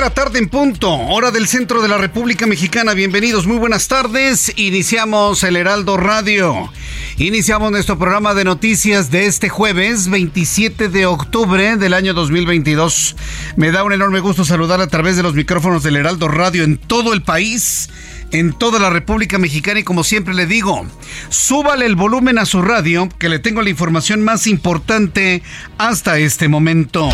[0.00, 2.94] La tarde en punto, hora del centro de la República Mexicana.
[2.94, 4.50] Bienvenidos, muy buenas tardes.
[4.56, 6.72] Iniciamos el Heraldo Radio.
[7.18, 13.14] Iniciamos nuestro programa de noticias de este jueves 27 de octubre del año 2022.
[13.56, 16.78] Me da un enorme gusto saludar a través de los micrófonos del Heraldo Radio en
[16.78, 17.90] todo el país
[18.32, 20.86] en toda la República Mexicana y como siempre le digo,
[21.28, 25.42] súbale el volumen a su radio que le tengo la información más importante
[25.78, 27.10] hasta este momento.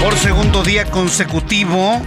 [0.00, 2.02] Por segundo día consecutivo,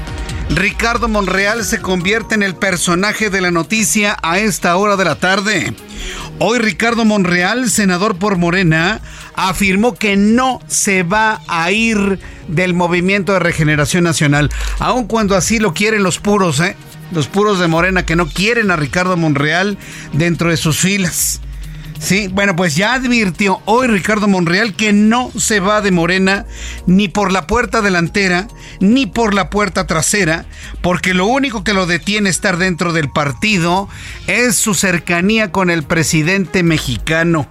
[0.50, 5.16] Ricardo Monreal se convierte en el personaje de la noticia a esta hora de la
[5.16, 5.74] tarde.
[6.40, 9.02] Hoy Ricardo Monreal, senador por Morena,
[9.36, 14.50] afirmó que no se va a ir del movimiento de regeneración nacional,
[14.80, 16.76] aun cuando así lo quieren los puros, ¿eh?
[17.12, 19.78] los puros de Morena que no quieren a Ricardo Monreal
[20.14, 21.42] dentro de sus filas.
[22.00, 26.46] Sí, bueno, pues ya advirtió hoy Ricardo Monreal que no se va de Morena
[26.86, 28.48] ni por la puerta delantera
[28.80, 30.46] ni por la puerta trasera,
[30.82, 33.90] porque lo único que lo detiene estar dentro del partido
[34.28, 37.48] es su cercanía con el presidente mexicano.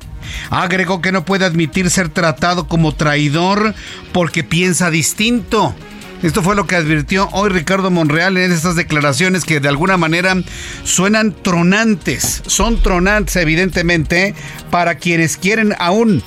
[0.50, 3.74] Agregó que no puede admitir ser tratado como traidor
[4.12, 5.74] porque piensa distinto.
[6.22, 10.34] Esto fue lo que advirtió hoy Ricardo Monreal en estas declaraciones que de alguna manera
[10.82, 12.42] suenan tronantes.
[12.46, 14.34] Son tronantes, evidentemente,
[14.70, 16.22] para quienes quieren aún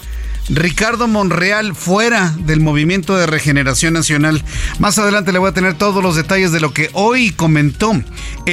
[0.50, 4.44] Ricardo Monreal fuera del movimiento de regeneración nacional.
[4.80, 7.94] Más adelante le voy a tener todos los detalles de lo que hoy comentó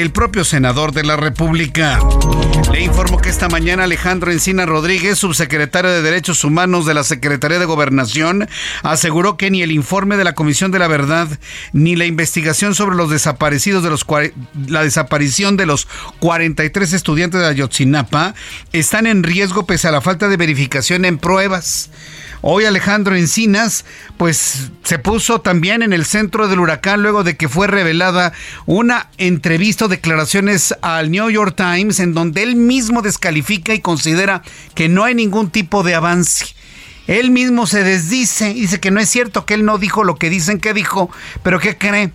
[0.00, 1.98] el propio senador de la República.
[2.72, 7.58] Le informo que esta mañana Alejandro Encina Rodríguez, subsecretario de Derechos Humanos de la Secretaría
[7.58, 8.48] de Gobernación,
[8.82, 11.28] aseguró que ni el informe de la Comisión de la Verdad
[11.72, 14.04] ni la investigación sobre los desaparecidos de los
[14.68, 18.34] la desaparición de los 43 estudiantes de Ayotzinapa
[18.72, 21.90] están en riesgo pese a la falta de verificación en pruebas.
[22.48, 23.84] Hoy Alejandro Encinas,
[24.18, 28.32] pues se puso también en el centro del huracán luego de que fue revelada
[28.66, 34.42] una entrevista o declaraciones al New York Times en donde él mismo descalifica y considera
[34.76, 36.54] que no hay ningún tipo de avance.
[37.08, 40.30] Él mismo se desdice, dice que no es cierto, que él no dijo lo que
[40.30, 41.10] dicen que dijo,
[41.42, 42.12] pero ¿qué cree?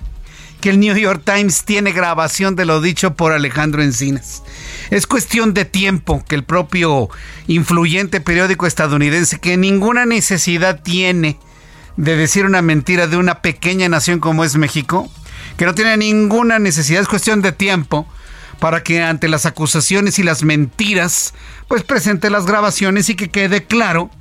[0.62, 4.44] Que el New York Times tiene grabación de lo dicho por Alejandro Encinas.
[4.92, 7.10] Es cuestión de tiempo que el propio
[7.48, 11.40] influyente periódico estadounidense, que ninguna necesidad tiene
[11.96, 15.10] de decir una mentira de una pequeña nación como es México,
[15.56, 18.06] que no tiene ninguna necesidad, es cuestión de tiempo
[18.60, 21.34] para que ante las acusaciones y las mentiras,
[21.70, 24.12] pues presente las grabaciones y que quede claro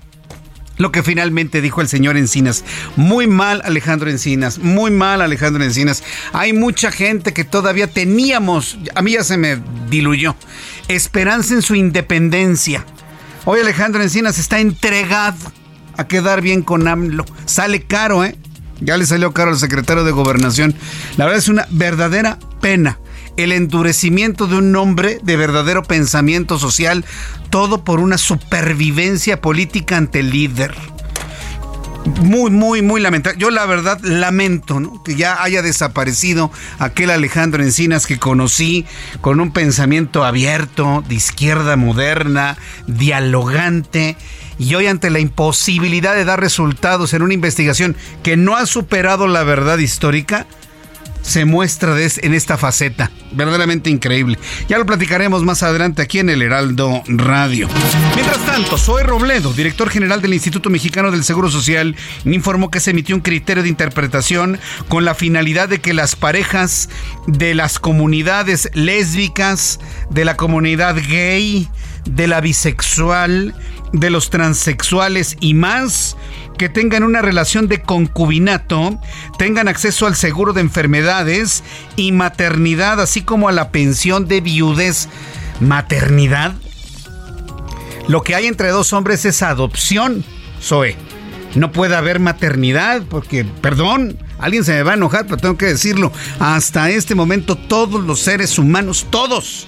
[0.80, 2.64] lo que finalmente dijo el señor Encinas.
[2.96, 6.02] Muy mal Alejandro Encinas, muy mal Alejandro Encinas.
[6.32, 9.58] Hay mucha gente que todavía teníamos, a mí ya se me
[9.90, 10.34] diluyó,
[10.88, 12.86] esperanza en su independencia.
[13.44, 15.52] Hoy Alejandro Encinas está entregado
[15.98, 17.26] a quedar bien con AMLO.
[17.44, 18.36] Sale caro, ¿eh?
[18.80, 20.74] Ya le salió caro al secretario de Gobernación.
[21.18, 22.98] La verdad es una verdadera pena
[23.44, 27.04] el endurecimiento de un hombre de verdadero pensamiento social,
[27.50, 30.74] todo por una supervivencia política ante el líder.
[32.22, 33.38] Muy, muy, muy lamentable.
[33.38, 38.86] Yo la verdad lamento que ya haya desaparecido aquel Alejandro Encinas que conocí
[39.20, 42.56] con un pensamiento abierto, de izquierda moderna,
[42.86, 44.16] dialogante.
[44.58, 49.26] Y hoy ante la imposibilidad de dar resultados en una investigación que no ha superado
[49.26, 50.46] la verdad histórica,
[51.22, 53.10] se muestra en esta faceta.
[53.32, 54.38] Verdaderamente increíble.
[54.68, 57.68] Ya lo platicaremos más adelante aquí en el Heraldo Radio.
[58.14, 62.90] Mientras tanto, Zoe Robledo, director general del Instituto Mexicano del Seguro Social, informó que se
[62.90, 64.58] emitió un criterio de interpretación
[64.88, 66.88] con la finalidad de que las parejas
[67.26, 69.80] de las comunidades lésbicas,
[70.10, 71.68] de la comunidad gay,
[72.04, 73.54] de la bisexual,
[73.92, 76.16] de los transexuales y más
[76.60, 79.00] que tengan una relación de concubinato
[79.38, 81.64] tengan acceso al seguro de enfermedades
[81.96, 85.08] y maternidad, así como a la pensión de viudez.
[85.60, 86.52] ¿Maternidad?
[88.08, 90.22] Lo que hay entre dos hombres es adopción,
[90.60, 90.96] Zoe.
[91.54, 95.64] No puede haber maternidad porque, perdón, alguien se me va a enojar, pero tengo que
[95.64, 96.12] decirlo.
[96.40, 99.66] Hasta este momento todos los seres humanos, todos,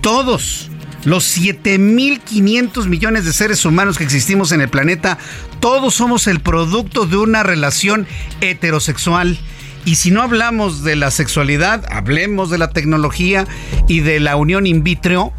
[0.00, 0.70] todos,
[1.04, 5.18] los 7.500 millones de seres humanos que existimos en el planeta,
[5.60, 8.06] todos somos el producto de una relación
[8.40, 9.38] heterosexual.
[9.84, 13.46] Y si no hablamos de la sexualidad, hablemos de la tecnología
[13.86, 15.32] y de la unión in vitro.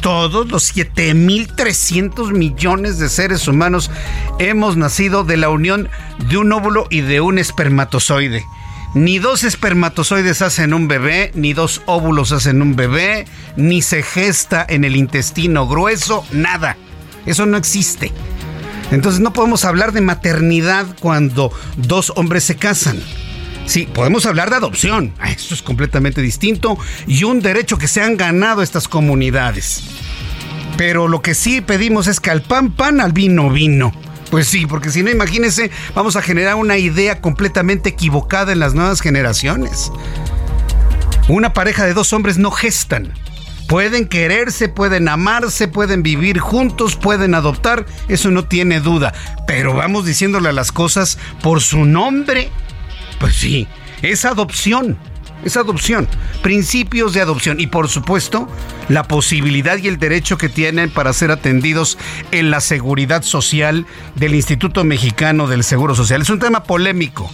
[0.00, 3.92] Todos los 7.300 millones de seres humanos
[4.40, 5.88] hemos nacido de la unión
[6.28, 8.44] de un óvulo y de un espermatozoide.
[8.94, 13.24] Ni dos espermatozoides hacen un bebé, ni dos óvulos hacen un bebé,
[13.56, 16.76] ni se gesta en el intestino grueso, nada.
[17.24, 18.12] Eso no existe.
[18.90, 23.00] Entonces no podemos hablar de maternidad cuando dos hombres se casan.
[23.64, 25.14] Sí, podemos hablar de adopción.
[25.18, 29.84] Ah, Esto es completamente distinto y un derecho que se han ganado estas comunidades.
[30.76, 33.92] Pero lo que sí pedimos es que al pan pan, al vino vino.
[34.32, 38.72] Pues sí, porque si no, imagínense, vamos a generar una idea completamente equivocada en las
[38.72, 39.92] nuevas generaciones.
[41.28, 43.12] Una pareja de dos hombres no gestan.
[43.68, 49.12] Pueden quererse, pueden amarse, pueden vivir juntos, pueden adoptar, eso no tiene duda.
[49.46, 52.48] Pero vamos diciéndole a las cosas por su nombre.
[53.20, 53.68] Pues sí,
[54.00, 54.96] es adopción
[55.44, 56.08] es adopción,
[56.42, 58.48] principios de adopción y por supuesto
[58.88, 61.98] la posibilidad y el derecho que tienen para ser atendidos
[62.30, 66.22] en la seguridad social del Instituto Mexicano del Seguro Social.
[66.22, 67.30] Es un tema polémico,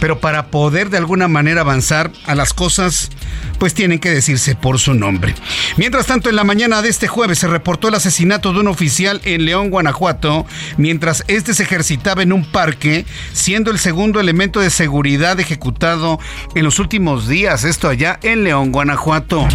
[0.00, 3.10] pero para poder de alguna manera avanzar a las cosas,
[3.58, 5.34] pues tienen que decirse por su nombre.
[5.76, 9.20] Mientras tanto, en la mañana de este jueves se reportó el asesinato de un oficial
[9.24, 10.46] en León, Guanajuato,
[10.78, 16.18] mientras este se ejercitaba en un parque, siendo el segundo elemento de seguridad ejecutado
[16.54, 19.46] en los últimos días esto allá en León, Guanajuato.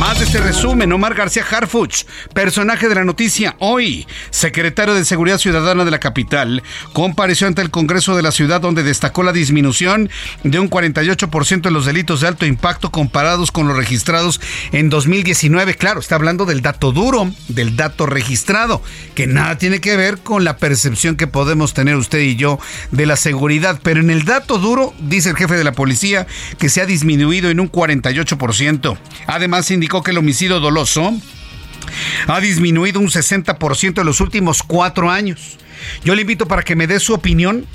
[0.00, 2.04] Más de este resumen, Omar García Harfuch,
[2.34, 6.62] personaje de la noticia hoy, secretario de Seguridad Ciudadana de la capital,
[6.92, 9.91] compareció ante el Congreso de la ciudad donde destacó la disminución
[10.44, 14.40] de un 48% en los delitos de alto impacto comparados con los registrados
[14.72, 15.74] en 2019.
[15.74, 18.82] Claro, está hablando del dato duro, del dato registrado,
[19.14, 22.58] que nada tiene que ver con la percepción que podemos tener usted y yo
[22.90, 23.80] de la seguridad.
[23.82, 26.26] Pero en el dato duro, dice el jefe de la policía,
[26.58, 28.96] que se ha disminuido en un 48%.
[29.26, 31.12] Además, indicó que el homicidio doloso
[32.26, 35.58] ha disminuido un 60% en los últimos cuatro años.
[36.04, 37.66] Yo le invito para que me dé su opinión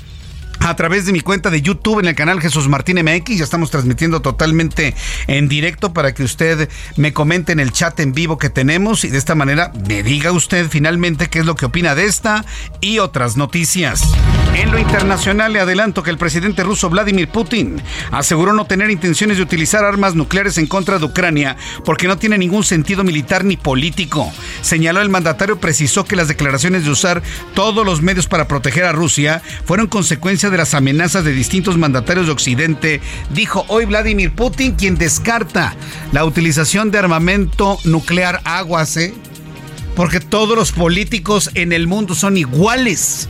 [0.60, 3.38] a través de mi cuenta de YouTube en el canal Jesús Martín MX.
[3.38, 4.94] Ya estamos transmitiendo totalmente
[5.26, 9.08] en directo para que usted me comente en el chat en vivo que tenemos y
[9.08, 12.44] de esta manera me diga usted finalmente qué es lo que opina de esta
[12.80, 14.02] y otras noticias.
[14.54, 17.80] En lo internacional le adelanto que el presidente ruso Vladimir Putin
[18.10, 22.38] aseguró no tener intenciones de utilizar armas nucleares en contra de Ucrania porque no tiene
[22.38, 24.32] ningún sentido militar ni político.
[24.62, 27.22] Señaló el mandatario, precisó que las declaraciones de usar
[27.54, 32.26] todos los medios para proteger a Rusia fueron consecuencia de las amenazas de distintos mandatarios
[32.26, 33.00] de Occidente,
[33.30, 35.76] dijo hoy Vladimir Putin, quien descarta
[36.12, 39.14] la utilización de armamento nuclear aguas, ¿eh?
[39.94, 43.28] porque todos los políticos en el mundo son iguales,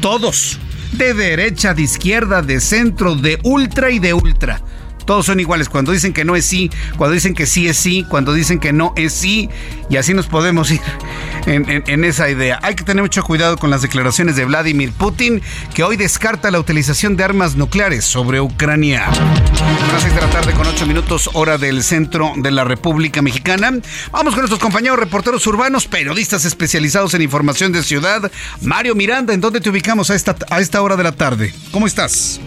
[0.00, 0.58] todos,
[0.92, 4.62] de derecha, de izquierda, de centro, de ultra y de ultra
[5.10, 5.68] todos son iguales.
[5.68, 8.72] Cuando dicen que no es sí, cuando dicen que sí es sí, cuando dicen que
[8.72, 9.50] no es sí,
[9.88, 10.80] y así nos podemos ir
[11.46, 12.60] en, esa idea.
[12.62, 15.42] Hay que tener mucho cuidado con las declaraciones de Vladimir Putin,
[15.74, 19.08] que hoy descarta la utilización de armas nucleares sobre Ucrania.
[19.08, 23.20] A las 6 de la tarde con 8 minutos, hora del centro de la República
[23.20, 23.72] Mexicana.
[24.12, 28.30] Vamos con nuestros compañeros reporteros urbanos, periodistas especializados en información de ciudad.
[28.60, 31.52] Mario Miranda, ¿en dónde te ubicamos a esta, a esta hora de la tarde?
[31.72, 32.40] ¿Cómo estás?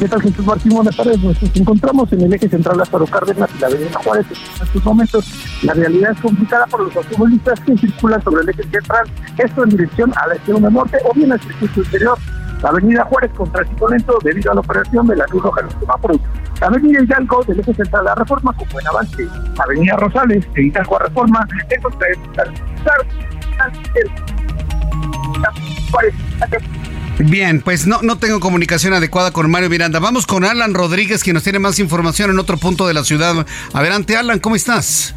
[0.00, 0.46] ¿Qué tal, Jesús.
[0.46, 4.24] Nos encontramos en el eje central Lázaro Cárdenas y la avenida Juárez.
[4.30, 5.26] En estos momentos
[5.62, 9.68] la realidad es complicada por los automovilistas que circulan sobre el eje central, esto en
[9.68, 12.18] dirección a la extrema norte o bien al circuito interior.
[12.62, 15.66] La avenida Juárez con tránsito lento debido a la operación de la luz roja en
[15.66, 16.18] los semáforos.
[16.62, 19.28] La avenida Hidalgo del eje central la Reforma con buen avance.
[19.58, 22.08] La avenida Rosales de Hidalgo Reforma en contra
[25.90, 26.14] Juárez
[27.24, 29.98] Bien, pues no, no tengo comunicación adecuada con Mario Miranda.
[29.98, 33.46] Vamos con Alan Rodríguez, quien nos tiene más información en otro punto de la ciudad.
[33.74, 35.14] Adelante, Alan, ¿cómo estás?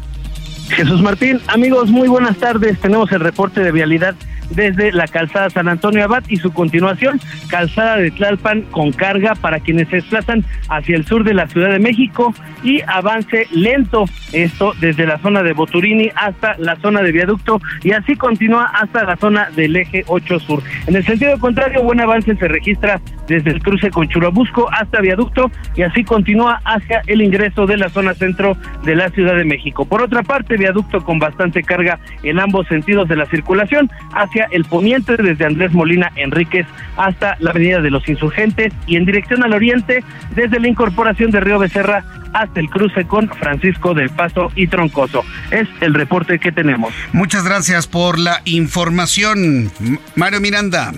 [0.68, 2.78] Jesús Martín, amigos, muy buenas tardes.
[2.80, 4.14] Tenemos el reporte de vialidad
[4.50, 9.60] desde la calzada San Antonio Abad y su continuación, calzada de Tlalpan con carga para
[9.60, 14.72] quienes se desplazan hacia el sur de la Ciudad de México y avance lento, esto
[14.80, 19.16] desde la zona de Boturini hasta la zona de viaducto y así continúa hasta la
[19.16, 20.62] zona del eje 8 sur.
[20.86, 25.50] En el sentido contrario, buen avance se registra desde el cruce con Churubusco hasta viaducto
[25.76, 29.84] y así continúa hacia el ingreso de la zona centro de la Ciudad de México.
[29.84, 34.64] Por otra parte, viaducto con bastante carga en ambos sentidos de la circulación hacia el
[34.64, 39.52] poniente desde Andrés Molina Enríquez hasta la Avenida de los Insurgentes y en dirección al
[39.52, 40.02] oriente
[40.34, 45.24] desde la incorporación de Río Becerra hasta el cruce con Francisco del Paso y Troncoso.
[45.50, 46.92] Es el reporte que tenemos.
[47.12, 49.70] Muchas gracias por la información,
[50.16, 50.92] Mario Miranda.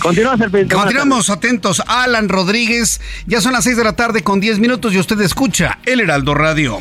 [0.00, 1.82] Continuamos, Continuamos atentos.
[1.86, 5.78] Alan Rodríguez, ya son las 6 de la tarde con 10 minutos y usted escucha
[5.84, 6.78] El Heraldo Radio.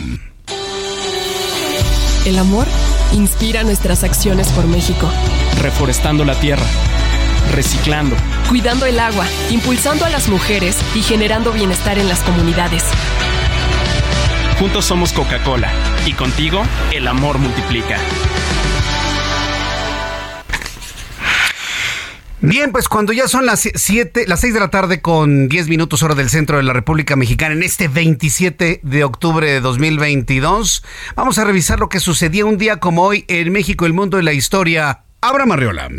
[2.26, 2.68] El amor
[3.14, 5.10] inspira nuestras acciones por México.
[5.62, 6.66] Reforestando la tierra,
[7.54, 8.16] reciclando,
[8.48, 12.84] cuidando el agua, impulsando a las mujeres y generando bienestar en las comunidades.
[14.60, 15.72] Juntos somos Coca-Cola
[16.06, 17.98] y contigo el amor multiplica.
[22.40, 26.04] Bien, pues cuando ya son las 7, las 6 de la tarde con 10 minutos
[26.04, 30.84] hora del centro de la República Mexicana en este 27 de octubre de 2022,
[31.16, 34.24] vamos a revisar lo que sucedía un día como hoy en México, el mundo y
[34.24, 35.07] la historia.
[35.22, 35.90] Abra Marriola.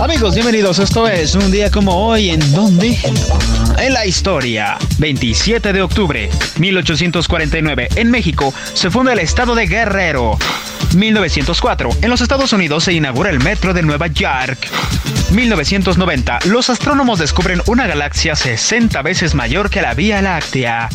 [0.00, 0.78] Amigos, bienvenidos.
[0.78, 2.98] Esto es un día como hoy en donde
[3.78, 4.78] en la historia.
[4.98, 10.38] 27 de octubre, 1849, en México se funda el estado de Guerrero.
[10.94, 14.68] 1904, en los Estados Unidos se inaugura el metro de Nueva York.
[15.32, 20.88] 1990, los astrónomos descubren una galaxia 60 veces mayor que la Vía Láctea.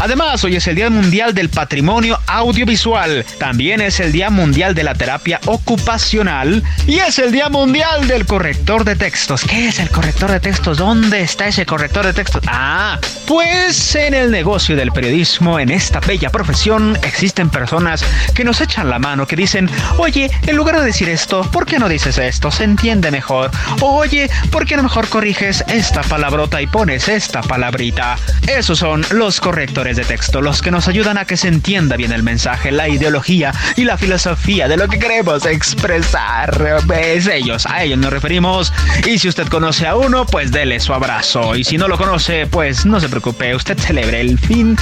[0.00, 3.24] Además, hoy es el Día Mundial del Patrimonio Audiovisual.
[3.38, 6.62] También es el Día Mundial de la Terapia Ocupacional.
[6.86, 9.44] Y es el Día Mundial del Corrector de Textos.
[9.44, 10.76] ¿Qué es el corrector de textos?
[10.76, 12.42] ¿Dónde está ese corrector de textos?
[12.46, 18.04] Ah, pues en el negocio del periodismo, en esta bella profesión, existen personas
[18.34, 21.78] que nos echan la mano, que dicen, oye, en lugar de decir esto, ¿por qué
[21.78, 22.50] no dices esto?
[22.50, 23.50] Se entiende mejor.
[23.80, 28.18] Oye, ¿por qué no mejor corriges esta palabrota y pones esta palabrita?
[28.46, 32.12] Esos son los correctores de texto, los que nos ayudan a que se entienda bien
[32.12, 36.82] el mensaje, la ideología y la filosofía de lo que queremos expresar.
[36.94, 38.41] Es ellos, a ellos nos referimos.
[39.06, 41.54] Y si usted conoce a uno, pues dele su abrazo.
[41.54, 44.76] Y si no lo conoce, pues no se preocupe, usted celebre el fin.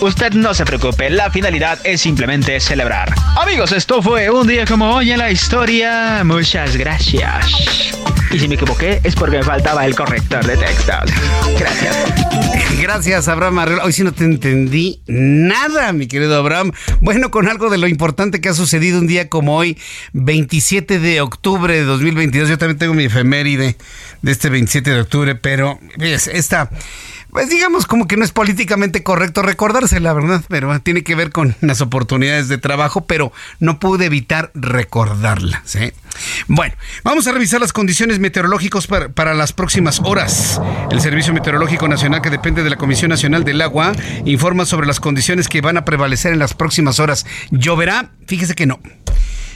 [0.00, 3.14] Usted no se preocupe, la finalidad es simplemente celebrar.
[3.40, 6.22] Amigos, esto fue un día como hoy en la historia.
[6.24, 7.46] Muchas gracias.
[8.32, 11.10] Y si me equivoqué es porque me faltaba el corrector de textos.
[11.58, 11.85] Gracias.
[12.96, 16.72] Gracias, Abraham Hoy sí no te entendí nada, mi querido Abraham.
[17.02, 19.76] Bueno, con algo de lo importante que ha sucedido un día como hoy,
[20.14, 22.48] 27 de octubre de 2022.
[22.48, 23.76] Yo también tengo mi efeméride
[24.22, 26.70] de este 27 de octubre, pero esta
[27.36, 30.42] pues digamos como que no es políticamente correcto recordársela, ¿verdad?
[30.48, 35.92] Pero tiene que ver con las oportunidades de trabajo, pero no pude evitar recordarla, ¿sí?
[36.46, 36.74] Bueno,
[37.04, 40.62] vamos a revisar las condiciones meteorológicas para, las próximas horas.
[40.90, 43.92] El Servicio Meteorológico Nacional, que depende de la Comisión Nacional del Agua,
[44.24, 47.26] informa sobre las condiciones que van a prevalecer en las próximas horas.
[47.50, 48.12] ¿Lloverá?
[48.26, 48.80] Fíjese que no.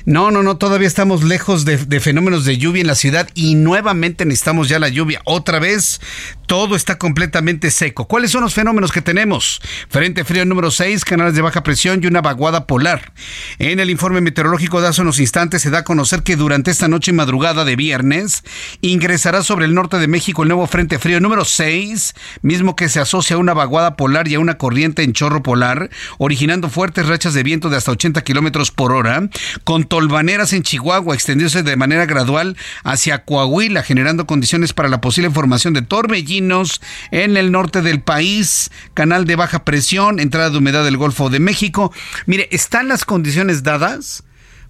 [0.07, 4.25] No, no, no, todavía estamos lejos de, fenómenos de lluvia en la ciudad y nuevamente
[4.25, 5.21] necesitamos ya la lluvia.
[5.25, 6.00] Otra vez,
[6.47, 8.09] todo está completamente seco.
[8.09, 9.61] ¿Cuáles son los fenómenos que tenemos?
[9.88, 13.12] Frente frío número 6, canales de baja presión y una vaguada polar.
[13.59, 16.88] En el informe meteorológico de hace unos instantes se da a conocer que durante esta
[16.88, 18.42] noche y madrugada de viernes
[18.80, 23.00] ingresará sobre el norte de México el nuevo frente frío número 6, mismo que se
[23.00, 27.35] asocia a una vaguada polar y a una corriente en chorro polar, originando fuertes rachas
[27.35, 29.28] de viento de hasta 80 kilómetros por hora,
[29.64, 35.31] con tolvaneras en Chihuahua, extendiéndose de manera gradual hacia Coahuila, generando condiciones para la posible
[35.31, 36.81] formación de torbellinos
[37.11, 41.41] en el norte del país, canal de baja presión, entrada de humedad del Golfo de
[41.41, 41.93] México.
[42.27, 44.23] Mire, están las condiciones dadas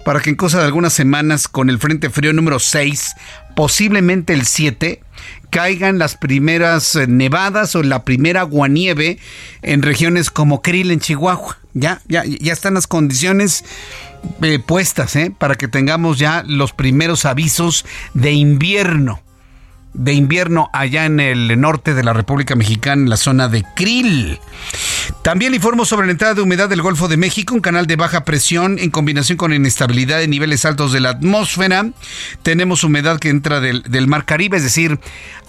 [0.07, 3.15] para que en cosa de algunas semanas con el Frente Frío número 6,
[3.55, 5.03] posiblemente el 7,
[5.51, 9.19] caigan las primeras nevadas o la primera aguanieve
[9.61, 11.60] en regiones como Krill en Chihuahua.
[11.75, 13.65] Ya, ya, ya están las condiciones
[14.43, 15.33] eh, puestas ¿eh?
[15.37, 17.85] para que tengamos ya los primeros avisos
[18.15, 19.21] de invierno.
[19.93, 24.39] De invierno allá en el norte de la República Mexicana, en la zona de Krill.
[25.23, 28.25] También informo sobre la entrada de humedad del Golfo de México, un canal de baja
[28.25, 31.91] presión en combinación con inestabilidad de niveles altos de la atmósfera.
[32.43, 34.99] Tenemos humedad que entra del, del Mar Caribe, es decir,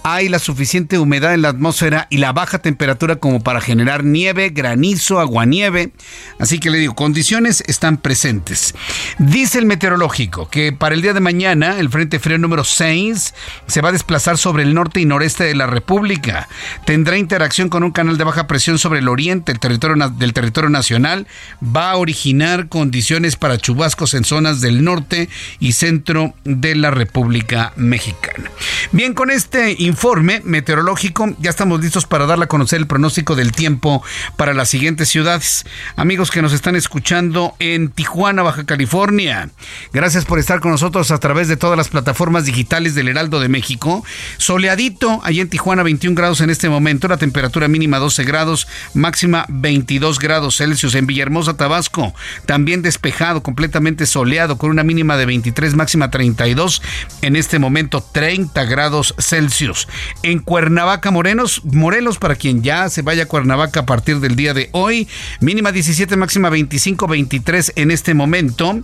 [0.04, 4.50] hay la suficiente humedad en la atmósfera y la baja temperatura como para generar nieve,
[4.50, 5.92] granizo, aguanieve.
[6.38, 8.74] Así que le digo, condiciones están presentes.
[9.18, 13.34] Dice el meteorológico que para el día de mañana el Frente Frío número 6
[13.66, 16.48] se va a desplazar sobre el norte y noreste de la República.
[16.84, 20.70] Tendrá interacción con un canal de baja presión sobre el oriente el territorio, del territorio
[20.70, 21.26] nacional.
[21.64, 25.28] Va a originar condiciones para chubascos en zonas del norte
[25.60, 28.50] y centro de la República Mexicana.
[28.92, 31.34] Bien, con este informe meteorológico.
[31.38, 34.02] Ya estamos listos para darle a conocer el pronóstico del tiempo
[34.36, 35.64] para las siguientes ciudades.
[35.96, 39.50] Amigos que nos están escuchando en Tijuana, Baja California.
[39.92, 43.48] Gracias por estar con nosotros a través de todas las plataformas digitales del Heraldo de
[43.48, 44.04] México.
[44.38, 49.31] Soleadito, allí en Tijuana 21 grados en este momento, la temperatura mínima 12 grados, máxima
[49.48, 50.94] 22 grados Celsius.
[50.94, 52.14] En Villahermosa, Tabasco,
[52.46, 56.82] también despejado, completamente soleado, con una mínima de 23, máxima 32.
[57.22, 59.88] En este momento 30 grados Celsius.
[60.22, 64.54] En Cuernavaca, Morenos, Morelos, para quien ya se vaya a Cuernavaca a partir del día
[64.54, 65.08] de hoy,
[65.40, 68.80] mínima 17, máxima 25, 23 en este momento.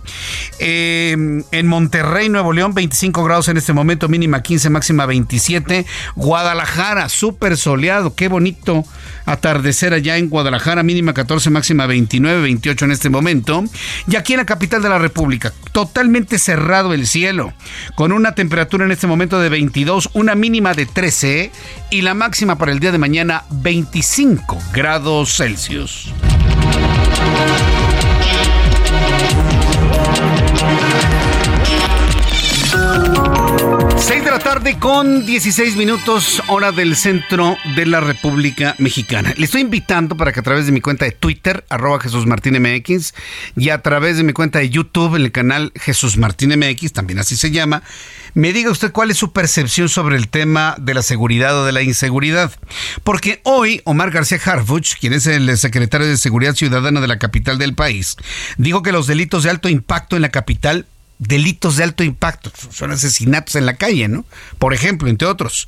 [0.59, 5.85] Em, en Monterrey, Nuevo León, 25 grados en este momento, mínima 15, máxima 27.
[6.15, 8.85] Guadalajara, súper soleado, qué bonito
[9.25, 10.38] atardecer allá en Guadalajara,
[10.83, 13.63] mínima 14, máxima 29, 28 en este momento.
[14.07, 17.53] Y aquí en la capital de la República, totalmente cerrado el cielo,
[17.95, 21.51] con una temperatura en este momento de 22, una mínima de 13
[21.91, 26.11] y la máxima para el día de mañana 25 grados Celsius.
[33.99, 39.33] 6 de la tarde con 16 minutos, hora del centro de la República Mexicana.
[39.35, 42.59] Le estoy invitando para que a través de mi cuenta de Twitter, arroba Jesús Martín
[42.61, 43.13] MX,
[43.57, 47.19] y a través de mi cuenta de YouTube, en el canal Jesús Martín MX, también
[47.19, 47.83] así se llama,
[48.33, 51.73] me diga usted cuál es su percepción sobre el tema de la seguridad o de
[51.73, 52.51] la inseguridad.
[53.03, 57.57] Porque hoy Omar García Harfuch, quien es el secretario de Seguridad Ciudadana de la capital
[57.57, 58.15] del país,
[58.57, 60.85] dijo que los delitos de alto impacto en la capital
[61.19, 64.25] delitos de alto impacto, son asesinatos en la calle, ¿no?
[64.57, 65.67] Por ejemplo, entre otros.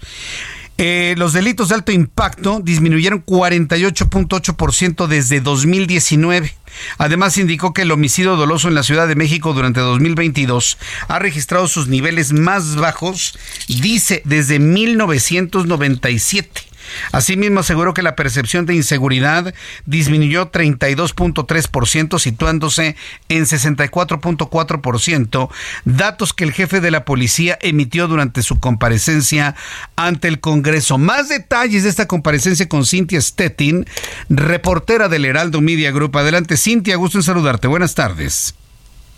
[0.78, 6.56] Eh, los delitos de alto impacto disminuyeron 48.8% desde 2019.
[6.98, 11.68] Además, indicó que el homicidio doloso en la Ciudad de México durante 2022 ha registrado
[11.68, 13.38] sus niveles más bajos,
[13.68, 16.71] dice, desde 1997.
[17.12, 19.54] Asimismo, aseguró que la percepción de inseguridad
[19.86, 22.96] disminuyó 32.3%, situándose
[23.30, 25.50] en 64.4%,
[25.86, 29.56] datos que el jefe de la policía emitió durante su comparecencia
[29.96, 30.98] ante el Congreso.
[30.98, 33.86] Más detalles de esta comparecencia con Cintia Stettin,
[34.30, 36.18] reportera del Heraldo Media Group.
[36.18, 37.68] Adelante, Cintia, gusto en saludarte.
[37.68, 38.56] Buenas tardes.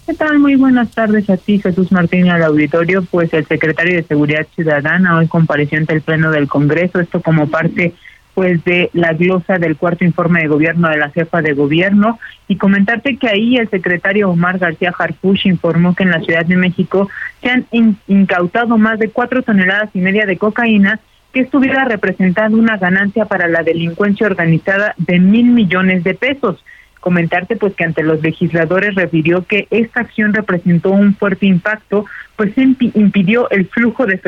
[0.06, 0.38] ¿Qué tal?
[0.38, 3.04] Muy buenas tardes a ti, Jesús Martín, al auditorio.
[3.04, 7.48] Pues el secretario de Seguridad Ciudadana hoy compareció ante el Pleno del Congreso, esto como
[7.48, 7.94] parte
[8.34, 12.58] pues de la glosa del cuarto informe de gobierno de la jefa de gobierno y
[12.58, 17.10] comentarte que ahí el secretario Omar García Harfush informó que en la Ciudad de México
[17.42, 17.66] se han
[18.08, 21.00] incautado más de cuatro toneladas y media de cocaína
[21.32, 26.62] que estuviera representando una ganancia para la delincuencia organizada de mil millones de pesos
[27.04, 32.06] comentarte pues que ante los legisladores refirió que esta acción representó un fuerte impacto,
[32.38, 34.22] pues impidió el flujo de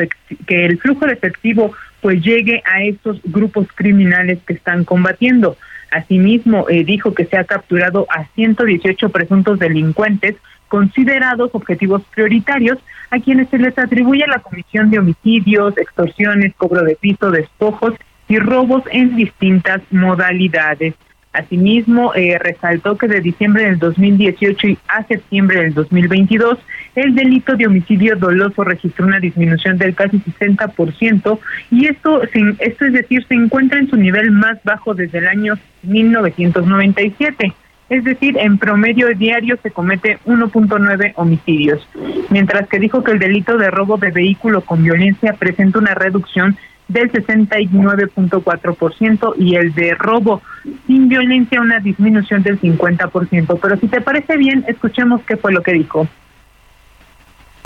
[0.46, 5.56] que el flujo de efectivo pues llegue a estos grupos criminales que están combatiendo.
[5.90, 10.34] Asimismo, eh, dijo que se ha capturado a 118 presuntos delincuentes
[10.68, 12.76] considerados objetivos prioritarios
[13.10, 17.94] a quienes se les atribuye la comisión de homicidios, extorsiones, cobro de piso, despojos
[18.28, 20.94] y robos en distintas modalidades.
[21.36, 26.58] Asimismo, eh, resaltó que de diciembre del 2018 a septiembre del 2022,
[26.94, 31.38] el delito de homicidio doloso registró una disminución del casi 60%
[31.70, 35.58] y esto, esto es decir, se encuentra en su nivel más bajo desde el año
[35.82, 37.52] 1997.
[37.90, 41.86] Es decir, en promedio diario se comete 1.9 homicidios,
[42.30, 46.56] mientras que dijo que el delito de robo de vehículo con violencia presenta una reducción
[46.88, 50.40] del 69.4% y el de robo
[50.86, 53.58] sin violencia una disminución del 50%.
[53.60, 56.06] Pero si te parece bien, escuchemos qué fue lo que dijo.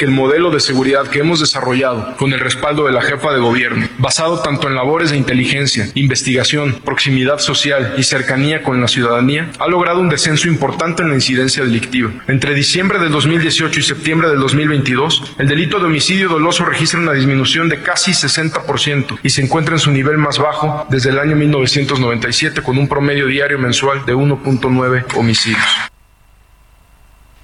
[0.00, 3.38] Que el modelo de seguridad que hemos desarrollado con el respaldo de la jefa de
[3.38, 9.50] gobierno, basado tanto en labores de inteligencia, investigación, proximidad social y cercanía con la ciudadanía,
[9.58, 12.12] ha logrado un descenso importante en la incidencia delictiva.
[12.28, 17.12] Entre diciembre del 2018 y septiembre del 2022, el delito de homicidio doloso registra una
[17.12, 21.36] disminución de casi 60% y se encuentra en su nivel más bajo desde el año
[21.36, 25.90] 1997 con un promedio diario mensual de 1.9 homicidios.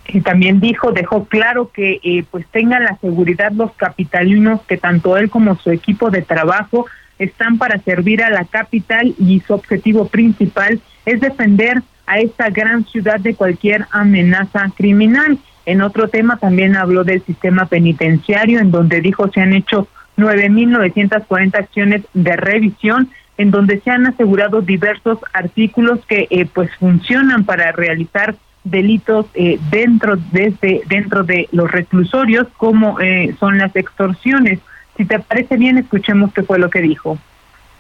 [0.09, 5.17] Y también dijo, dejó claro que eh, pues tengan la seguridad los capitalinos que tanto
[5.17, 6.87] él como su equipo de trabajo
[7.19, 12.85] están para servir a la capital y su objetivo principal es defender a esta gran
[12.87, 15.39] ciudad de cualquier amenaza criminal.
[15.65, 21.57] En otro tema también habló del sistema penitenciario, en donde dijo se han hecho 9.940
[21.59, 27.73] acciones de revisión, en donde se han asegurado diversos artículos que eh, pues funcionan para
[27.73, 28.37] realizar
[28.71, 34.61] delitos eh, dentro de dentro de los reclusorios, como eh, son las extorsiones.
[34.97, 37.19] Si te parece bien, escuchemos qué fue lo que dijo.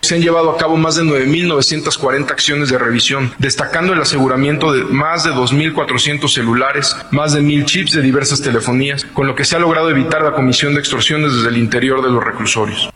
[0.02, 4.84] Se han llevado a cabo más de 9.940 acciones de revisión, destacando el aseguramiento de
[4.84, 9.56] más de 2.400 celulares, más de 1.000 chips de diversas telefonías, con lo que se
[9.56, 12.88] ha logrado evitar la comisión de extorsiones desde el interior de los reclusorios.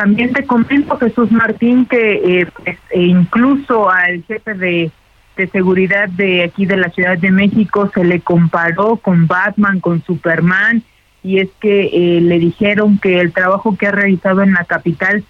[0.00, 4.90] También te comento, Jesús Martín, que eh, pues, e incluso al jefe de,
[5.36, 10.02] de seguridad de aquí de la Ciudad de México se le comparó con Batman, con
[10.02, 10.82] Superman,
[11.22, 15.22] y es que eh, le dijeron que el trabajo que ha realizado en la capital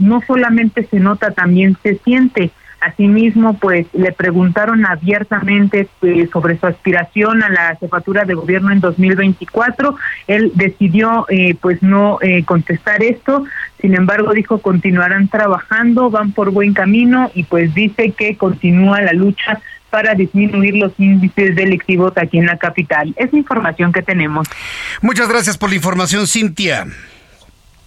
[0.00, 2.50] no solamente se nota, también se siente.
[2.80, 8.80] Asimismo, pues le preguntaron abiertamente pues, sobre su aspiración a la jefatura de gobierno en
[8.80, 9.96] 2024.
[10.28, 13.44] Él decidió eh, pues no eh, contestar esto.
[13.80, 19.12] Sin embargo, dijo continuarán trabajando, van por buen camino y pues dice que continúa la
[19.12, 19.60] lucha
[19.90, 23.14] para disminuir los índices delictivos aquí en la capital.
[23.16, 24.46] Es información que tenemos.
[25.00, 26.86] Muchas gracias por la información, Cintia.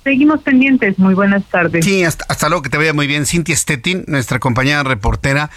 [0.03, 0.97] Seguimos pendientes.
[0.97, 1.85] Muy buenas tardes.
[1.85, 3.25] Sí, hasta, luego, que te vaya muy bien.
[3.25, 5.49] Cintia Stettin, nuestra compañera reportera.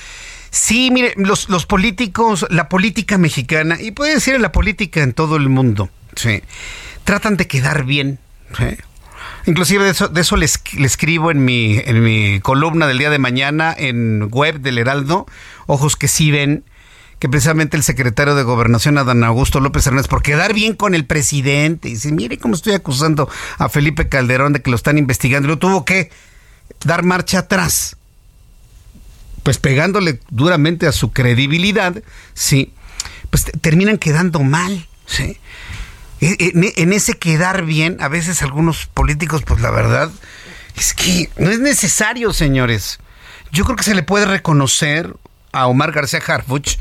[0.50, 5.36] Sí, mire, los, los políticos, la política mexicana, y puede decir la política en todo
[5.36, 6.42] el mundo, sí,
[7.02, 8.20] tratan de quedar bien.
[9.46, 13.18] Inclusive de eso, de eso le, escribo en mi, en mi columna del día de
[13.18, 15.26] mañana en web del Heraldo,
[15.66, 16.62] Ojos que sí ven,
[17.24, 21.06] que precisamente el secretario de Gobernación, Adán Augusto López Hernández, por quedar bien con el
[21.06, 25.58] presidente, dice, mire cómo estoy acusando a Felipe Calderón de que lo están investigando, lo
[25.58, 26.10] tuvo que
[26.84, 27.96] dar marcha atrás,
[29.42, 31.94] pues pegándole duramente a su credibilidad,
[32.34, 32.74] sí,
[33.30, 35.38] pues terminan quedando mal, sí.
[36.20, 40.10] E, e, en ese quedar bien, a veces algunos políticos, pues la verdad,
[40.76, 42.98] es que no es necesario, señores.
[43.50, 45.16] Yo creo que se le puede reconocer
[45.52, 46.76] a Omar García Harfuch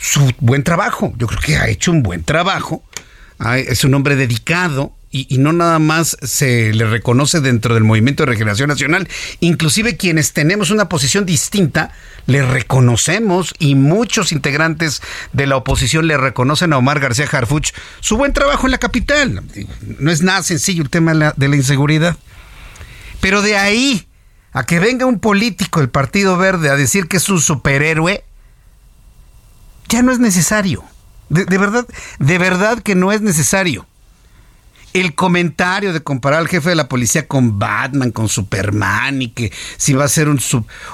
[0.00, 1.12] su buen trabajo.
[1.16, 2.82] Yo creo que ha hecho un buen trabajo.
[3.54, 8.28] Es un hombre dedicado, y, no nada más se le reconoce dentro del Movimiento de
[8.30, 9.08] Regeneración Nacional,
[9.40, 11.90] inclusive quienes tenemos una posición distinta,
[12.26, 18.16] le reconocemos y muchos integrantes de la oposición le reconocen a Omar García Harfuch su
[18.16, 19.42] buen trabajo en la capital.
[19.98, 22.16] No es nada sencillo el tema de la, de la inseguridad.
[23.20, 24.06] Pero de ahí
[24.52, 28.24] a que venga un político del Partido Verde a decir que es un superhéroe,
[29.90, 30.82] ya no es necesario.
[31.28, 31.86] de, verdad,
[32.18, 33.86] de verdad que no es necesario
[34.92, 39.52] el comentario de comparar al jefe de la policía con Batman, con Superman y que
[39.76, 40.40] si va a ser un,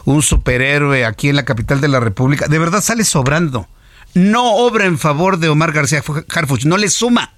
[0.04, 3.68] un superhéroe aquí en la capital de la República, de verdad sale sobrando.
[4.14, 6.02] No obra en favor de Omar García
[6.34, 7.34] Harfuch, no le suma,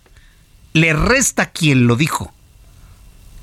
[0.73, 2.33] le resta quien lo dijo.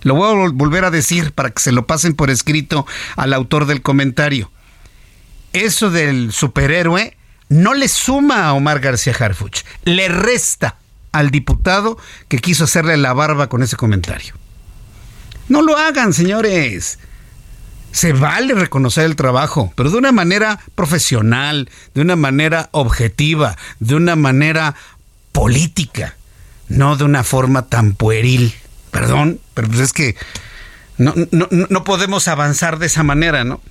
[0.03, 3.65] Lo voy a volver a decir para que se lo pasen por escrito al autor
[3.65, 4.51] del comentario.
[5.51, 7.17] Eso del superhéroe
[7.49, 10.77] no le suma a Omar García Harfuch, le resta
[11.11, 14.33] al diputado que quiso hacerle la barba con ese comentario.
[15.47, 16.99] No lo hagan, señores.
[17.91, 23.95] Se vale reconocer el trabajo, pero de una manera profesional, de una manera objetiva, de
[23.95, 24.75] una manera
[25.31, 26.17] política,
[26.67, 28.53] no de una forma tan pueril.
[28.91, 30.15] Perdón, pero pues es que
[30.97, 33.61] no, no, no podemos avanzar de esa manera, ¿no?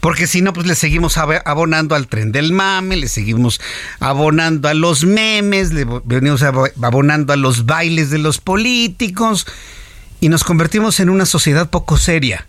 [0.00, 3.60] Porque si no, pues le seguimos abonando al tren del mame, le seguimos
[4.00, 9.46] abonando a los memes, le venimos abonando a los bailes de los políticos
[10.20, 12.46] y nos convertimos en una sociedad poco seria.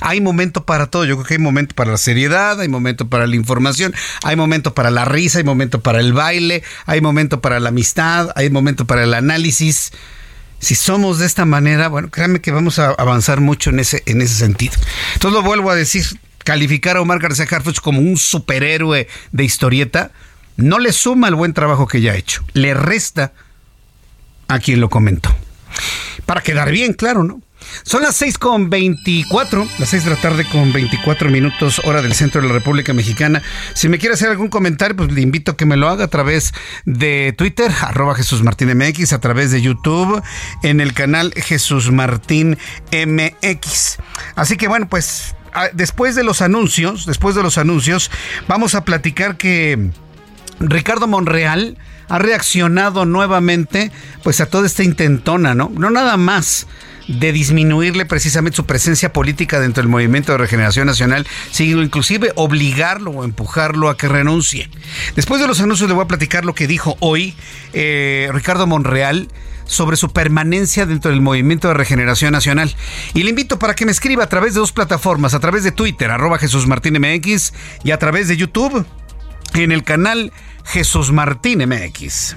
[0.00, 3.26] Hay momento para todo, yo creo que hay momento para la seriedad, hay momento para
[3.26, 7.60] la información, hay momento para la risa, hay momento para el baile, hay momento para
[7.60, 9.92] la amistad, hay momento para el análisis
[10.62, 14.22] si somos de esta manera, bueno, créanme que vamos a avanzar mucho en ese, en
[14.22, 14.74] ese sentido.
[15.14, 16.04] Entonces lo vuelvo a decir,
[16.44, 20.12] calificar a Omar García Harfuch como un superhéroe de historieta,
[20.56, 23.32] no le suma el buen trabajo que ya ha hecho, le resta
[24.46, 25.34] a quien lo comentó.
[26.26, 27.42] Para quedar bien claro, ¿no?
[27.82, 32.14] Son las 6 con 24, las 6 de la tarde con 24 minutos, hora del
[32.14, 33.42] centro de la República Mexicana.
[33.74, 36.08] Si me quiere hacer algún comentario, pues le invito a que me lo haga a
[36.08, 36.52] través
[36.84, 40.22] de Twitter, arroba Jesús Martín a través de YouTube,
[40.62, 42.58] en el canal Jesús Martín
[42.92, 43.98] MX.
[44.34, 45.34] Así que bueno, pues
[45.72, 48.10] después de los anuncios, después de los anuncios,
[48.48, 49.90] vamos a platicar que
[50.60, 51.76] Ricardo Monreal
[52.08, 53.90] ha reaccionado nuevamente
[54.22, 55.72] pues a toda esta intentona, ¿no?
[55.74, 56.66] No nada más
[57.08, 63.10] de disminuirle precisamente su presencia política dentro del movimiento de regeneración nacional, sino inclusive obligarlo
[63.10, 64.68] o empujarlo a que renuncie.
[65.16, 67.34] Después de los anuncios le voy a platicar lo que dijo hoy
[67.72, 69.28] eh, Ricardo Monreal
[69.64, 72.74] sobre su permanencia dentro del movimiento de regeneración nacional.
[73.14, 75.72] Y le invito para que me escriba a través de dos plataformas, a través de
[75.72, 77.52] Twitter, arroba Jesús Martín MX,
[77.84, 78.86] y a través de YouTube,
[79.54, 80.32] en el canal
[80.64, 82.36] Jesús Martín MX.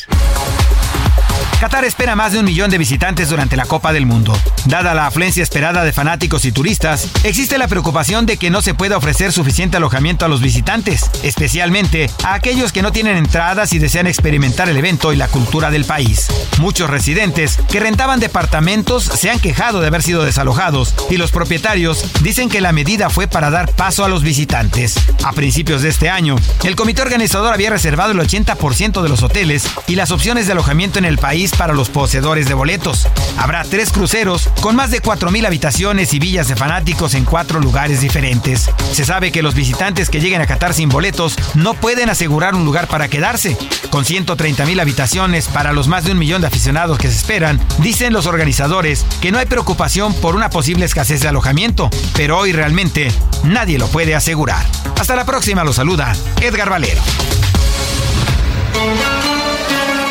[1.61, 4.35] Qatar espera más de un millón de visitantes durante la Copa del Mundo.
[4.65, 8.73] Dada la afluencia esperada de fanáticos y turistas, existe la preocupación de que no se
[8.73, 13.77] pueda ofrecer suficiente alojamiento a los visitantes, especialmente a aquellos que no tienen entradas y
[13.77, 16.29] desean experimentar el evento y la cultura del país.
[16.57, 22.03] Muchos residentes que rentaban departamentos se han quejado de haber sido desalojados y los propietarios
[22.23, 24.95] dicen que la medida fue para dar paso a los visitantes.
[25.23, 29.65] A principios de este año, el comité organizador había reservado el 80% de los hoteles
[29.85, 33.07] y las opciones de alojamiento en el país para los poseedores de boletos.
[33.37, 38.01] Habrá tres cruceros con más de 4.000 habitaciones y villas de fanáticos en cuatro lugares
[38.01, 38.69] diferentes.
[38.91, 42.65] Se sabe que los visitantes que lleguen a Qatar sin boletos no pueden asegurar un
[42.65, 43.57] lugar para quedarse.
[43.89, 48.13] Con 130.000 habitaciones para los más de un millón de aficionados que se esperan, dicen
[48.13, 53.11] los organizadores que no hay preocupación por una posible escasez de alojamiento, pero hoy realmente
[53.43, 54.65] nadie lo puede asegurar.
[54.99, 57.01] Hasta la próxima, lo saluda Edgar Valero.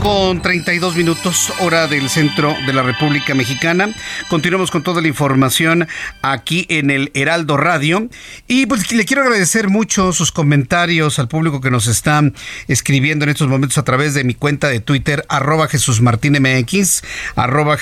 [0.00, 3.90] Con 32 minutos, hora del centro de la República Mexicana.
[4.28, 5.88] Continuamos con toda la información
[6.22, 8.08] aquí en el Heraldo Radio.
[8.46, 12.22] Y pues le quiero agradecer mucho sus comentarios al público que nos está
[12.68, 17.02] escribiendo en estos momentos a través de mi cuenta de Twitter, arroba Jesús Martín MX,
[17.36, 17.76] arroba.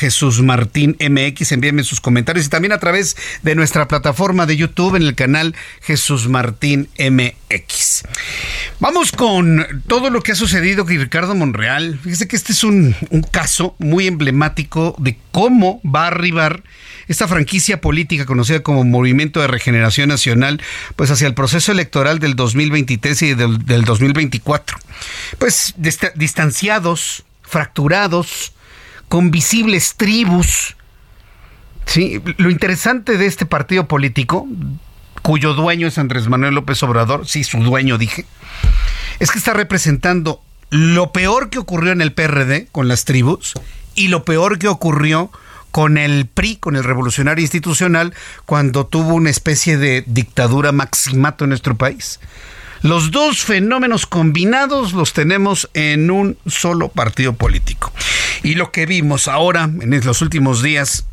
[1.52, 5.54] Envíenme sus comentarios y también a través de nuestra plataforma de YouTube en el canal
[5.82, 8.02] Jesús Martín MX.
[8.80, 12.94] Vamos con todo lo que ha sucedido con Ricardo Monreal Fíjese que este es un,
[13.10, 16.62] un caso muy emblemático de cómo va a arribar
[17.08, 20.62] esta franquicia política conocida como Movimiento de Regeneración Nacional,
[20.96, 24.78] pues hacia el proceso electoral del 2023 y del, del 2024.
[25.38, 25.74] Pues
[26.14, 28.52] distanciados, fracturados,
[29.08, 30.76] con visibles tribus.
[31.86, 34.46] Sí, lo interesante de este partido político,
[35.22, 38.24] cuyo dueño es Andrés Manuel López Obrador, sí, su dueño dije,
[39.18, 43.54] es que está representando lo peor que ocurrió en el PRD con las tribus
[43.94, 45.30] y lo peor que ocurrió
[45.70, 51.50] con el PRI, con el Revolucionario Institucional, cuando tuvo una especie de dictadura maximato en
[51.50, 52.18] nuestro país.
[52.82, 57.92] Los dos fenómenos combinados los tenemos en un solo partido político.
[58.42, 61.04] Y lo que vimos ahora, en los últimos días,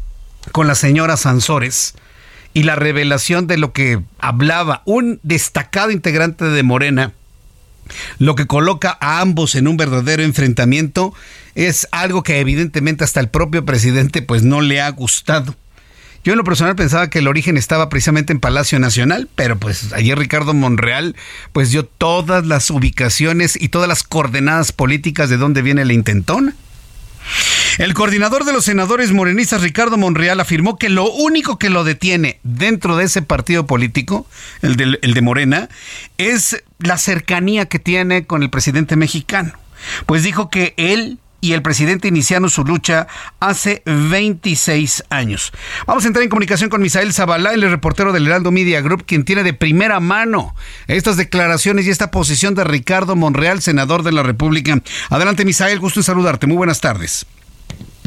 [0.54, 1.94] con la señora Sansores,
[2.54, 7.14] y la revelación de lo que hablaba un destacado integrante de Morena,
[8.20, 11.14] lo que coloca a ambos en un verdadero enfrentamiento
[11.56, 15.56] es algo que evidentemente hasta el propio presidente pues no le ha gustado.
[16.24, 19.94] Yo en lo personal pensaba que el origen estaba precisamente en Palacio Nacional, pero pues
[19.94, 21.16] ayer Ricardo Monreal
[21.54, 26.54] pues dio todas las ubicaciones y todas las coordenadas políticas de dónde viene la intentona.
[27.78, 32.40] El coordinador de los senadores morenistas, Ricardo Monreal, afirmó que lo único que lo detiene
[32.44, 34.28] dentro de ese partido político,
[34.62, 35.70] el de, Morena,
[36.18, 39.54] es la cercanía que tiene con el presidente mexicano.
[40.08, 43.08] Pues dijo que él y el presidente iniciaron su lucha
[43.40, 45.52] hace 26 años.
[45.86, 49.24] Vamos a entrar en comunicación con Misael Zabalá, el reportero del Heraldo Media Group, quien
[49.24, 50.56] tiene de primera mano
[50.88, 54.82] estas declaraciones y esta posición de Ricardo Monreal, senador de la República.
[55.10, 56.48] Adelante, Misael, gusto en saludarte.
[56.48, 57.26] Muy buenas tardes.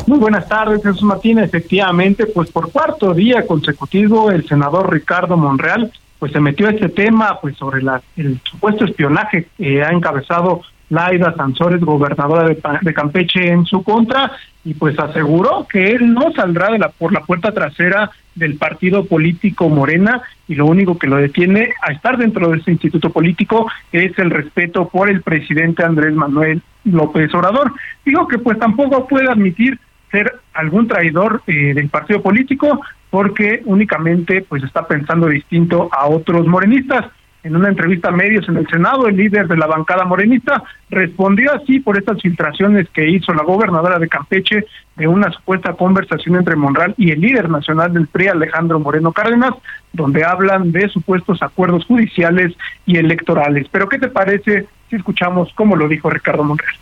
[0.07, 1.45] Muy buenas tardes, Jesús Martínez.
[1.45, 6.91] Efectivamente, pues por cuarto día consecutivo, el senador Ricardo Monreal pues se metió a este
[6.91, 10.61] tema pues sobre la, el supuesto espionaje que ha encabezado
[10.91, 14.33] Laida Sansores, gobernadora de, de, Campeche, en su contra,
[14.65, 19.07] y pues aseguró que él no saldrá de la, por la puerta trasera del partido
[19.07, 23.71] político Morena y lo único que lo detiene a estar dentro de ese instituto político
[23.93, 27.73] es el respeto por el presidente Andrés Manuel López Obrador.
[28.05, 29.79] Digo que pues tampoco puede admitir
[30.11, 36.47] ser algún traidor eh, del partido político porque únicamente pues está pensando distinto a otros
[36.47, 37.07] morenistas.
[37.43, 41.55] En una entrevista a medios en el Senado, el líder de la bancada morenista respondió
[41.55, 46.55] así por estas filtraciones que hizo la gobernadora de Campeche de una supuesta conversación entre
[46.55, 49.53] Monreal y el líder nacional del PRI, Alejandro Moreno Cárdenas,
[49.95, 53.67] donde hablan de supuestos acuerdos judiciales y electorales.
[53.73, 56.75] Pero ¿qué te parece si escuchamos cómo lo dijo Ricardo Monreal?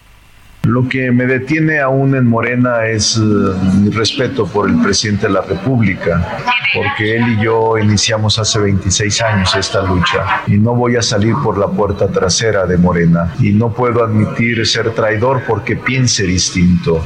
[0.65, 5.33] Lo que me detiene aún en Morena es eh, mi respeto por el presidente de
[5.33, 6.39] la República,
[6.75, 11.35] porque él y yo iniciamos hace 26 años esta lucha y no voy a salir
[11.43, 17.05] por la puerta trasera de Morena y no puedo admitir ser traidor porque piense distinto.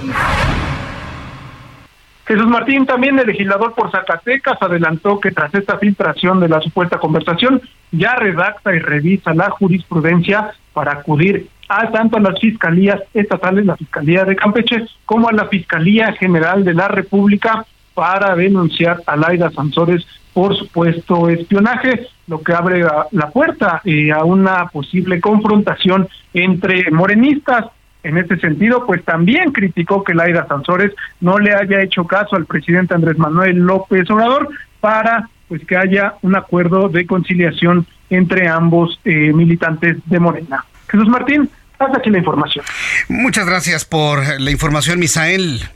[2.32, 6.98] Jesús Martín, también el legislador por Zacatecas, adelantó que tras esta filtración de la supuesta
[6.98, 13.66] conversación, ya redacta y revisa la jurisprudencia para acudir a tanto a las fiscalías estatales,
[13.66, 19.14] la Fiscalía de Campeche, como a la Fiscalía General de la República para denunciar a
[19.14, 26.08] Laida Sansores por supuesto espionaje, lo que abre la puerta eh, a una posible confrontación
[26.32, 27.66] entre morenistas.
[28.02, 32.46] En este sentido, pues también criticó que Laida Sansores no le haya hecho caso al
[32.46, 34.48] presidente Andrés Manuel López Obrador
[34.80, 40.64] para pues que haya un acuerdo de conciliación entre ambos eh, militantes de Morena.
[40.88, 42.64] Jesús Martín, hasta aquí la información.
[43.08, 45.68] Muchas gracias por la información, Misael.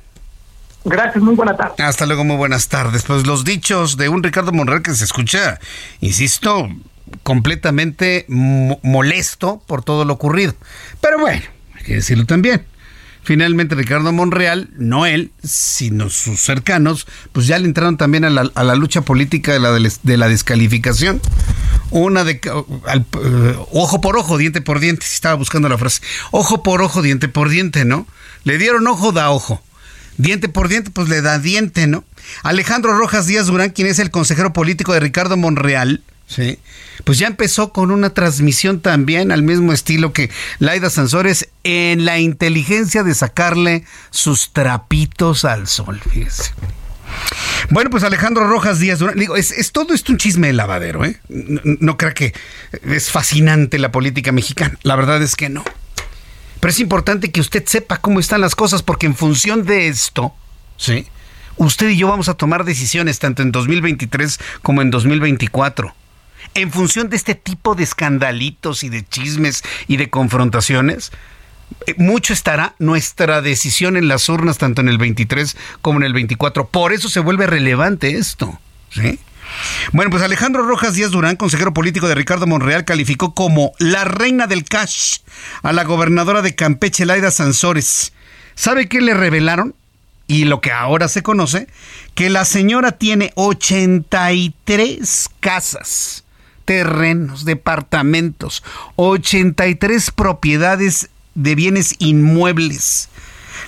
[0.85, 1.83] Gracias, muy buena tarde.
[1.83, 3.03] Hasta luego, muy buenas tardes.
[3.03, 5.59] Pues los dichos de un Ricardo Monreal que se escucha,
[6.01, 6.69] insisto,
[7.23, 10.55] completamente molesto por todo lo ocurrido.
[11.01, 11.43] Pero bueno,
[11.87, 12.65] que decirlo también.
[13.23, 18.51] Finalmente Ricardo Monreal, no él, sino sus cercanos, pues ya le entraron también a la,
[18.55, 21.21] a la lucha política de la, de la descalificación.
[21.91, 22.41] Una de
[22.87, 26.03] al, uh, ojo por ojo, diente por diente, si estaba buscando la frase.
[26.31, 28.07] Ojo por ojo, diente por diente, ¿no?
[28.45, 29.61] Le dieron ojo, da ojo.
[30.19, 32.05] Diente por diente, pues le da diente, ¿no?
[32.43, 36.59] Alejandro Rojas Díaz Durán, quien es el consejero político de Ricardo Monreal, Sí.
[37.05, 42.19] Pues ya empezó con una transmisión también al mismo estilo que Laida Sansores en la
[42.19, 46.53] inteligencia de sacarle sus trapitos al sol, fíjese.
[47.71, 51.21] Bueno, pues Alejandro Rojas Díaz digo, es, todo esto un chisme de lavadero, ¿eh?
[51.29, 52.35] No, no crea que
[52.83, 55.65] es fascinante la política mexicana, la verdad es que no.
[56.59, 60.35] Pero es importante que usted sepa cómo están las cosas porque en función de esto,
[60.77, 61.07] ¿sí?
[61.57, 65.95] Usted y yo vamos a tomar decisiones tanto en 2023 como en 2024
[66.57, 71.13] en función de este tipo de escandalitos y de chismes y de confrontaciones,
[71.87, 76.13] eh, mucho estará nuestra decisión en las urnas, tanto en el 23 como en el
[76.13, 76.69] 24.
[76.69, 78.59] Por eso se vuelve relevante esto.
[78.91, 79.19] ¿sí?
[79.93, 84.47] Bueno, pues Alejandro Rojas Díaz Durán, consejero político de Ricardo Monreal, calificó como la reina
[84.47, 85.19] del cash
[85.63, 88.13] a la gobernadora de Campeche, Laida Sansores.
[88.55, 89.75] ¿Sabe qué le revelaron?
[90.27, 91.69] Y lo que ahora se conoce,
[92.15, 96.25] que la señora tiene 83 casas,
[96.67, 98.63] terrenos, departamentos,
[98.97, 103.09] 83 propiedades de bienes inmuebles,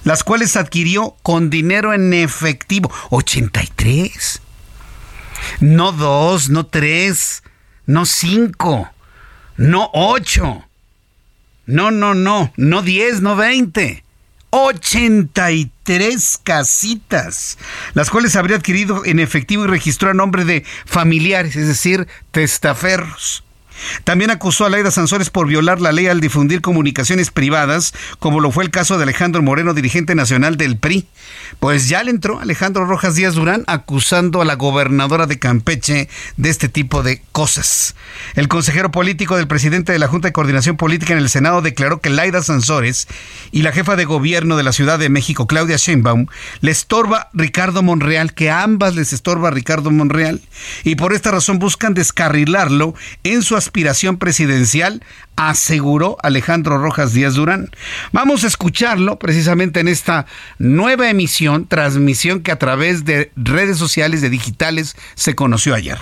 [0.04, 2.90] las cuales adquirió con dinero en efectivo.
[3.10, 4.42] 83.
[5.60, 7.42] No dos, no tres,
[7.86, 8.90] no cinco,
[9.56, 10.64] no ocho.
[11.66, 14.04] No, no, no, no diez, no veinte.
[14.64, 17.58] 83 casitas,
[17.94, 23.44] las cuales habría adquirido en efectivo y registró a nombre de familiares, es decir, testaferros.
[24.04, 28.50] También acusó a Laida Sansores por violar la ley al difundir comunicaciones privadas, como lo
[28.50, 31.06] fue el caso de Alejandro Moreno, dirigente nacional del PRI.
[31.60, 36.50] Pues ya le entró Alejandro Rojas Díaz Durán acusando a la gobernadora de Campeche de
[36.50, 37.94] este tipo de cosas.
[38.34, 42.00] El consejero político del presidente de la Junta de Coordinación Política en el Senado declaró
[42.00, 43.08] que Laida Sansores
[43.52, 46.26] y la jefa de gobierno de la Ciudad de México, Claudia Sheinbaum,
[46.60, 50.40] le estorba Ricardo Monreal, que a ambas les estorba Ricardo Monreal,
[50.84, 55.02] y por esta razón buscan descarrilarlo en su aspiración presidencial,
[55.36, 57.68] aseguró Alejandro Rojas Díaz Durán.
[58.12, 60.24] Vamos a escucharlo precisamente en esta
[60.58, 65.98] nueva emisión, transmisión que a través de redes sociales, de digitales, se conoció ayer.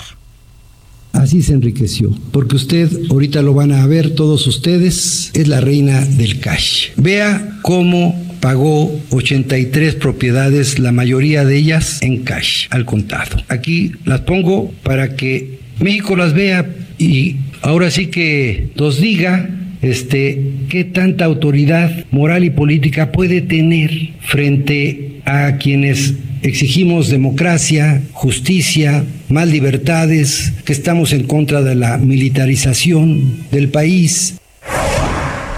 [1.12, 6.04] Así se enriqueció, porque usted, ahorita lo van a ver todos ustedes, es la reina
[6.04, 6.90] del cash.
[6.96, 13.42] Vea cómo pagó 83 propiedades, la mayoría de ellas en cash, al contado.
[13.48, 16.66] Aquí las pongo para que México las vea
[16.98, 19.48] y ahora sí que nos diga
[19.82, 29.04] este, qué tanta autoridad moral y política puede tener frente a quienes exigimos democracia, justicia,
[29.28, 34.36] más libertades, que estamos en contra de la militarización del país.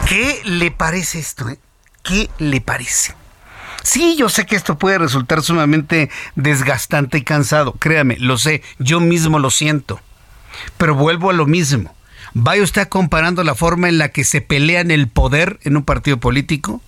[0.08, 1.48] ¿Qué le parece esto?
[1.48, 1.58] Eh?
[2.02, 3.12] ¿Qué le parece?
[3.82, 9.00] Sí, yo sé que esto puede resultar sumamente desgastante y cansado, créame, lo sé, yo
[9.00, 10.00] mismo lo siento.
[10.76, 11.94] Pero vuelvo a lo mismo.
[12.34, 16.18] Vaya usted comparando la forma en la que se pelean el poder en un partido
[16.18, 16.82] político.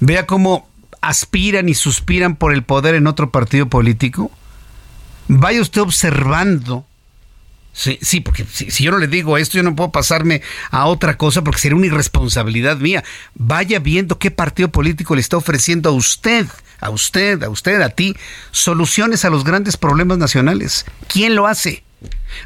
[0.00, 0.68] Vea cómo
[1.00, 4.30] aspiran y suspiran por el poder en otro partido político.
[5.28, 6.86] Vaya usted observando.
[7.72, 10.86] Sí, sí porque si, si, yo no le digo esto, yo no puedo pasarme a
[10.86, 13.02] otra cosa porque sería una irresponsabilidad mía.
[13.34, 16.46] Vaya viendo qué partido político le está ofreciendo a usted,
[16.80, 18.16] a usted, a usted, a ti,
[18.52, 20.84] soluciones a los grandes problemas nacionales.
[21.08, 21.82] ¿Quién lo hace?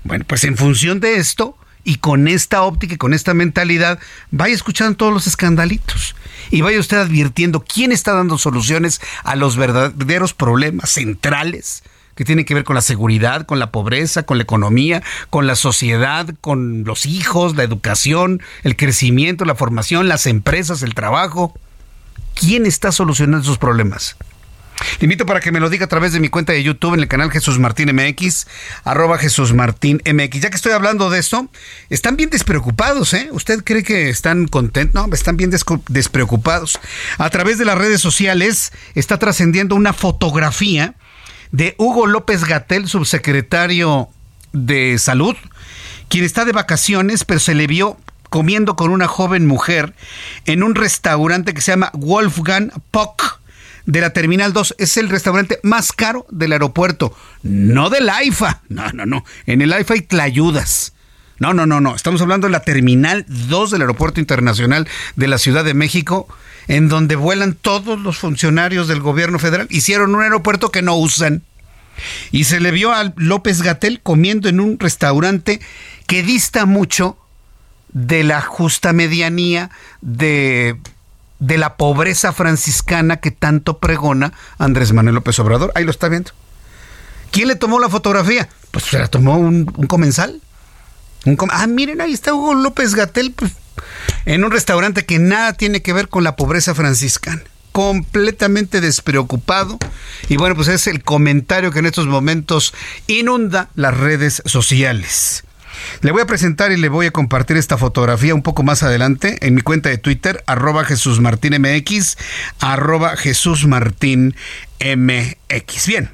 [0.05, 3.99] Bueno, pues en función de esto y con esta óptica y con esta mentalidad,
[4.31, 6.15] vaya escuchando todos los escandalitos
[6.51, 11.83] y vaya usted advirtiendo quién está dando soluciones a los verdaderos problemas centrales
[12.15, 15.55] que tienen que ver con la seguridad, con la pobreza, con la economía, con la
[15.55, 21.55] sociedad, con los hijos, la educación, el crecimiento, la formación, las empresas, el trabajo.
[22.35, 24.17] ¿Quién está solucionando esos problemas?
[25.01, 27.01] Le invito para que me lo diga a través de mi cuenta de YouTube en
[27.01, 28.47] el canal Jesús Martín MX,
[28.85, 30.41] arroba Jesús Martín MX.
[30.41, 31.49] Ya que estoy hablando de esto,
[31.91, 33.29] están bien despreocupados, ¿eh?
[33.33, 34.95] ¿Usted cree que están contentos?
[34.95, 35.51] No, están bien
[35.89, 36.79] despreocupados.
[37.19, 40.95] A través de las redes sociales está trascendiendo una fotografía
[41.53, 44.09] de Hugo López Gatel, subsecretario
[44.53, 45.37] de Salud,
[46.09, 47.99] quien está de vacaciones, pero se le vio
[48.31, 49.95] comiendo con una joven mujer
[50.45, 53.38] en un restaurante que se llama Wolfgang Pock
[53.89, 54.77] de la Terminal 2.
[54.79, 57.17] Es el restaurante más caro del aeropuerto.
[57.43, 58.61] No del AIFA.
[58.69, 59.25] No, no, no.
[59.47, 60.93] En el AIFA hay tlayudas.
[61.39, 61.97] No, no, no, no.
[61.97, 64.87] Estamos hablando de la Terminal 2 del Aeropuerto Internacional
[65.17, 66.29] de la Ciudad de México,
[66.67, 69.67] en donde vuelan todos los funcionarios del gobierno federal.
[69.71, 71.43] Hicieron un aeropuerto que no usan.
[72.31, 75.61] Y se le vio a López Gatel comiendo en un restaurante
[76.07, 77.17] que dista mucho
[77.89, 79.71] de la justa medianía
[80.03, 80.77] de
[81.39, 85.73] de la pobreza franciscana que tanto pregona Andrés Manuel López Obrador.
[85.75, 86.33] Ahí lo está viendo.
[87.31, 88.49] ¿Quién le tomó la fotografía?
[88.71, 90.41] Pues se la tomó un, comensal.
[91.51, 93.53] ah, miren, ahí está Hugo López Gatel pues,
[94.25, 97.43] en un restaurante que nada tiene que ver con la pobreza franciscana.
[97.73, 99.79] Completamente despreocupado.
[100.29, 102.75] Y bueno, pues es el comentario que en estos momentos
[103.07, 105.45] inunda las redes sociales.
[106.01, 109.39] Le voy a presentar y le voy a compartir esta fotografía un poco más adelante
[109.47, 111.21] en mi cuenta de Twitter, arroba Jesús
[112.61, 113.67] arroba Jesús.
[115.87, 116.11] Bien.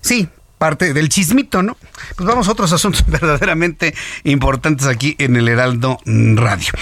[0.00, 0.28] Sí,
[0.58, 1.76] parte del chismito, ¿no?
[2.16, 3.94] Pues vamos a otros asuntos verdaderamente
[4.24, 6.72] importantes aquí en el Heraldo Radio.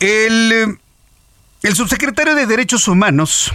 [0.00, 0.78] El
[1.62, 3.52] El subsecretario de Derechos Humanos,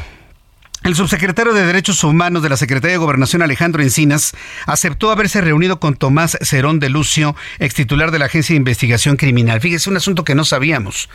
[0.86, 4.34] el subsecretario de Derechos Humanos de la Secretaría de Gobernación, Alejandro Encinas,
[4.68, 9.18] aceptó haberse reunido con Tomás Cerón de Lucio, ex titular de la Agencia de Investigación
[9.18, 9.60] Criminal.
[9.60, 11.10] Fíjese, un asunto que no sabíamos.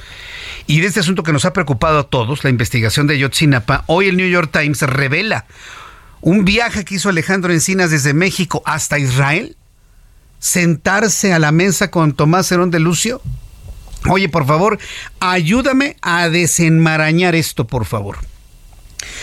[0.67, 4.09] Y de este asunto que nos ha preocupado a todos, la investigación de Yotzinapa, hoy
[4.09, 5.47] el New York Times revela
[6.21, 9.57] un viaje que hizo Alejandro Encinas desde México hasta Israel,
[10.41, 13.23] sentarse a la mesa con Tomás Cerón de Lucio.
[14.09, 14.81] Oye, por favor,
[15.21, 18.30] ayúdame a desenmarañar esto, por favor.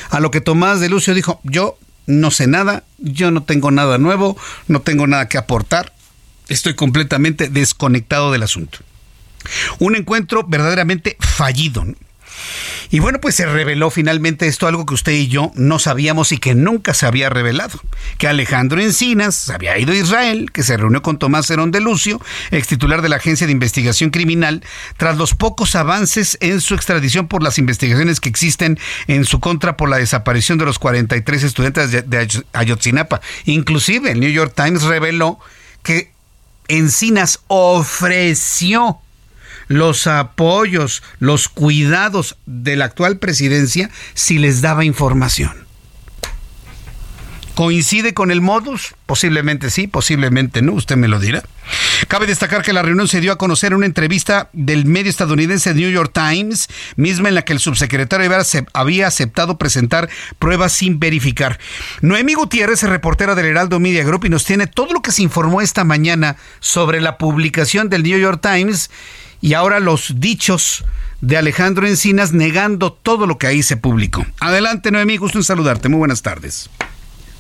[0.10, 3.98] A lo que Tomás de Lucio dijo, yo no sé nada, yo no tengo nada
[3.98, 5.94] nuevo, no tengo nada que aportar,
[6.48, 8.80] estoy completamente desconectado del asunto.
[9.80, 11.86] Un encuentro verdaderamente fallido.
[12.90, 16.38] Y bueno, pues se reveló finalmente esto, algo que usted y yo no sabíamos y
[16.38, 17.80] que nunca se había revelado.
[18.18, 22.22] Que Alejandro Encinas había ido a Israel, que se reunió con Tomás Herón de Lucio,
[22.52, 24.64] ex titular de la Agencia de Investigación Criminal,
[24.98, 29.78] tras los pocos avances en su extradición por las investigaciones que existen en su contra
[29.78, 33.22] por la desaparición de los 43 estudiantes de Ayotzinapa.
[33.46, 35.40] Inclusive el New York Times reveló
[35.84, 36.12] que
[36.68, 39.00] Encinas ofreció
[39.68, 45.68] los apoyos, los cuidados de la actual presidencia si les daba información.
[47.58, 48.94] ¿Coincide con el modus?
[49.08, 51.42] Posiblemente sí, posiblemente no, usted me lo dirá.
[52.08, 55.74] Cabe destacar que la reunión se dio a conocer en una entrevista del medio estadounidense
[55.74, 58.30] New York Times, misma en la que el subsecretario
[58.74, 60.08] había aceptado presentar
[60.38, 61.58] pruebas sin verificar.
[62.02, 65.60] Noemí Gutiérrez, reportera del Heraldo Media Group, y nos tiene todo lo que se informó
[65.60, 68.92] esta mañana sobre la publicación del New York Times
[69.42, 70.86] y ahora los dichos
[71.22, 74.26] de Alejandro Encinas negando todo lo que ahí se publicó.
[74.40, 75.90] Adelante, Noemí, gusto en saludarte.
[75.90, 76.70] Muy buenas tardes.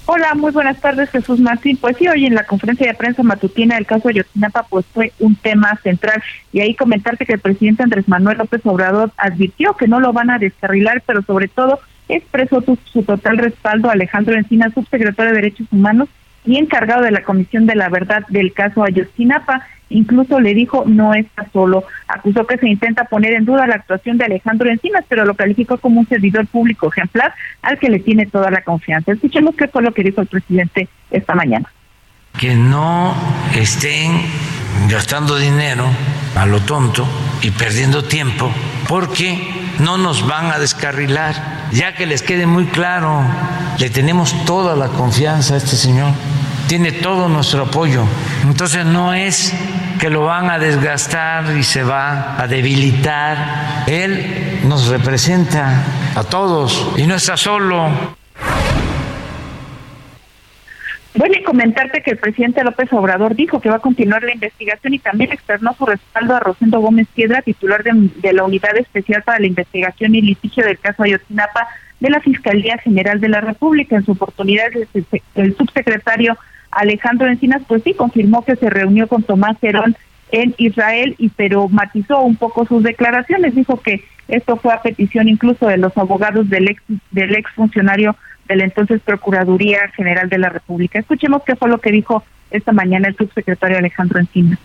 [0.09, 1.75] Hola, muy buenas tardes, Jesús Martín.
[1.75, 5.35] Pues sí, hoy en la conferencia de prensa matutina del caso Ayotzinapa, pues fue un
[5.35, 6.23] tema central.
[6.53, 10.29] Y ahí comentarte que el presidente Andrés Manuel López Obrador advirtió que no lo van
[10.29, 15.67] a descarrilar, pero sobre todo expresó su total respaldo a Alejandro Encinas, subsecretario de Derechos
[15.71, 16.07] Humanos
[16.45, 19.67] y encargado de la Comisión de la Verdad del caso Ayotzinapa.
[19.89, 21.83] Incluso le dijo no está solo.
[22.07, 25.77] Acusó que se intenta poner en duda la actuación de Alejandro Encinas, pero lo calificó
[25.77, 29.11] como un servidor público ejemplar al que le tiene toda la confianza.
[29.11, 31.71] Escuchemos qué fue lo que dijo el presidente esta mañana.
[32.37, 33.15] Que no
[33.55, 34.21] estén
[34.89, 35.85] gastando dinero
[36.35, 37.07] a lo tonto
[37.41, 38.51] y perdiendo tiempo,
[38.87, 39.39] porque
[39.79, 41.35] no nos van a descarrilar.
[41.71, 43.23] Ya que les quede muy claro,
[43.79, 46.11] le tenemos toda la confianza a este señor
[46.67, 48.05] tiene todo nuestro apoyo.
[48.43, 49.53] Entonces no es
[49.99, 53.85] que lo van a desgastar y se va a debilitar.
[53.87, 55.83] Él nos representa
[56.15, 58.17] a todos y no está solo.
[61.15, 64.93] Bueno, y comentarte que el presidente López Obrador dijo que va a continuar la investigación
[64.93, 69.39] y también externó su respaldo a Rosendo Gómez Piedra, titular de, la Unidad Especial para
[69.39, 71.67] la Investigación y Litigio del caso Ayotzinapa
[71.99, 73.95] de la Fiscalía General de la República.
[73.95, 74.67] En su oportunidad,
[75.33, 76.37] el subsecretario
[76.71, 79.95] Alejandro Encinas, pues sí, confirmó que se reunió con Tomás Herón
[80.31, 85.29] en Israel, y pero matizó un poco sus declaraciones, dijo que esto fue a petición
[85.29, 88.15] incluso de los abogados del ex, del ex funcionario
[88.47, 90.99] de la entonces Procuraduría General de la República.
[90.99, 94.59] Escuchemos qué fue lo que dijo esta mañana el subsecretario Alejandro Encinas.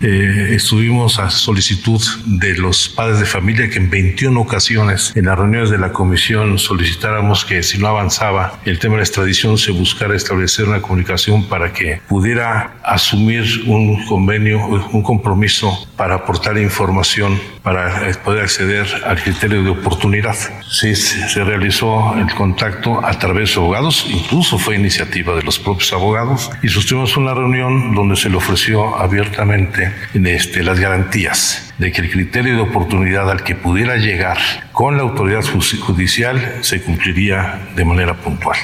[0.00, 5.36] Eh, estuvimos a solicitud de los padres de familia que en 21 ocasiones en las
[5.36, 9.72] reuniones de la comisión solicitáramos que si no avanzaba el tema de la extradición se
[9.72, 17.40] buscara establecer una comunicación para que pudiera asumir un convenio, un compromiso para aportar información
[17.68, 20.34] para poder acceder al criterio de oportunidad.
[20.70, 25.92] Sí, se realizó el contacto a través de abogados, incluso fue iniciativa de los propios
[25.92, 32.02] abogados y sostuvimos una reunión donde se le ofreció abiertamente este, las garantías de que
[32.02, 34.38] el criterio de oportunidad al que pudiera llegar
[34.72, 38.56] con la autoridad judicial se cumpliría de manera puntual.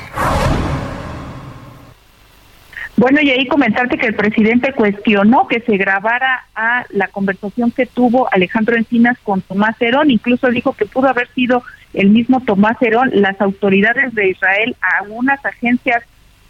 [2.96, 7.86] Bueno, y ahí comentarte que el presidente cuestionó que se grabara a la conversación que
[7.86, 12.76] tuvo Alejandro Encinas con Tomás Herón, incluso dijo que pudo haber sido el mismo Tomás
[12.80, 16.04] Herón, las autoridades de Israel, a algunas agencias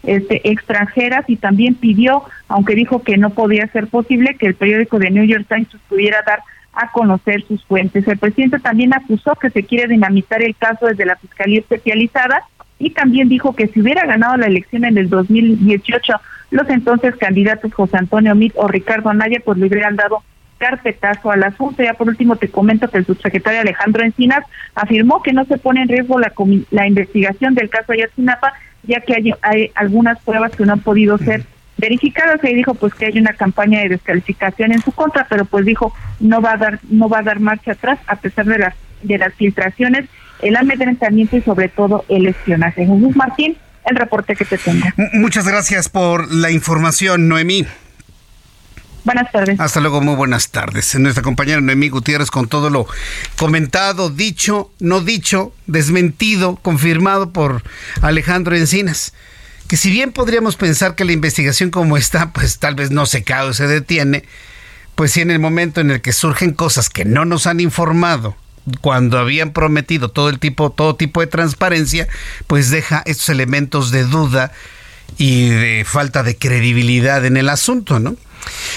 [0.05, 4.99] este, extranjeras y también pidió, aunque dijo que no podía ser posible, que el periódico
[4.99, 6.39] de New York Times pudiera dar
[6.73, 8.07] a conocer sus fuentes.
[8.07, 12.43] El presidente también acusó que se quiere dinamitar el caso desde la Fiscalía Especializada
[12.77, 16.13] y también dijo que si hubiera ganado la elección en el 2018,
[16.51, 20.23] los entonces candidatos José Antonio Mit o Ricardo Anaya, pues le hubieran dado
[20.57, 21.83] carpetazo al asunto.
[21.83, 24.43] Ya por último te comento que el subsecretario Alejandro Encinas
[24.73, 26.33] afirmó que no se pone en riesgo la,
[26.71, 28.53] la investigación del caso Ayotzinapa
[28.87, 31.43] ya que hay, hay algunas pruebas que no han podido ser
[31.77, 35.65] verificadas y dijo pues que hay una campaña de descalificación en su contra, pero pues
[35.65, 38.75] dijo no va a dar no va a dar marcha atrás a pesar de las
[39.03, 40.05] de las filtraciones,
[40.41, 42.85] el amedrentamiento y sobre todo el espionaje.
[42.85, 44.85] Jesús Martín, el reporte que te tengo.
[45.13, 47.65] Muchas gracias por la información, Noemí.
[49.05, 49.59] Buenas tardes.
[49.59, 50.95] Hasta luego, muy buenas tardes.
[50.95, 52.87] Nuestra compañera Noemí Gutiérrez con todo lo
[53.37, 57.61] comentado, dicho, no dicho, desmentido, confirmado por
[58.01, 59.13] Alejandro Encinas.
[59.67, 63.23] Que si bien podríamos pensar que la investigación como está, pues tal vez no se
[63.23, 64.25] cae o se detiene,
[64.95, 68.35] pues si en el momento en el que surgen cosas que no nos han informado,
[68.81, 72.07] cuando habían prometido todo el tipo, todo tipo de transparencia,
[72.47, 74.51] pues deja estos elementos de duda
[75.17, 78.15] y de falta de credibilidad en el asunto, ¿no?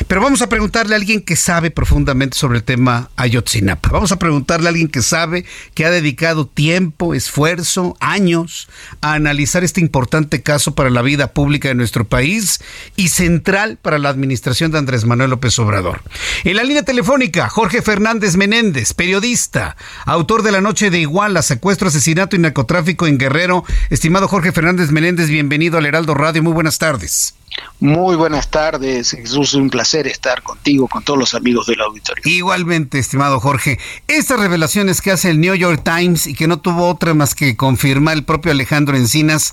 [0.07, 3.91] Pero vamos a preguntarle a alguien que sabe profundamente sobre el tema Ayotzinapa.
[3.91, 5.45] Vamos a preguntarle a alguien que sabe,
[5.75, 8.69] que ha dedicado tiempo, esfuerzo, años
[9.01, 12.61] a analizar este importante caso para la vida pública de nuestro país
[12.97, 16.03] y central para la administración de Andrés Manuel López Obrador.
[16.45, 21.89] En la línea telefónica, Jorge Fernández Menéndez, periodista, autor de La Noche de Iguala, secuestro,
[21.89, 23.65] asesinato y narcotráfico en Guerrero.
[23.91, 26.43] Estimado Jorge Fernández Menéndez, bienvenido al Heraldo Radio.
[26.43, 27.38] Muy buenas tardes.
[27.81, 29.55] Muy buenas tardes, Jesús.
[29.55, 32.23] Un placer estar contigo, con todos los amigos del auditorio.
[32.27, 33.79] Igualmente, estimado Jorge.
[34.09, 37.57] Estas revelaciones que hace el New York Times y que no tuvo otra más que
[37.57, 39.53] confirmar el propio Alejandro Encinas,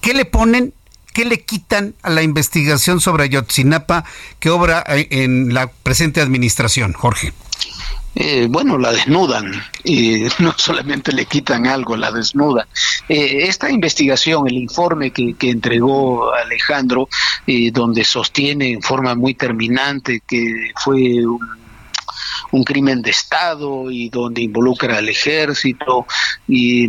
[0.00, 0.72] ¿qué le ponen?
[1.12, 4.04] ¿Qué le quitan a la investigación sobre Ayotzinapa
[4.40, 7.32] que obra eh, en la presente administración, Jorge?
[8.16, 9.50] Eh, bueno, la desnudan
[9.82, 12.66] y no solamente le quitan algo, la desnudan.
[13.08, 17.08] Eh, esta investigación, el informe que, que entregó Alejandro,
[17.46, 21.63] eh, donde sostiene en forma muy terminante que fue un
[22.54, 26.06] un crimen de Estado y donde involucra al ejército
[26.46, 26.88] y,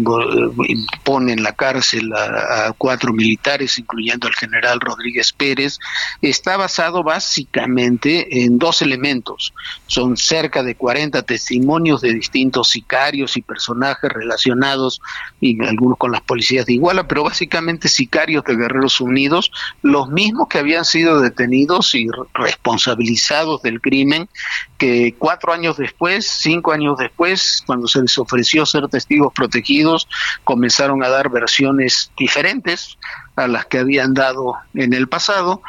[1.04, 5.80] pone en la cárcel a, cuatro militares, incluyendo al general Rodríguez Pérez,
[6.22, 9.54] está basado básicamente en dos elementos.
[9.88, 15.02] Son cerca de 40 testimonios de distintos sicarios y personajes relacionados,
[15.42, 19.52] y algunos con las policías de Iguala, pero básicamente sicarios de Guerreros Unidos,
[19.82, 24.30] los mismos que habían sido detenidos y responsabilizados del crimen,
[24.78, 30.08] que cuatro años después, cinco años después, cuando se les ofreció ser testigos protegidos,
[30.44, 32.98] comenzaron a dar versiones diferentes
[33.36, 35.62] a las que habían dado en el pasado.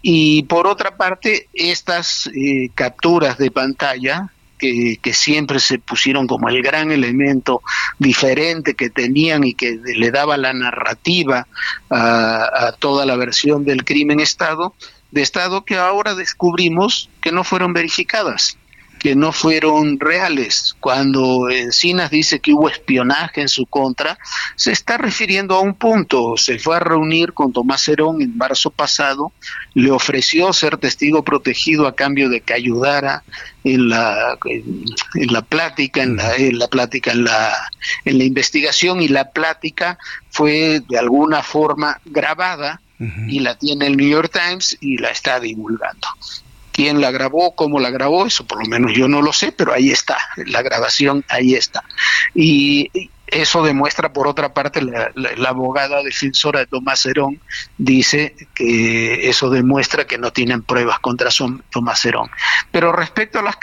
[0.00, 6.62] Y por otra parte, estas eh, capturas de pantalla, que, siempre se pusieron como el
[6.62, 7.62] gran elemento
[7.98, 11.48] diferente que tenían y que le daba la narrativa
[11.90, 14.72] a, a toda la versión del crimen Estado,
[15.10, 18.56] de Estado que ahora descubrimos que no fueron verificadas
[19.02, 20.76] que no fueron reales.
[20.78, 24.16] Cuando Encinas dice que hubo espionaje en su contra,
[24.54, 26.36] se está refiriendo a un punto.
[26.36, 29.32] Se fue a reunir con Tomás Herón en marzo pasado,
[29.74, 33.24] le ofreció ser testigo protegido a cambio de que ayudara
[33.64, 37.52] en la, en, la plática, en la, en la plática, en la,
[38.04, 39.98] en la investigación y la plática
[40.30, 42.80] fue de alguna forma grabada
[43.26, 46.06] y la tiene el New York Times y la está divulgando
[46.72, 49.72] quién la grabó, cómo la grabó, eso por lo menos yo no lo sé, pero
[49.72, 51.84] ahí está, la grabación ahí está.
[52.34, 52.90] Y
[53.32, 57.40] eso demuestra, por otra parte, la, abogada defensora de Tomás Herón
[57.78, 61.30] dice que eso demuestra que no tienen pruebas contra
[61.70, 62.30] Tomás Herón.
[62.70, 63.56] Pero respecto a las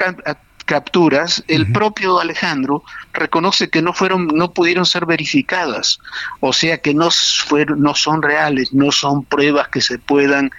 [0.66, 2.84] capturas, el propio Alejandro
[3.14, 6.00] reconoce que no fueron, no pudieron ser verificadas,
[6.42, 10.52] o sea que no fueron, no son reales, no son pruebas que se puedan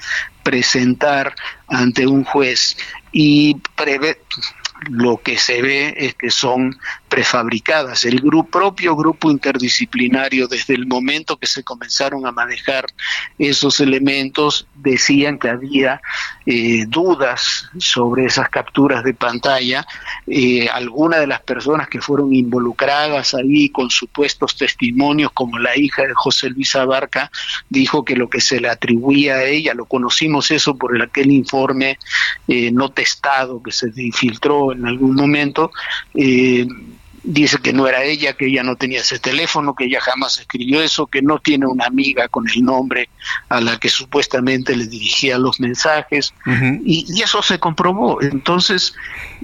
[0.43, 1.35] presentar
[1.69, 2.77] ante un juez
[3.13, 4.23] y prevé
[4.89, 6.79] lo que se ve es que son
[7.11, 8.05] prefabricadas.
[8.07, 12.87] El propio grupo interdisciplinario, desde el momento que se comenzaron a manejar
[13.39, 16.01] esos elementos, decían que había
[16.47, 19.87] eh, dudas sobre esas capturas de pantalla.
[20.27, 26.03] Eh, algunas de las personas que fueron involucradas ahí con supuestos testimonios, como la hija
[26.03, 27.31] de José Luis Abarca,
[27.69, 31.99] dijo que lo que se le atribuía a ella, lo conocimos eso por aquel informe
[32.47, 35.73] eh, no testado que se infiltró en algún momento,
[36.15, 36.67] eh,
[37.23, 40.83] dice que no era ella, que ella no tenía ese teléfono, que ella jamás escribió
[40.83, 43.09] eso, que no tiene una amiga con el nombre
[43.49, 46.33] a la que supuestamente le dirigía los mensajes,
[46.85, 48.23] y, eso se comprobó.
[48.23, 48.95] Entonces,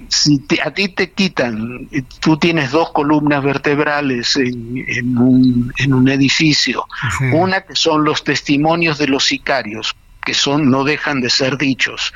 [0.07, 1.87] si a ti te quitan,
[2.19, 6.87] tú tienes dos columnas vertebrales en, un, en un, edificio,
[7.33, 12.13] una que son los testimonios de los sicarios, que son no dejan de ser dichos,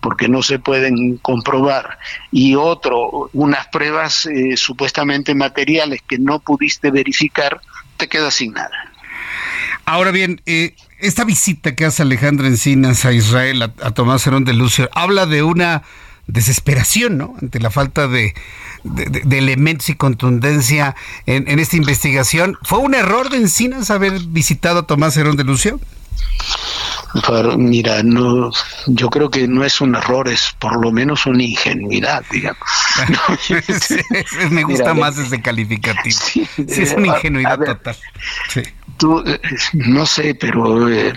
[0.00, 1.98] porque no se pueden comprobar,
[2.30, 7.60] y otro, unas pruebas eh, supuestamente materiales que no pudiste verificar,
[7.96, 8.92] te quedas sin nada.
[9.84, 14.52] Ahora bien, eh, esta visita que hace Alejandro Encinas a Israel, a, Tomás Herón de
[14.52, 15.82] Lucio, habla de una
[16.26, 17.34] desesperación, ¿no?
[17.40, 18.34] Ante la falta de,
[18.84, 20.94] de, elementos y contundencia
[21.24, 22.58] en, en, esta investigación.
[22.62, 25.80] ¿Fue un error de Encinas haber visitado a Tomás Herón de Lucio?
[27.56, 28.50] Mira, no,
[28.86, 32.68] yo creo que no es un error, es por lo menos una ingenuidad, digamos.
[34.50, 36.18] me gusta más ese calificativo.
[36.20, 37.96] Sí, es una ingenuidad total.
[38.98, 39.40] Tú, eh,
[39.72, 41.14] no sé, pero eh,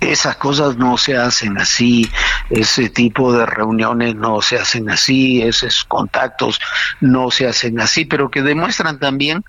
[0.00, 2.10] esas cosas no se hacen así,
[2.50, 6.60] ese tipo de reuniones no se hacen así, esos contactos
[7.00, 9.44] no se hacen así, pero que demuestran también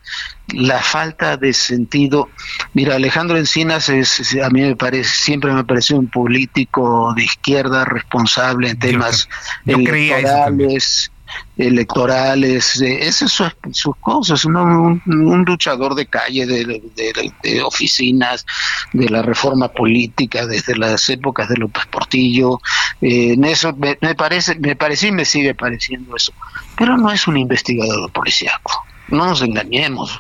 [0.54, 2.30] la falta de sentido.
[2.74, 7.86] Mira, Alejandro Encinas es, a mí me parece, siempre me pareció un político de izquierda
[7.86, 9.28] responsable en temas
[9.66, 11.12] electorales
[11.58, 15.02] electorales, esas son sus cosas, un,
[15.46, 18.46] luchador de calle, de, oficinas,
[18.94, 22.60] de la reforma política desde las épocas de López Portillo,
[23.02, 26.34] eh, en eso me, parece, me pareció y me sigue pareciendo eso,
[26.78, 30.20] pero no es un investigador policíaco no nos engañemos,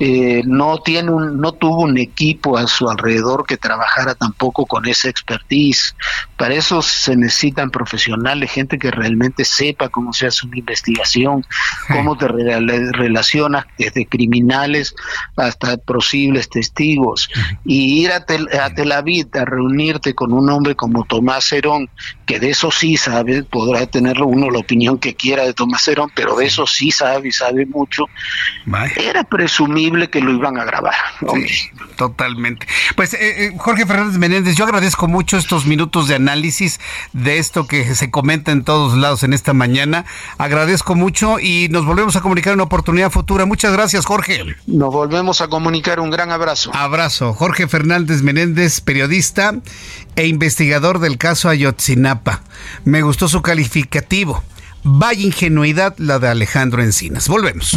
[0.00, 4.86] eh, no tiene un, no tuvo un equipo a su alrededor que trabajara tampoco con
[4.86, 5.94] esa expertise.
[6.36, 11.44] Para eso se necesitan profesionales, gente que realmente sepa cómo se hace una investigación,
[11.88, 14.94] cómo te relacionas desde criminales
[15.36, 17.28] hasta posibles testigos.
[17.64, 21.88] Y ir a Tel, a Tel Aviv a reunirte con un hombre como Tomás Herón,
[22.26, 26.10] que de eso sí sabe, podrá tener uno la opinión que quiera de Tomás Herón,
[26.14, 28.06] pero de eso sí sabe y sabe mucho
[28.96, 30.94] era presumible que lo iban a grabar.
[31.96, 32.66] totalmente.
[32.96, 36.80] Pues eh, eh, Jorge Fernández Menéndez, yo agradezco mucho estos minutos de análisis
[37.12, 40.04] de esto que se comenta en todos lados en esta mañana.
[40.38, 43.44] Agradezco mucho y nos volvemos a comunicar en una oportunidad futura.
[43.44, 44.44] Muchas gracias, Jorge.
[44.66, 46.00] Nos volvemos a comunicar.
[46.00, 46.70] Un gran abrazo.
[46.74, 47.34] Abrazo.
[47.34, 49.54] Jorge Fernández Menéndez, periodista
[50.16, 52.42] e investigador del caso Ayotzinapa.
[52.84, 54.42] Me gustó su calificativo.
[54.82, 57.28] Vaya ingenuidad la de Alejandro Encinas.
[57.28, 57.76] Volvemos.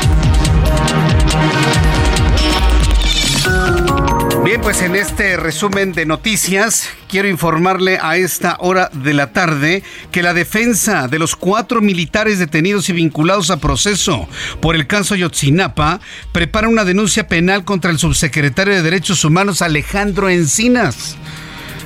[4.43, 9.83] Bien, pues en este resumen de noticias quiero informarle a esta hora de la tarde
[10.11, 14.27] que la defensa de los cuatro militares detenidos y vinculados a proceso
[14.59, 20.27] por el caso Yotzinapa prepara una denuncia penal contra el subsecretario de Derechos Humanos Alejandro
[20.27, 21.17] Encinas.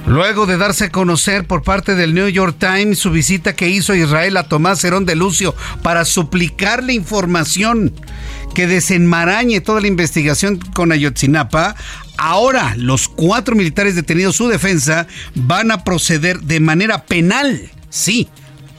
[0.08, 3.96] Luego de darse a conocer por parte del New York Times su visita que hizo
[3.96, 7.92] Israel a Tomás Herón de Lucio para suplicarle información
[8.56, 11.76] que desenmarañe toda la investigación con Ayotzinapa,
[12.18, 17.70] ahora los cuatro militares detenidos, su defensa, van a proceder de manera penal.
[17.90, 18.30] Sí,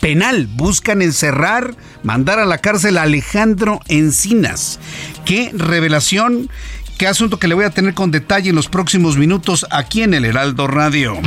[0.01, 0.49] penal.
[0.51, 4.81] Buscan encerrar, mandar a la cárcel a Alejandro Encinas.
[5.25, 6.51] Qué revelación,
[6.99, 10.15] qué asunto que le voy a tener con detalle en los próximos minutos aquí en
[10.15, 11.21] el Heraldo Radio.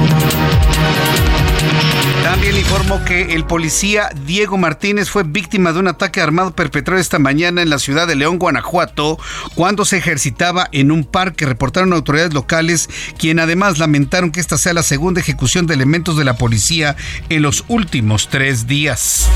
[2.29, 7.17] También informó que el policía Diego Martínez fue víctima de un ataque armado perpetrado esta
[7.17, 9.17] mañana en la ciudad de León, Guanajuato,
[9.55, 11.47] cuando se ejercitaba en un parque.
[11.47, 16.23] Reportaron autoridades locales, quien además lamentaron que esta sea la segunda ejecución de elementos de
[16.23, 16.95] la policía
[17.29, 19.27] en los últimos tres días.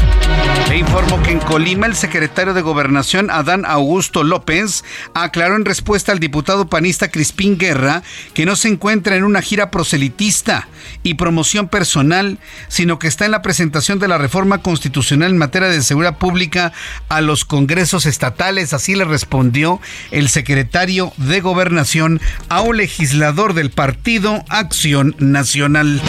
[0.70, 4.84] Le informó que en Colima el secretario de Gobernación, Adán Augusto López,
[5.16, 8.04] aclaró en respuesta al diputado panista Crispín Guerra
[8.36, 10.68] que no se encuentra en una gira proselitista
[11.02, 12.38] y promoción personal,
[12.68, 16.18] sino sino que está en la presentación de la reforma constitucional en materia de seguridad
[16.18, 16.74] pública
[17.08, 18.74] a los congresos estatales.
[18.74, 19.80] Así le respondió
[20.12, 22.20] el secretario de Gobernación
[22.50, 26.02] a un legislador del partido Acción Nacional.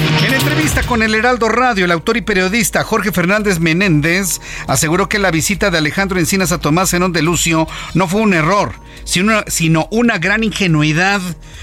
[0.00, 5.18] En entrevista con el Heraldo Radio, el autor y periodista Jorge Fernández Menéndez aseguró que
[5.18, 8.74] la visita de Alejandro Encinas a Tomás Zenón de Lucio no fue un error,
[9.04, 11.20] sino, una gran ingenuidad,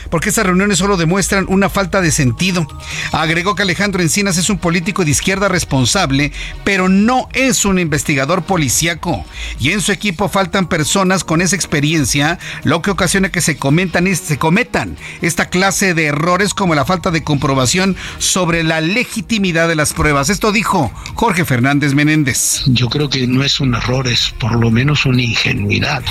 [0.09, 2.67] porque estas reuniones solo demuestran una falta de sentido.
[3.13, 6.33] Agregó que Alejandro Encinas es un político de izquierda responsable,
[6.65, 9.23] pero no es un investigador policíaco.
[9.59, 14.13] Y en su equipo faltan personas con esa experiencia, lo que ocasiona que se, comentan,
[14.15, 17.95] se cometan esta clase de errores como la falta de comprobación
[18.25, 20.29] sobre la legitimidad de las pruebas.
[20.29, 22.63] Esto dijo Jorge Fernández Menéndez.
[22.67, 26.03] Yo creo que no es un error, es por lo menos una ingenuidad.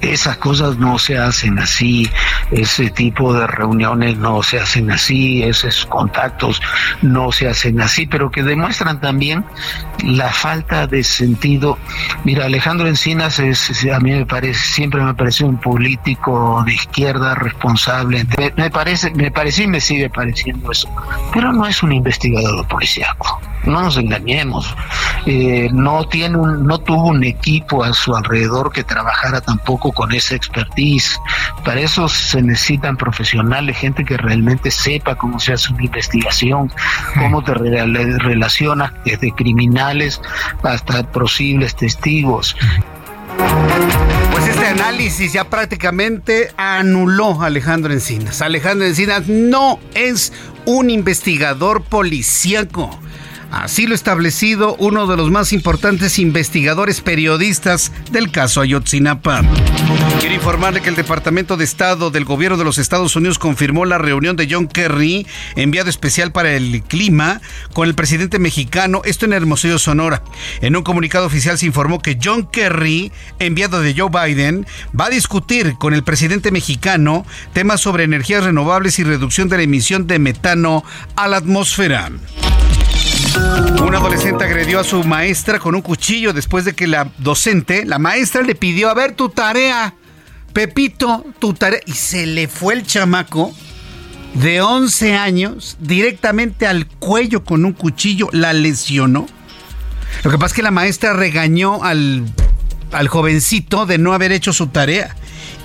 [0.00, 2.08] Esas cosas no se hacen así,
[2.50, 6.60] ese tipo de reuniones no se hacen así, esos contactos
[7.02, 9.44] no se hacen así, pero que demuestran también
[10.04, 11.78] la falta de sentido.
[12.24, 18.26] Mira, Alejandro Encinas a mí me parece, siempre me parece un político de izquierda responsable.
[18.56, 20.88] Me, parece, me parece y me sigue pareciendo eso.
[21.32, 23.40] Pero no es un investigador policíaco.
[23.64, 24.74] No nos engañemos.
[25.26, 30.12] Eh, no tiene un, no tuvo un equipo a su alrededor que trabajara tampoco con
[30.12, 31.20] esa expertise.
[31.64, 36.72] Para eso se necesitan profesionales, gente que realmente sepa cómo se hace una investigación,
[37.18, 40.20] cómo te relacionas desde criminales
[40.62, 42.56] hasta posibles testigos.
[44.32, 48.42] Pues este análisis ya prácticamente anuló a Alejandro Encinas.
[48.42, 50.32] Alejandro Encinas no es
[50.64, 52.98] un investigador policíaco.
[53.50, 59.42] Así lo establecido uno de los más importantes investigadores periodistas del caso Ayotzinapa.
[60.20, 63.96] Quiero informarle que el Departamento de Estado del Gobierno de los Estados Unidos confirmó la
[63.96, 65.26] reunión de John Kerry,
[65.56, 67.40] enviado especial para el clima,
[67.72, 70.22] con el presidente mexicano, esto en Hermosillo, Sonora.
[70.60, 74.66] En un comunicado oficial se informó que John Kerry, enviado de Joe Biden,
[74.98, 77.24] va a discutir con el presidente mexicano
[77.54, 80.84] temas sobre energías renovables y reducción de la emisión de metano
[81.16, 82.10] a la atmósfera.
[83.82, 87.98] Un adolescente agredió a su maestra con un cuchillo después de que la docente, la
[87.98, 89.94] maestra, le pidió a ver tu tarea.
[90.52, 91.80] Pepito, tu tarea.
[91.86, 93.54] Y se le fue el chamaco
[94.34, 98.28] de 11 años directamente al cuello con un cuchillo.
[98.32, 99.26] La lesionó.
[100.24, 102.24] Lo que pasa es que la maestra regañó al,
[102.92, 105.14] al jovencito de no haber hecho su tarea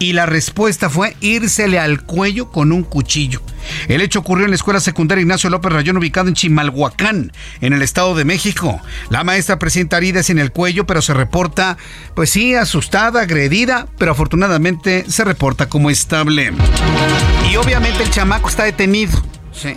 [0.04, 3.42] y la respuesta fue írsele al cuello con un cuchillo.
[3.88, 7.32] El hecho ocurrió en la escuela secundaria Ignacio López Rayón ubicado en Chimalhuacán,
[7.62, 8.82] en el Estado de México.
[9.10, 11.78] La maestra presenta heridas en el cuello, pero se reporta,
[12.16, 16.52] pues sí, asustada, agredida, pero afortunadamente se reporta como estable.
[17.50, 19.18] Y obviamente el chamaco está detenido,
[19.54, 19.76] sí,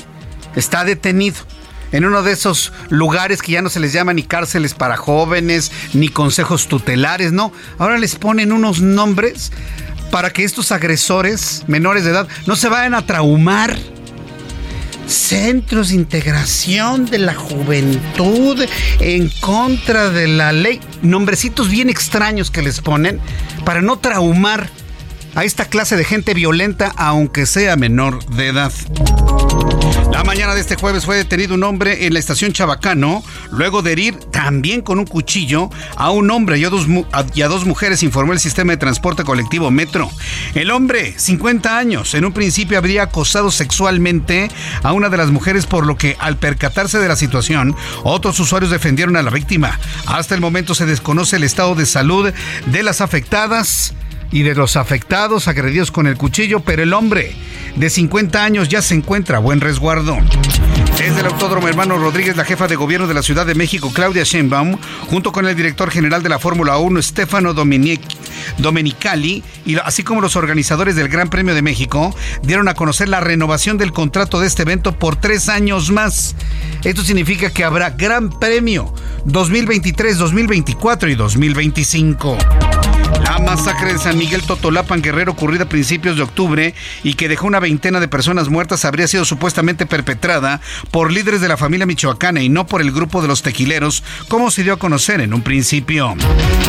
[0.57, 1.37] está detenido
[1.93, 5.70] en uno de esos lugares que ya no se les llama ni cárceles para jóvenes,
[5.95, 7.53] ni consejos tutelares, no.
[7.79, 9.53] Ahora les ponen unos nombres
[10.11, 13.77] para que estos agresores menores de edad no se vayan a traumar.
[15.07, 18.61] Centros de integración de la juventud
[18.99, 20.81] en contra de la ley.
[21.03, 23.21] Nombrecitos bien extraños que les ponen
[23.65, 24.69] para no traumar
[25.37, 28.72] a esta clase de gente violenta, aunque sea menor de edad.
[30.11, 33.93] La mañana de este jueves fue detenido un hombre en la estación Chabacano, luego de
[33.93, 38.72] herir también con un cuchillo a un hombre y a dos, mujeres, informó el sistema
[38.72, 40.11] de transporte colectivo Metro.
[40.55, 44.49] El hombre, 50 años, en un principio habría acosado sexualmente
[44.82, 48.70] a una de las mujeres, por lo que al percatarse de la situación, otros usuarios
[48.70, 49.78] defendieron a la víctima.
[50.07, 52.32] Hasta el momento se desconoce el estado de salud
[52.64, 53.96] de las afectadas
[54.31, 57.35] y de los afectados agredidos con el cuchillo, pero el hombre
[57.77, 60.16] de 50 años ya se encuentra a buen resguardo.
[60.99, 64.24] Desde el Autódromo Hermano Rodríguez, la jefa de gobierno de la Ciudad de México, Claudia
[64.24, 70.22] Sheinbaum, junto con el director general de la Fórmula 1, Stefano Domenicali, y así como
[70.22, 74.47] los organizadores del Gran Premio de México, dieron a conocer la renovación del contrato de
[74.47, 76.35] este evento por tres años más.
[76.83, 78.93] Esto significa que habrá Gran Premio
[79.27, 82.39] 2023, 2024 y 2025.
[83.27, 86.74] La masacre de San Miguel Totolapan Guerrero ocurrida a principios de octubre
[87.05, 90.61] y que dejó una veintena de personas muertas habría sido supuestamente perpetrada
[90.91, 94.51] por líderes de la familia michoacana y no por el grupo de los tequileros, como
[94.51, 96.14] se dio a conocer en un principio.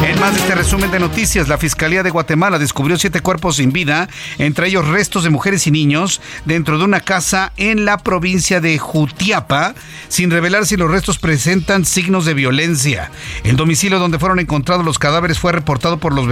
[0.03, 3.71] En más de este resumen de noticias, la Fiscalía de Guatemala descubrió siete cuerpos sin
[3.71, 8.61] vida, entre ellos restos de mujeres y niños, dentro de una casa en la provincia
[8.61, 9.75] de Jutiapa,
[10.09, 13.11] sin revelar si los restos presentan signos de violencia.
[13.43, 16.27] El domicilio donde fueron encontrados los cadáveres fue reportado por los los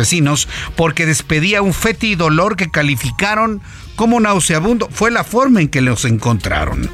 [0.76, 3.62] porque despedía un fétido olor que calificaron
[3.96, 4.90] como nauseabundo.
[4.92, 6.90] Fue la forma en que los encontraron.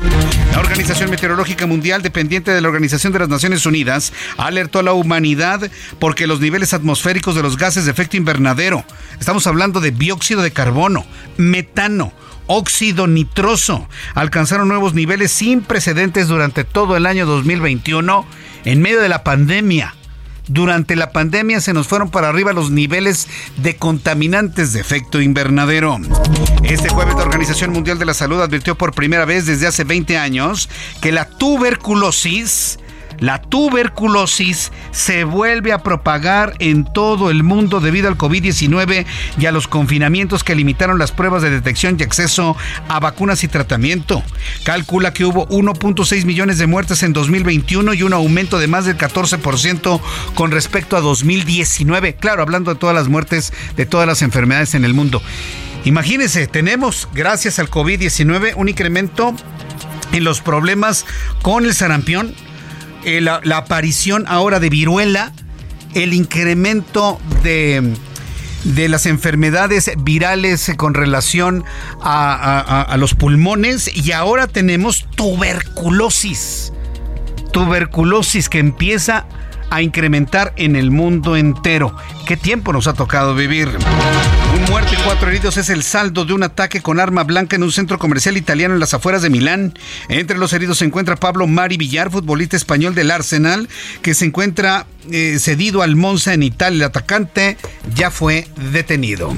[0.52, 4.94] La Organización Meteorológica Mundial, dependiente de la Organización de las Naciones Unidas, alertó a la
[4.94, 5.70] humanidad
[6.00, 8.84] porque los niveles atmosféricos de los gases de efecto invernadero,
[9.20, 11.06] estamos hablando de dióxido de carbono,
[11.38, 12.14] metano,
[12.48, 18.26] óxido nitroso, alcanzaron nuevos niveles sin precedentes durante todo el año 2021
[18.66, 19.96] en medio de la pandemia
[20.48, 23.28] durante la pandemia se nos fueron para arriba los niveles
[23.58, 25.98] de contaminantes de efecto invernadero.
[26.64, 30.18] Este jueves la Organización Mundial de la Salud advirtió por primera vez desde hace 20
[30.18, 30.70] años
[31.02, 32.80] que la tuberculosis
[33.22, 39.06] la tuberculosis se vuelve a propagar en todo el mundo debido al COVID-19
[39.40, 42.58] y a los confinamientos que limitaron las pruebas de detección y acceso
[42.90, 44.24] a vacunas y tratamiento.
[44.66, 48.98] Calcula que hubo 1.6 millones de muertes en 2021 y un aumento de más del
[48.98, 50.02] 14%
[50.34, 52.16] con respecto a 2019.
[52.16, 55.22] Claro, hablando de todas las muertes de todas las enfermedades en el mundo.
[55.86, 59.36] Imagínense, tenemos, gracias al COVID-19, un incremento
[60.12, 61.06] en los problemas
[61.42, 62.36] con el sarampión,
[63.04, 65.32] eh, la, aparición ahora de viruela,
[65.94, 67.94] el incremento de,
[68.64, 71.64] de las enfermedades virales con relación
[72.02, 76.74] a, a, los pulmones y ahora tenemos tuberculosis.
[77.52, 79.26] Tuberculosis que empieza
[79.70, 81.96] a incrementar en el mundo entero.
[82.26, 83.70] ¿Qué tiempo nos ha tocado vivir?
[84.72, 87.64] Un muerto y cuatro heridos es el saldo de un ataque con arma blanca en
[87.64, 89.74] un centro comercial italiano en las afueras de Milán.
[90.08, 93.68] Entre los heridos se encuentra Pablo Mari Villar, futbolista español del Arsenal,
[94.02, 96.78] que se encuentra eh, cedido al Monza en Italia.
[96.78, 97.58] El atacante
[97.94, 99.36] ya fue detenido.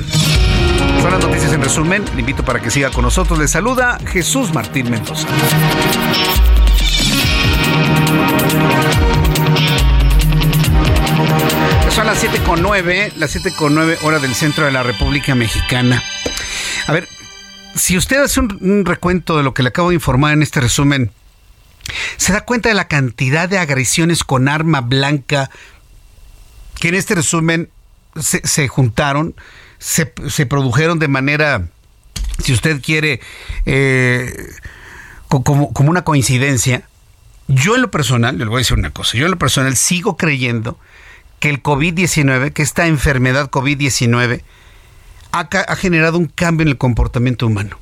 [1.02, 2.06] Son las noticias en resumen.
[2.14, 3.40] Le invito para que siga con nosotros.
[3.40, 5.28] Le saluda Jesús Martín Mendoza.
[11.96, 15.36] Son las 7 con 9, las 7 con 9 hora del centro de la República
[15.36, 16.02] Mexicana.
[16.88, 17.08] A ver,
[17.76, 21.12] si usted hace un, recuento de lo que le acabo de informar en este resumen,
[22.18, 25.52] se da cuenta de la cantidad de agresiones con arma blanca
[26.80, 27.70] que en este resumen
[28.20, 29.36] se, juntaron,
[29.78, 30.08] se,
[30.48, 31.68] produjeron de manera,
[32.44, 33.22] si usted quiere,
[33.68, 34.34] eh,
[35.28, 36.88] como una coincidencia.
[37.48, 40.18] Yo en lo personal, le voy a decir una cosa, yo en lo personal sigo
[40.18, 40.80] creyendo
[41.44, 44.44] que el COVID-19, que esta enfermedad COVID-19,
[45.34, 47.78] ha, generado un cambio en el comportamiento humano.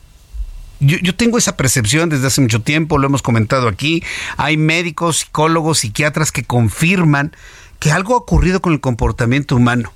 [0.79, 4.03] Yo, yo, tengo esa percepción desde hace mucho tiempo, lo hemos comentado aquí.
[4.37, 7.35] Hay médicos, psicólogos, psiquiatras que confirman
[7.77, 9.93] que algo ha ocurrido con el comportamiento humano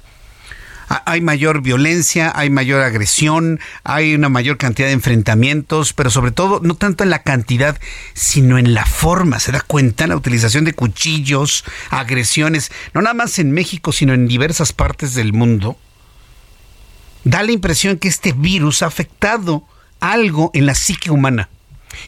[0.87, 6.59] hay mayor violencia, hay mayor agresión, hay una mayor cantidad de enfrentamientos, pero sobre todo
[6.63, 7.79] no tanto en la cantidad,
[8.13, 9.39] sino en la forma.
[9.39, 10.07] ¿Se da cuenta?
[10.07, 15.33] La utilización de cuchillos, agresiones, no nada más en México, sino en diversas partes del
[15.33, 15.77] mundo.
[17.23, 19.63] Da la impresión que este virus ha afectado
[19.99, 21.49] algo en la psique humana.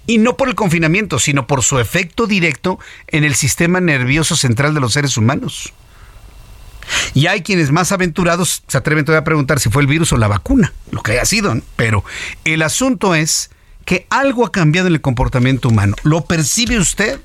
[0.05, 4.73] Y no por el confinamiento, sino por su efecto directo en el sistema nervioso central
[4.73, 5.73] de los seres humanos.
[7.13, 10.17] Y hay quienes más aventurados se atreven todavía a preguntar si fue el virus o
[10.17, 11.55] la vacuna, lo que haya sido.
[11.75, 12.03] Pero
[12.43, 13.49] el asunto es
[13.85, 15.95] que algo ha cambiado en el comportamiento humano.
[16.03, 17.19] ¿Lo percibe usted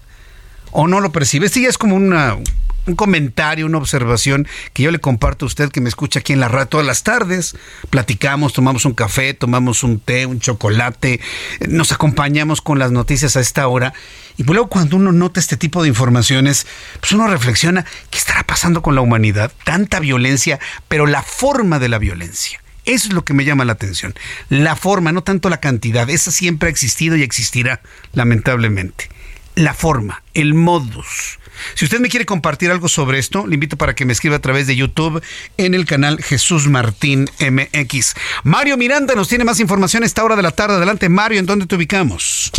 [0.71, 1.47] o no lo percibe?
[1.47, 2.37] Este ya es como una,
[2.87, 6.41] un comentario, una observación que yo le comparto a usted que me escucha aquí en
[6.41, 7.57] la radio todas las tardes.
[7.91, 11.20] Platicamos, tomamos un café, tomamos un té, un chocolate,
[11.68, 13.93] nos acompañamos con las noticias a esta hora.
[14.37, 16.66] Y luego cuando uno nota este tipo de informaciones,
[17.01, 19.53] pues uno reflexiona, ¿qué estará pasando con la humanidad?
[19.64, 20.59] Tanta violencia,
[20.89, 22.61] pero la forma de la violencia.
[22.85, 24.14] Eso es lo que me llama la atención.
[24.49, 26.11] La forma, no tanto la cantidad.
[26.11, 27.80] Esa siempre ha existido y existirá,
[28.12, 29.09] lamentablemente.
[29.55, 31.39] La forma, el modus
[31.75, 34.41] si usted me quiere compartir algo sobre esto, le invito para que me escriba a
[34.41, 35.23] través de YouTube
[35.57, 38.15] en el canal Jesús Martín MX.
[38.45, 40.77] Mario Miranda nos tiene más información a esta hora de la tarde.
[40.77, 42.51] Adelante, Mario, ¿en dónde te ubicamos?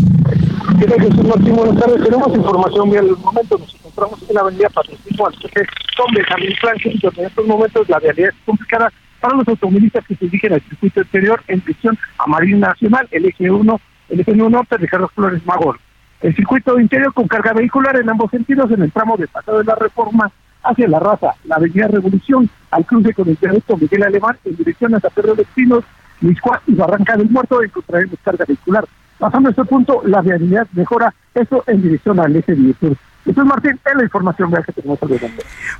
[0.79, 1.55] Jesús Martín?
[1.55, 2.03] Buenas tardes.
[2.03, 3.03] Tenemos información bien.
[3.05, 7.45] En el momento nos encontramos en la avenida Patricio con Benjamín Franklin, donde en estos
[7.45, 11.59] momentos la realidad es complicada para los automovilistas que se dirigen al circuito exterior en
[11.59, 15.79] dirección a Marina Nacional, el eje 1, el eje 1 norte de Carlos Flores Magor.
[16.23, 19.65] El circuito interior con carga vehicular en ambos sentidos en el tramo de Pasado de
[19.65, 20.31] la Reforma
[20.63, 24.95] hacia la raza, la avenida Revolución, al cruce con el viaducto Miguel Alemán en dirección
[24.95, 25.83] hasta Pedro de Pinos,
[26.21, 28.85] Miscuá y Barranca del Muerto encontraremos carga vehicular.
[29.19, 32.97] Pasando a este punto, la vialidad mejora, eso en dirección al eje 10 sur.
[33.25, 34.99] Entonces, Martín, es la información que tenemos.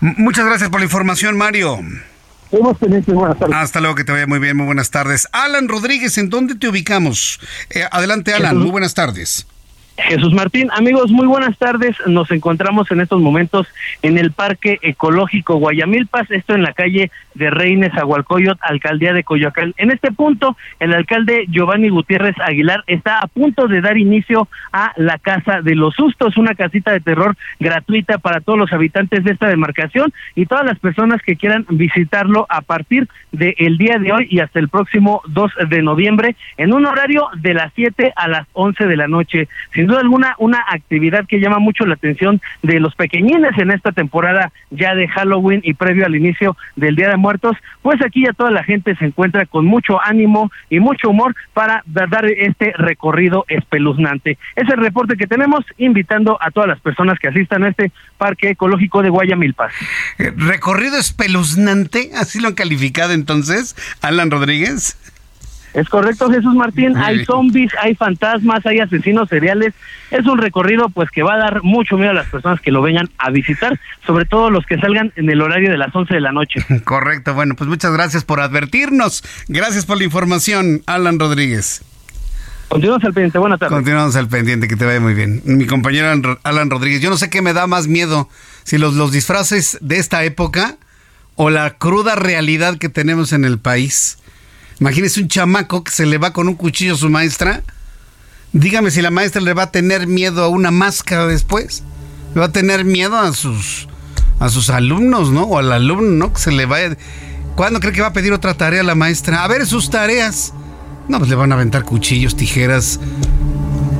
[0.01, 1.79] Muchas gracias por la información, Mario.
[3.15, 3.55] buenas tardes.
[3.55, 5.29] Hasta luego, que te vaya muy bien, muy buenas tardes.
[5.31, 7.39] Alan Rodríguez, ¿en dónde te ubicamos?
[7.69, 9.47] Eh, adelante, Alan, muy buenas tardes.
[9.97, 11.95] Jesús Martín, amigos, muy buenas tardes.
[12.07, 13.67] Nos encontramos en estos momentos
[14.01, 19.75] en el Parque Ecológico Guayamilpas, esto en la calle de Reines Agualcoyot, alcaldía de Coyoacán.
[19.77, 24.93] En este punto, el alcalde Giovanni Gutiérrez Aguilar está a punto de dar inicio a
[24.97, 29.31] la Casa de los Sustos, una casita de terror gratuita para todos los habitantes de
[29.31, 34.27] esta demarcación y todas las personas que quieran visitarlo a partir del día de hoy
[34.29, 38.47] y hasta el próximo 2 de noviembre en un horario de las 7 a las
[38.53, 39.47] 11 de la noche
[39.84, 43.91] sin duda alguna una actividad que llama mucho la atención de los pequeñines en esta
[43.91, 48.31] temporada ya de Halloween y previo al inicio del Día de Muertos, pues aquí ya
[48.31, 53.43] toda la gente se encuentra con mucho ánimo y mucho humor para dar este recorrido
[53.49, 54.38] espeluznante.
[54.55, 58.51] Es el reporte que tenemos invitando a todas las personas que asistan a este parque
[58.51, 59.73] ecológico de Guayamilpas.
[60.17, 64.97] Eh, recorrido espeluznante, así lo han calificado entonces, Alan Rodríguez.
[65.74, 66.95] Es correcto, Jesús Martín.
[66.97, 69.74] hay zombies, hay fantasmas, hay asesinos seriales.
[70.11, 72.82] Es un recorrido pues que va a dar mucho miedo a las personas que lo
[72.82, 76.21] vengan a visitar, sobre todo los que salgan en el horario de las 11 de
[76.21, 76.63] la noche.
[76.84, 77.34] Correcto.
[77.34, 79.24] Bueno, pues muchas gracias por advertirnos.
[79.47, 81.84] Gracias por la información, Alan Rodríguez.
[82.67, 83.76] Continuamos al pendiente, buenas tardes.
[83.76, 85.41] Continuamos al pendiente, que te vaya muy bien.
[85.45, 88.30] Mi compañero Alan Rodríguez, yo no sé qué me da más miedo,
[88.63, 90.78] si los, los disfraces de esta época
[91.36, 94.17] o la cruda realidad que tenemos en el país.
[94.80, 97.63] Imagínese un chamaco que se le va con un cuchillo a su maestra.
[98.51, 101.84] Dígame si la maestra le va a tener miedo a una máscara después.
[102.34, 103.88] Le va a tener miedo a sus
[104.39, 105.43] a sus alumnos, ¿no?
[105.43, 106.34] O al alumno, ¿no?
[106.34, 106.97] Que se le vaya.
[107.55, 109.43] ¿Cuándo cree que va a pedir otra tarea la maestra?
[109.43, 110.53] A ver sus tareas.
[111.07, 112.99] No, pues le van a aventar cuchillos, tijeras,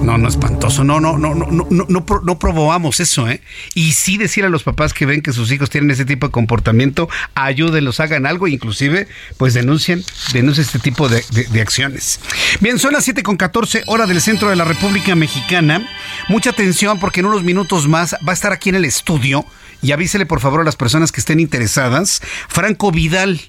[0.04, 0.84] no, no espantoso.
[0.84, 3.42] No, no, no, no, no, no, no probamos eso, ¿eh?
[3.74, 6.32] Y sí decir a los papás que ven que sus hijos tienen ese tipo de
[6.32, 11.24] comportamiento, ayúdenlos, hagan algo, inclusive, pues denuncien, denuncien este tipo de,
[11.62, 12.20] acciones.
[12.60, 15.88] Bien, son las 7 con 14 hora del centro de la República Mexicana.
[16.28, 19.46] Mucha atención porque en unos minutos más va a estar aquí en el estudio
[19.82, 22.22] y avísele por favor a las personas que estén interesadas.
[22.48, 23.42] Franco Vidal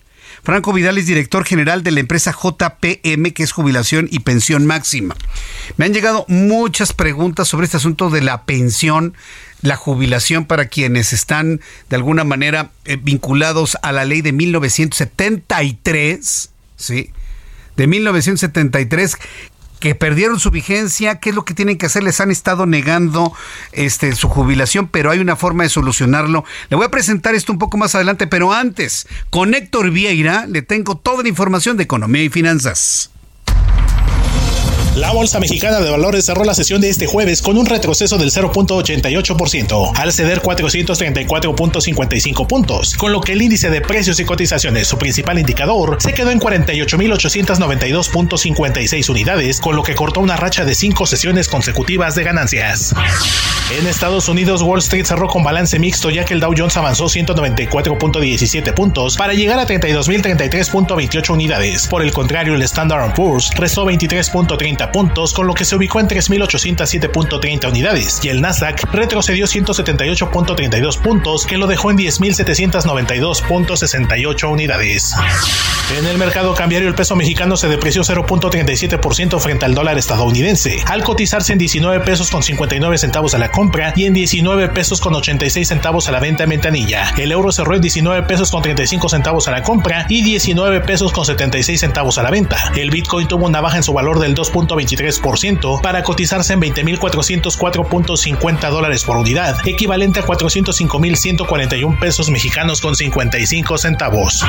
[0.45, 5.17] Franco Vidal es director general de la empresa JPM, que es Jubilación y Pensión Máxima.
[5.79, 9.15] Me han llegado muchas preguntas sobre este asunto de la pensión,
[9.63, 16.51] la jubilación para quienes están de alguna manera eh, vinculados a la ley de 1973,
[16.77, 17.11] ¿sí?
[17.77, 19.17] De 1973,
[19.85, 23.35] que perdieron su vigencia, qué es lo que tienen que hacer, les han estado negando
[23.73, 26.43] este su jubilación, pero hay una forma de solucionarlo.
[26.71, 30.63] Le voy a presentar esto un poco más adelante, pero antes, con Héctor Vieira le
[30.63, 33.11] tengo toda la información de economía y finanzas.
[34.97, 38.31] La Bolsa Mexicana de Valores cerró la sesión de este jueves con un retroceso del
[38.31, 44.97] 0.88% al ceder 434.55 puntos, con lo que el índice de precios y cotizaciones, su
[44.97, 51.07] principal indicador, se quedó en 48.892.56 unidades, con lo que cortó una racha de cinco
[51.07, 52.95] sesiones consecutivas de ganancias.
[53.77, 57.07] En Estados Unidos, Wall Street cerró con balance mixto ya que el Dow Jones avanzó
[57.07, 61.89] 194.17 puntos para llegar a 32.033.28 unidades.
[61.89, 66.09] Por el contrario, el Standard Poor's restó 23.30 puntos, con lo que se ubicó en
[66.09, 75.15] 3.807.30 unidades, y el Nasdaq retrocedió 178.32 puntos, que lo dejó en 10.792.68 unidades.
[75.99, 81.05] En el mercado cambiario, el peso mexicano se depreció 0.37% frente al dólar estadounidense, al
[81.05, 85.15] cotizarse en 19 pesos con 59 centavos a la compra y en 19 pesos con
[85.15, 87.13] 86 centavos a la venta en ventanilla.
[87.19, 91.13] El euro cerró en 19 pesos con 35 centavos a la compra y 19 pesos
[91.13, 92.73] con 76 centavos a la venta.
[92.77, 94.51] El Bitcoin tuvo una baja en su valor del 2.
[94.77, 103.79] 23% para cotizarse en 20.404.50 dólares por unidad, equivalente a 405.141 pesos mexicanos con 55
[103.79, 104.45] centavos.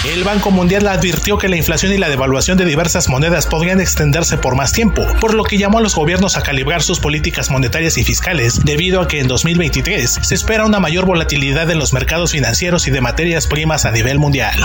[0.05, 4.38] El Banco Mundial advirtió que la inflación y la devaluación de diversas monedas podrían extenderse
[4.38, 7.97] por más tiempo, por lo que llamó a los gobiernos a calibrar sus políticas monetarias
[7.97, 12.32] y fiscales, debido a que en 2023 se espera una mayor volatilidad en los mercados
[12.32, 14.60] financieros y de materias primas a nivel mundial.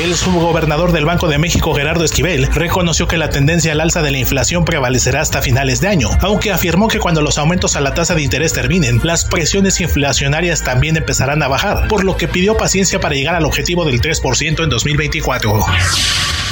[0.00, 4.10] El subgobernador del Banco de México, Gerardo Esquivel, reconoció que la tendencia al alza de
[4.10, 7.92] la inflación prevalecerá hasta finales de año, aunque afirmó que cuando los aumentos a la
[7.92, 12.56] tasa de interés terminen, las presiones inflacionarias también empezarán a bajar, por lo que pidió
[12.56, 15.62] paciencia para llegar al objetivo del 3% en 2024.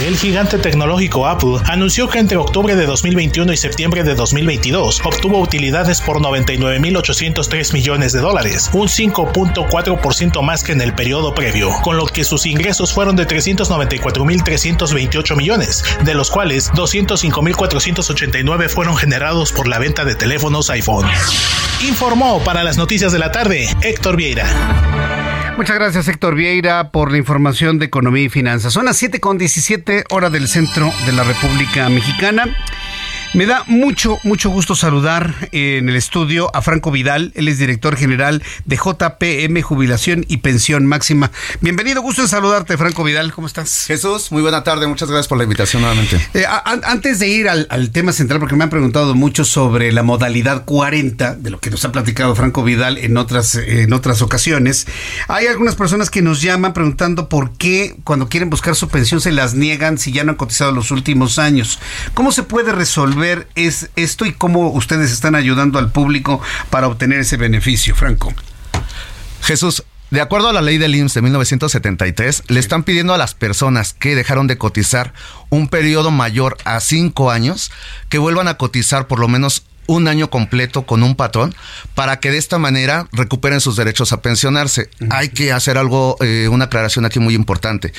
[0.01, 5.39] El gigante tecnológico Apple anunció que entre octubre de 2021 y septiembre de 2022 obtuvo
[5.39, 11.99] utilidades por 99.803 millones de dólares, un 5.4% más que en el periodo previo, con
[11.99, 19.69] lo que sus ingresos fueron de 394.328 millones, de los cuales 205.489 fueron generados por
[19.69, 21.07] la venta de teléfonos iPhone.
[21.87, 25.40] Informó para las noticias de la tarde Héctor Vieira.
[25.57, 28.73] Muchas gracias Héctor Vieira por la información de economía y finanzas.
[28.73, 32.45] Son las 7 con 17 hora del centro de la República Mexicana.
[33.33, 37.31] Me da mucho, mucho gusto saludar en el estudio a Franco Vidal.
[37.37, 41.31] Él es director general de JPM Jubilación y Pensión Máxima.
[41.61, 43.33] Bienvenido, gusto en saludarte, Franco Vidal.
[43.33, 43.85] ¿Cómo estás?
[43.87, 44.89] Jesús, muy buena tarde.
[44.89, 46.21] Muchas gracias por la invitación nuevamente.
[46.35, 50.65] Eh, antes de ir al, tema central, porque me han preguntado mucho sobre la modalidad
[50.65, 54.89] 40, de lo que nos ha platicado Franco Vidal en otras, en otras ocasiones,
[55.29, 59.31] hay algunas personas que nos llaman preguntando por qué cuando quieren buscar su pensión se
[59.31, 61.79] las niegan si ya no han cotizado los últimos años.
[62.15, 63.20] ¿Cómo se puede resolver?
[63.21, 66.41] Ver es esto y cómo ustedes están ayudando al público
[66.71, 68.35] para obtener ese beneficio, Franco.
[69.43, 73.35] Jesús, de acuerdo a la ley del IMSS de 1973, le están pidiendo a las
[73.35, 75.15] personas que dejaron de cotizar
[75.51, 77.71] un periodo mayor a cinco años
[78.09, 81.55] que vuelvan a cotizar por lo menos un año completo con un patrón
[81.95, 84.89] para que de esta manera recuperen sus derechos a pensionarse.
[85.11, 87.93] Hay que hacer algo, eh, una aclaración aquí muy importante.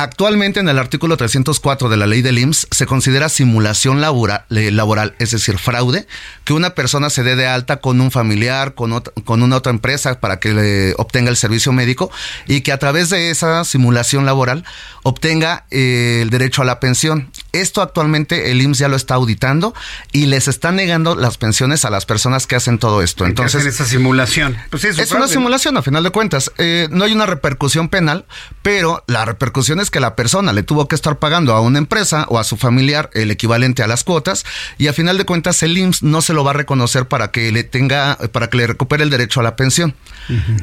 [0.00, 5.30] Actualmente en el artículo 304 de la ley del IMSS se considera simulación laboral, es
[5.30, 6.06] decir, fraude,
[6.44, 10.18] que una persona se dé de alta con un familiar, con, con una otra empresa
[10.18, 12.10] para que le obtenga el servicio médico
[12.46, 14.64] y que a través de esa simulación laboral
[15.02, 17.30] obtenga eh, el derecho a la pensión.
[17.52, 19.74] Esto actualmente el IMSS ya lo está auditando
[20.12, 23.26] y les está negando las pensiones a las personas que hacen todo esto.
[23.26, 24.56] Entonces, esa simulación?
[24.70, 26.52] Pues es una simulación, a final de cuentas.
[26.58, 28.24] Eh, no hay una repercusión penal,
[28.62, 32.26] pero la repercusión es que la persona le tuvo que estar pagando a una empresa
[32.28, 34.44] o a su familiar el equivalente a las cuotas
[34.78, 37.50] y a final de cuentas el IMSS no se lo va a reconocer para que
[37.52, 39.94] le tenga, para que le recupere el derecho a la pensión.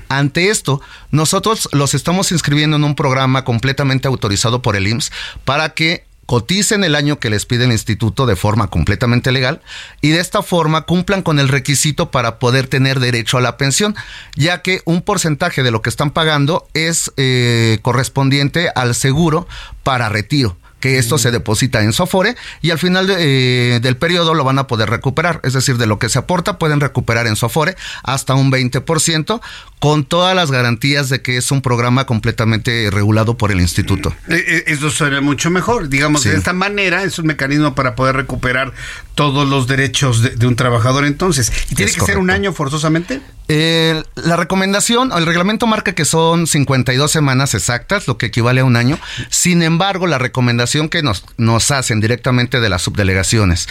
[0.08, 0.82] Ante esto,
[1.12, 5.12] nosotros los estamos inscribiendo en un programa completamente autorizado por el IMSS
[5.44, 9.62] para que coticen el año que les pide el instituto de forma completamente legal
[10.02, 13.96] y de esta forma cumplan con el requisito para poder tener derecho a la pensión,
[14.36, 19.48] ya que un porcentaje de lo que están pagando es eh, correspondiente al seguro
[19.84, 24.44] para retiro que esto se deposita en Sofore y al final eh, del periodo lo
[24.44, 25.42] van a poder recuperar.
[25.44, 29.42] Es decir, de lo que se aporta pueden recuperar en Sofore hasta un 20%
[29.80, 34.14] con todas las garantías de que es un programa completamente regulado por el instituto.
[34.28, 35.90] Eh, eh, eso suena mucho mejor.
[35.90, 38.74] Digamos, de esta manera es un mecanismo para poder recuperar
[39.16, 41.52] todos los derechos de, un trabajador entonces.
[41.70, 43.22] ¿Y tiene que ser un año forzosamente?
[43.50, 48.76] la recomendación, el reglamento marca que son 52 semanas exactas, lo que equivale a un
[48.76, 49.00] año.
[49.30, 53.68] Sin embargo, la recomendación que nos, hacen directamente de las subdelegaciones.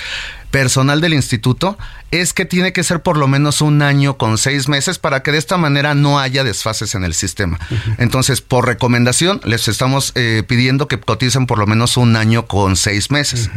[0.51, 1.77] Personal del instituto
[2.11, 5.33] es que tiene que ser por lo menos un año con seis meses para que
[5.33, 7.59] de esta manera no haya desfases en el sistema.
[7.99, 12.77] Entonces, por recomendación, les estamos eh, pidiendo que coticen por lo menos un año con
[12.77, 13.51] seis meses.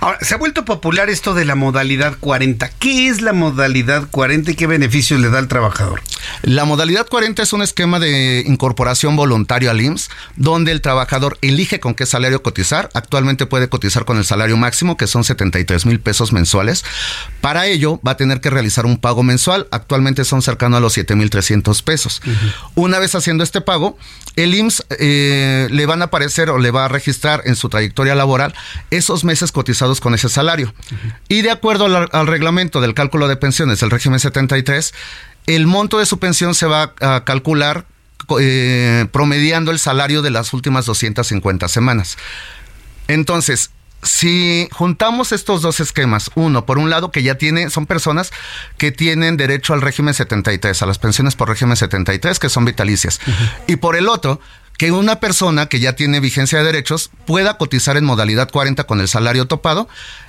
[0.00, 2.68] Ahora, se ha vuelto popular esto de la modalidad 40.
[2.78, 6.02] ¿Qué es la modalidad 40 y qué beneficios le da al trabajador?
[6.42, 11.80] La modalidad 40 es un esquema de incorporación voluntario al IMSS, donde el trabajador elige
[11.80, 12.90] con qué salario cotizar.
[12.94, 16.84] Actualmente puede cotizar con el salario máximo, que son 73 mil pesos mensuales.
[17.40, 19.68] Para ello, va a tener que realizar un pago mensual.
[19.70, 22.22] Actualmente son cercano a los 7.300 pesos.
[22.74, 23.98] Una vez haciendo este pago,
[24.36, 28.14] el IMSS eh, le van a aparecer o le va a registrar en su trayectoria
[28.14, 28.54] laboral
[28.90, 30.74] esos meses cotizados con ese salario.
[31.28, 34.94] Y de acuerdo al, reglamento del cálculo de pensiones del régimen 73,
[35.46, 37.86] el monto de su pensión se va a calcular
[38.40, 42.16] eh, promediando el salario de las últimas 250 semanas.
[43.08, 43.70] Entonces,
[44.02, 48.32] si juntamos estos dos esquemas, uno, por un lado, que ya tiene, son personas
[48.78, 53.20] que tienen derecho al régimen 73, a las pensiones por régimen 73, que son vitalicias,
[53.66, 54.40] y por el otro,
[54.78, 59.00] que una persona que ya tiene vigencia de derechos pueda cotizar en modalidad 40 con
[59.00, 59.88] el salario topado,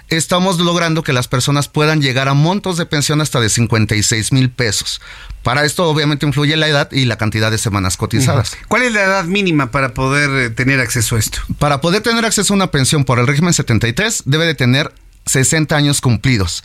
[0.10, 4.50] estamos logrando que las personas puedan llegar a montos de pensión hasta de 56 mil
[4.50, 5.02] pesos.
[5.44, 8.58] Para esto obviamente influye la edad y la cantidad de semanas cotizadas.
[8.68, 11.40] ¿Cuál es la edad mínima para poder eh, tener acceso a esto?
[11.60, 14.94] Para poder tener acceso a una pensión por el régimen 73 debe de tener
[15.28, 16.64] 60 años cumplidos.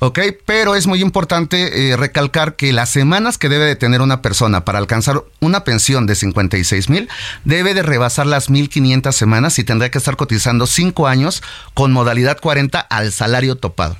[0.00, 0.18] ¿Ok?
[0.46, 4.64] Pero es muy importante eh, recalcar que las semanas que debe de tener una persona
[4.64, 7.08] para alcanzar una pensión de 56 mil
[7.44, 11.42] debe de rebasar las 1.500 semanas y tendrá que estar cotizando 5 años
[11.74, 13.98] con modalidad 40 al salario topado.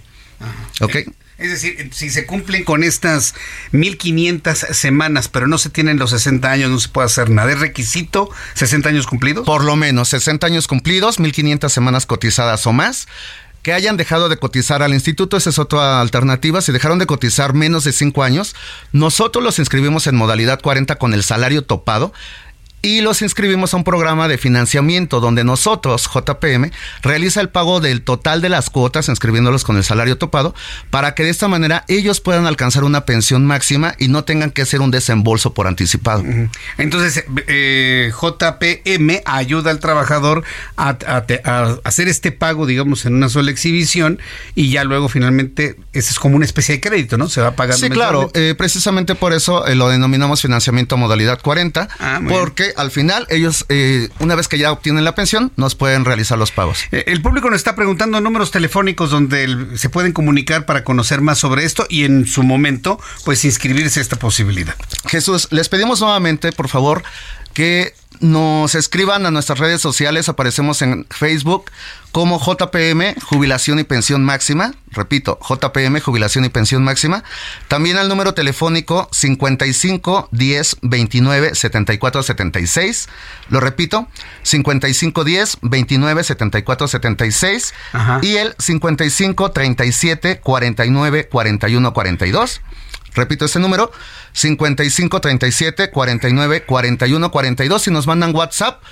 [0.80, 0.96] ¿Ok?
[1.40, 3.34] Es decir, si se cumplen con estas
[3.72, 7.50] 1500 semanas, pero no se tienen los 60 años, no se puede hacer nada.
[7.50, 9.46] ¿Es requisito 60 años cumplidos?
[9.46, 13.08] Por lo menos 60 años cumplidos, 1500 semanas cotizadas o más
[13.62, 16.60] que hayan dejado de cotizar al instituto, esa es otra alternativa.
[16.62, 18.54] Si dejaron de cotizar menos de cinco años,
[18.92, 22.12] nosotros los inscribimos en modalidad 40 con el salario topado
[22.82, 26.70] y los inscribimos a un programa de financiamiento donde nosotros, JPM,
[27.02, 30.54] realiza el pago del total de las cuotas, inscribiéndolos con el salario topado,
[30.90, 34.62] para que de esta manera ellos puedan alcanzar una pensión máxima y no tengan que
[34.62, 36.24] hacer un desembolso por anticipado.
[36.78, 40.44] Entonces, eh, JPM ayuda al trabajador
[40.76, 40.96] a,
[41.84, 44.20] hacer este pago, digamos, en una sola exhibición
[44.54, 47.28] y ya luego finalmente, ese es como una especie de crédito, ¿no?
[47.28, 47.84] Se va pagando.
[47.84, 52.90] Sí, claro, eh, precisamente por eso eh, lo denominamos financiamiento modalidad 40, ah, porque al
[52.90, 56.84] final ellos, eh, una vez que ya obtienen la pensión, nos pueden realizar los pagos.
[56.92, 61.38] Eh, el público nos está preguntando números telefónicos donde se pueden comunicar para conocer más
[61.38, 64.74] sobre esto y en su momento, pues inscribirse a esta posibilidad.
[65.06, 67.02] Jesús, les pedimos nuevamente, por favor,
[67.54, 71.70] que nos escriban a nuestras redes sociales, aparecemos en Facebook
[72.12, 77.24] como JPM Jubilación y Pensión Máxima, repito, JPM Jubilación y Pensión Máxima,
[77.68, 83.08] también al número telefónico 55 10 29 74 76,
[83.48, 84.08] lo repito,
[84.42, 87.74] 55 10 29 74 76
[88.22, 92.60] y el 55 37 49 41 42.
[93.14, 93.90] Repito ese número,
[94.32, 97.82] 55 37 49 41 42.
[97.82, 98.82] Si nos mandan WhatsApp,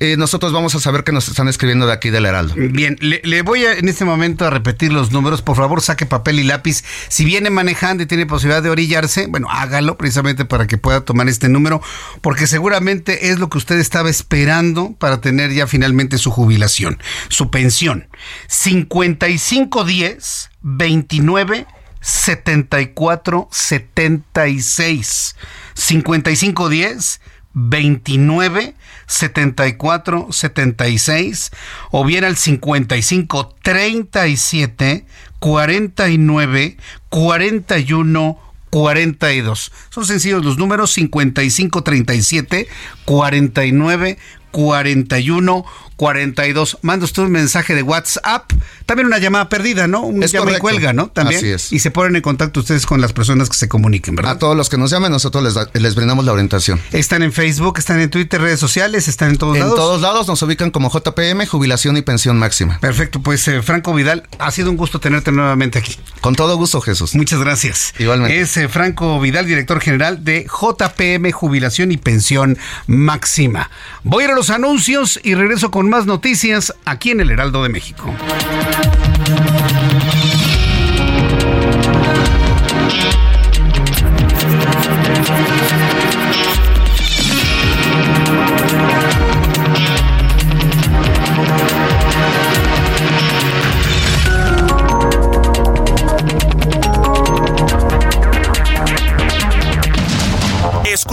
[0.00, 2.54] eh, nosotros vamos a saber que nos están escribiendo de aquí del Heraldo.
[2.56, 5.42] Bien, le, voy en este momento a repetir los números.
[5.42, 6.84] Por favor, saque papel y lápiz.
[7.08, 11.28] Si viene manejando y tiene posibilidad de orillarse, bueno, hágalo precisamente para que pueda tomar
[11.28, 11.80] este número,
[12.20, 17.50] porque seguramente es lo que usted estaba esperando para tener ya finalmente su jubilación, su
[17.50, 18.08] pensión.
[18.48, 21.66] 5510 29
[22.02, 25.36] 74 76
[25.74, 27.20] 55 10
[27.54, 28.74] 29
[29.06, 31.50] 74 76
[31.90, 35.06] o bien al 55 37
[35.38, 36.76] 49
[37.08, 38.38] 41
[38.70, 39.72] 42.
[39.90, 42.68] Son sencillos los números 55 37
[43.04, 44.18] 49
[44.50, 45.64] 41
[45.96, 46.78] 42.
[46.82, 48.52] Manda usted un mensaje de WhatsApp,
[48.86, 50.00] también una llamada perdida, ¿no?
[50.02, 51.08] Un es llama y cuelga, ¿no?
[51.08, 51.38] También.
[51.38, 51.72] Así es.
[51.72, 54.32] Y se ponen en contacto ustedes con las personas que se comuniquen, ¿verdad?
[54.32, 56.80] A todos los que nos llamen, nosotros les, les brindamos la orientación.
[56.92, 59.72] Están en Facebook, están en Twitter, redes sociales, están en todos lados.
[59.72, 62.78] En todos lados nos ubican como JPM, jubilación y pensión máxima.
[62.80, 65.96] Perfecto, pues eh, Franco Vidal, ha sido un gusto tenerte nuevamente aquí.
[66.20, 67.14] Con todo gusto, Jesús.
[67.14, 67.94] Muchas gracias.
[67.98, 68.40] Igualmente.
[68.40, 73.70] Es eh, Franco Vidal, director general de JPM, jubilación y pensión máxima.
[74.04, 77.62] Voy a ir a los anuncios y regreso con más noticias aquí en el Heraldo
[77.62, 78.14] de México.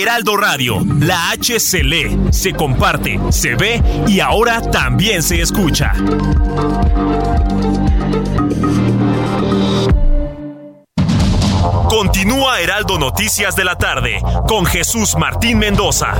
[0.00, 5.92] Heraldo Radio, la H se lee, se comparte, se ve y ahora también se escucha.
[11.88, 16.12] Continúa Heraldo Noticias de la tarde con Jesús Martín Mendoza.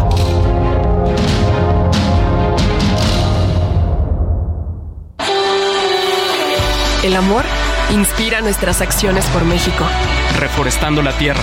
[7.05, 7.45] El amor
[7.93, 9.85] inspira nuestras acciones por México.
[10.39, 11.43] Reforestando la tierra,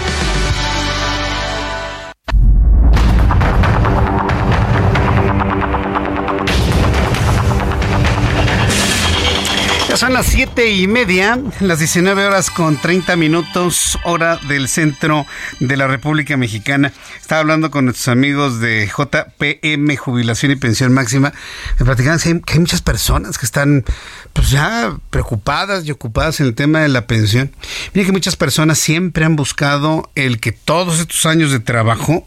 [10.01, 15.27] Son las siete y media, las 19 horas con 30 minutos, hora del centro
[15.59, 16.91] de la República Mexicana.
[17.19, 21.33] Estaba hablando con nuestros amigos de JPM, Jubilación y Pensión Máxima.
[21.77, 23.85] Me platicaban que hay, muchas personas que están
[24.33, 27.51] pues ya preocupadas y ocupadas en el tema de la pensión.
[27.93, 32.25] Miren que muchas personas siempre han buscado el que todos estos años de trabajo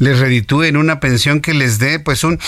[0.00, 2.40] les reditúen una pensión que les dé pues un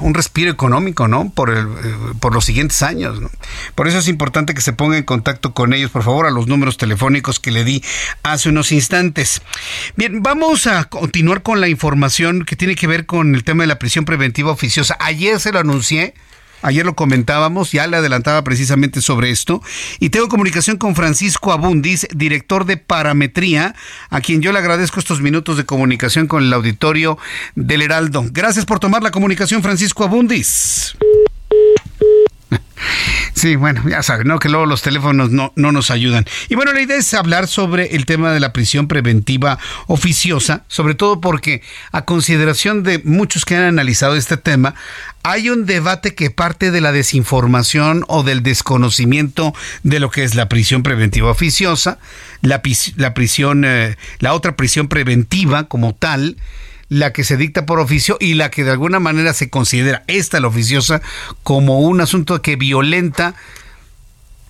[0.00, 1.30] un respiro económico, ¿no?
[1.30, 3.30] Por, el, eh, por los siguientes años, ¿no?
[3.74, 6.46] Por eso es importante que se ponga en contacto con ellos, por favor, a los
[6.46, 7.82] números telefónicos que le di
[8.22, 9.42] hace unos instantes.
[9.96, 13.68] Bien, vamos a continuar con la información que tiene que ver con el tema de
[13.68, 14.96] la prisión preventiva oficiosa.
[15.00, 16.14] Ayer se lo anuncié
[16.64, 19.62] Ayer lo comentábamos, ya le adelantaba precisamente sobre esto.
[20.00, 23.74] Y tengo comunicación con Francisco Abundis, director de parametría,
[24.08, 27.18] a quien yo le agradezco estos minutos de comunicación con el auditorio
[27.54, 28.24] del Heraldo.
[28.30, 30.96] Gracias por tomar la comunicación, Francisco Abundis.
[33.34, 34.38] Sí, bueno, ya saben, ¿no?
[34.38, 36.24] Que luego los teléfonos no, no nos ayudan.
[36.48, 40.94] Y bueno, la idea es hablar sobre el tema de la prisión preventiva oficiosa, sobre
[40.94, 41.62] todo porque
[41.92, 44.74] a consideración de muchos que han analizado este tema,
[45.22, 50.34] hay un debate que parte de la desinformación o del desconocimiento de lo que es
[50.34, 51.98] la prisión preventiva oficiosa,
[52.42, 52.62] la,
[52.96, 56.36] la prisión, eh, la otra prisión preventiva como tal,
[56.88, 60.40] la que se dicta por oficio y la que de alguna manera se considera esta
[60.40, 61.02] la oficiosa
[61.42, 63.34] como un asunto que violenta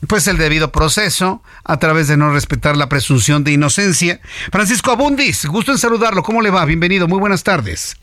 [0.07, 4.21] pues el debido proceso a través de no respetar la presunción de inocencia.
[4.53, 6.23] Francisco Abundis, gusto en saludarlo.
[6.23, 6.65] ¿Cómo le va?
[6.65, 7.09] Bienvenido.
[7.09, 7.97] Muy buenas tardes.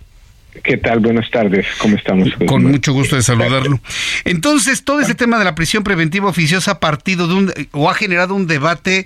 [0.63, 0.99] ¿Qué tal?
[0.99, 1.65] Buenas tardes.
[1.77, 2.29] ¿Cómo estamos?
[2.45, 3.79] Con mucho gusto de saludarlo.
[4.25, 7.93] Entonces, todo ese tema de la prisión preventiva oficiosa ha partido de un o ha
[7.93, 9.05] generado un debate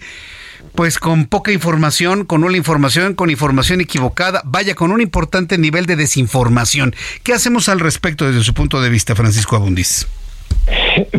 [0.73, 5.85] pues con poca información, con una información, con información equivocada, vaya, con un importante nivel
[5.85, 6.95] de desinformación.
[7.23, 10.07] ¿Qué hacemos al respecto desde su punto de vista, Francisco Abundis?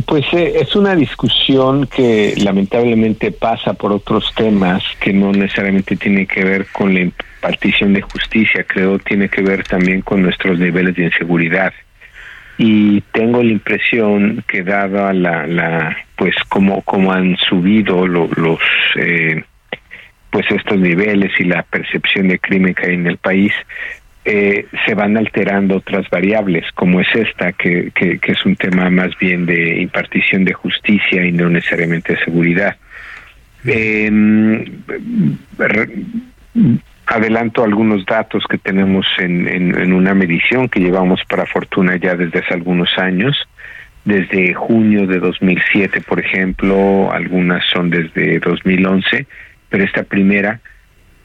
[0.07, 6.27] Pues eh, es una discusión que lamentablemente pasa por otros temas que no necesariamente tiene
[6.27, 10.97] que ver con la impartición de justicia, creo tiene que ver también con nuestros niveles
[10.97, 11.73] de inseguridad
[12.59, 18.61] y tengo la impresión que dada la, la pues como como han subido los
[18.97, 19.43] eh,
[20.31, 23.53] pues estos niveles y la percepción de crimen que hay en el país
[24.25, 28.91] eh, se van alterando otras variables como es esta que, que, que es un tema
[28.91, 32.77] más bien de impartición de justicia y no necesariamente de seguridad.
[33.65, 34.11] Eh,
[37.27, 42.39] adelanto algunos datos que tenemos en, en, una medición que llevamos para Fortuna ya desde
[42.39, 43.37] hace algunos años.
[44.05, 49.27] Desde junio de 2007, por ejemplo, algunas son desde 2011,
[49.69, 50.61] pero esta primera,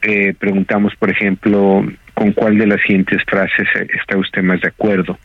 [0.02, 5.16] eh, preguntamos, por ejemplo, con cuál de las siguientes frases está usted más de acuerdo.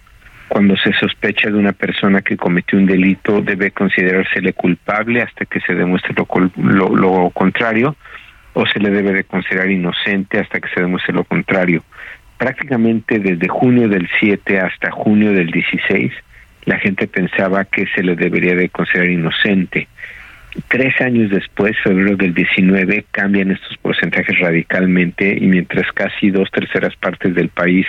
[0.48, 5.60] Cuando se sospecha de una persona que cometió un delito, debe considerársele culpable hasta que
[5.62, 6.14] se demuestre
[6.58, 7.96] lo, lo contrario
[8.58, 11.84] o se le debe de considerar inocente hasta que se demuestre lo contrario.
[12.40, 16.12] Prácticamente desde junio del 7 hasta junio del 16,
[16.66, 19.88] la gente pensaba que se le debería de considerar inocente.
[20.70, 26.96] Tres años después, febrero del 19, cambian estos porcentajes radicalmente y mientras casi dos terceras
[26.96, 27.86] partes del país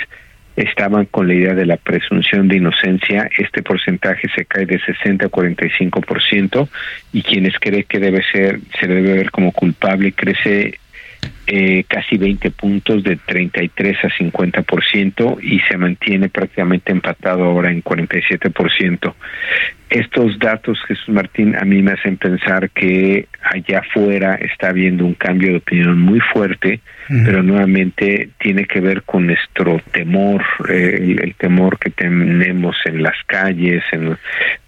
[0.59, 5.27] estaban con la idea de la presunción de inocencia, este porcentaje se cae de 60
[5.27, 6.69] a 45%
[7.13, 10.79] y quienes creen que debe ser se debe ver como culpable crece
[11.47, 17.83] eh, casi 20 puntos de 33 a 50% y se mantiene prácticamente empatado ahora en
[17.83, 19.15] 47%.
[19.91, 25.15] Estos datos, Jesús Martín, a mí me hacen pensar que allá afuera está habiendo un
[25.15, 31.35] cambio de opinión muy fuerte, pero nuevamente tiene que ver con nuestro temor, eh, el,
[31.37, 34.19] temor que tenemos en las calles, en,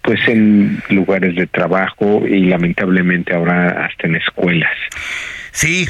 [0.01, 4.75] pues en lugares de trabajo y lamentablemente ahora hasta en escuelas.
[5.53, 5.87] Sí,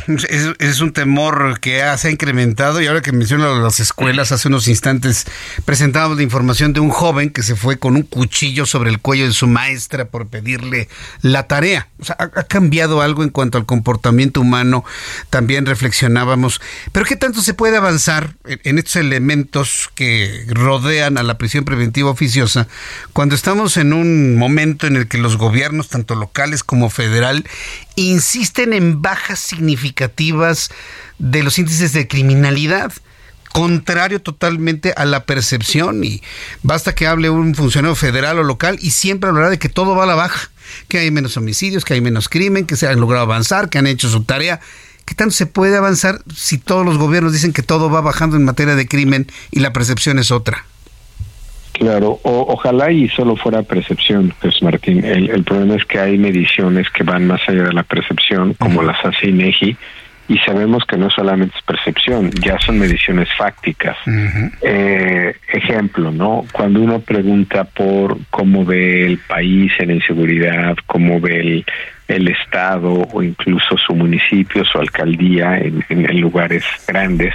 [0.60, 4.68] es, un temor que se ha incrementado y ahora que menciono las escuelas, hace unos
[4.68, 5.26] instantes
[5.66, 9.28] presentábamos la información de un joven que se fue con un cuchillo sobre el cuello
[9.28, 10.90] de su maestra por pedirle
[11.22, 11.88] la tarea.
[12.00, 14.84] O sea, ha, cambiado algo en cuanto al comportamiento humano,
[15.30, 16.60] también reflexionábamos.
[16.92, 22.10] Pero ¿qué tanto se puede avanzar en estos elementos que rodean a la prisión preventiva
[22.10, 22.68] oficiosa
[23.14, 27.46] cuando estamos en un momento en el que los gobiernos, tanto locales como federal,
[27.96, 30.70] insisten en bajas significativas
[31.20, 32.94] de los índices de criminalidad
[33.52, 36.22] contrario totalmente a la percepción y
[36.64, 40.04] basta que hable un funcionario federal o local y siempre hablará de que todo va
[40.04, 40.50] a la baja,
[40.88, 43.88] que hay menos homicidios, que hay menos crimen, que se han logrado avanzar, que han
[43.88, 44.62] hecho su tarea.
[45.06, 48.46] ¿Qué tanto se puede avanzar si todos los gobiernos dicen que todo va bajando en
[48.46, 50.66] materia de crimen y la percepción es otra?
[51.74, 55.04] Claro, ojalá y solo fuera percepción, pues Martín.
[55.04, 59.04] El, problema es que hay mediciones que van más allá de la percepción, como las
[59.04, 59.76] hace INEGI,
[60.28, 63.98] y sabemos que no solamente es percepción, ya son mediciones fácticas.
[64.62, 66.46] Eh, ejemplo, ¿no?
[66.52, 71.66] Cuando uno pregunta por cómo ve el país en inseguridad, cómo ve el,
[72.08, 77.34] el Estado o incluso su municipio, su alcaldía en, en lugares grandes,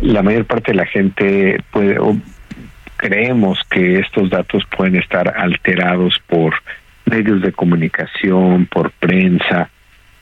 [0.00, 1.98] la mayor parte de la gente puede,
[3.00, 6.52] creemos que estos datos pueden estar alterados por
[7.06, 9.70] medios de comunicación, por prensa,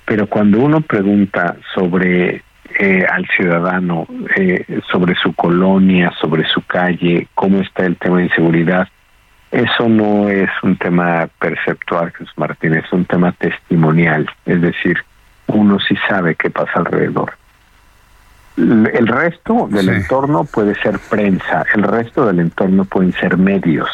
[0.05, 2.43] pero cuando uno pregunta sobre
[2.79, 4.07] eh, al ciudadano,
[4.37, 8.87] eh, sobre su colonia, sobre su calle, cómo está el tema de inseguridad,
[9.51, 14.99] eso no es un tema perceptual, Jesús Martín, es un tema testimonial, es decir,
[15.49, 17.33] uno sí sabe qué pasa alrededor.
[18.59, 23.89] El resto del entorno puede ser prensa, el resto del entorno pueden ser medios,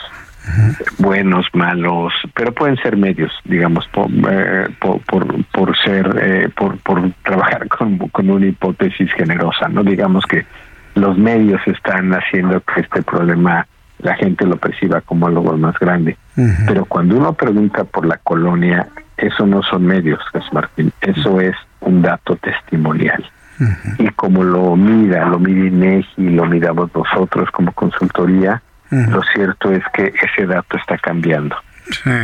[0.96, 7.68] buenos, malos, pero pueden ser medios, digamos, por, eh, por, ser, eh, por, por trabajar
[7.78, 9.84] con, con una hipótesis generosa, ¿no?
[9.84, 10.46] Digamos que
[10.94, 13.66] los medios están haciendo que este problema
[13.98, 16.16] la gente lo perciba como algo más grande.
[16.66, 20.20] Pero cuando uno pregunta por la colonia, eso no son medios,
[20.52, 23.24] Martín, eso es un dato testimonial
[23.98, 29.82] y como lo mira, lo mide INEGI, lo miramos nosotros como consultoría, lo cierto es
[29.92, 31.56] que ese dato está cambiando.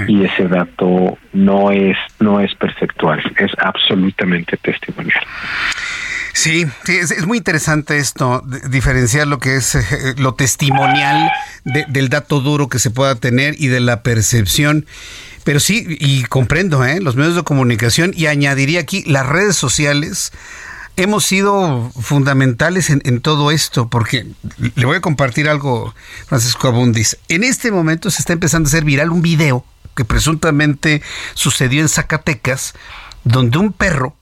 [0.06, 5.22] Y ese dato no es no es perceptual, es absolutamente testimonial.
[6.32, 11.30] Sí, es, muy interesante esto, diferenciar lo que es eh, lo testimonial
[11.64, 14.86] del dato duro que se pueda tener y de la percepción.
[15.44, 17.00] Pero sí, y comprendo, ¿eh?
[17.00, 20.32] los medios de comunicación, y añadiría aquí las redes sociales
[20.96, 24.26] hemos sido fundamentales en, todo esto, porque
[24.74, 25.94] le voy a compartir algo,
[26.26, 27.18] Francisco Abundis.
[27.28, 29.64] En este momento se está empezando a hacer viral un video
[29.94, 31.02] que presuntamente
[31.34, 32.74] sucedió en Zacatecas,
[33.24, 34.14] donde un perro,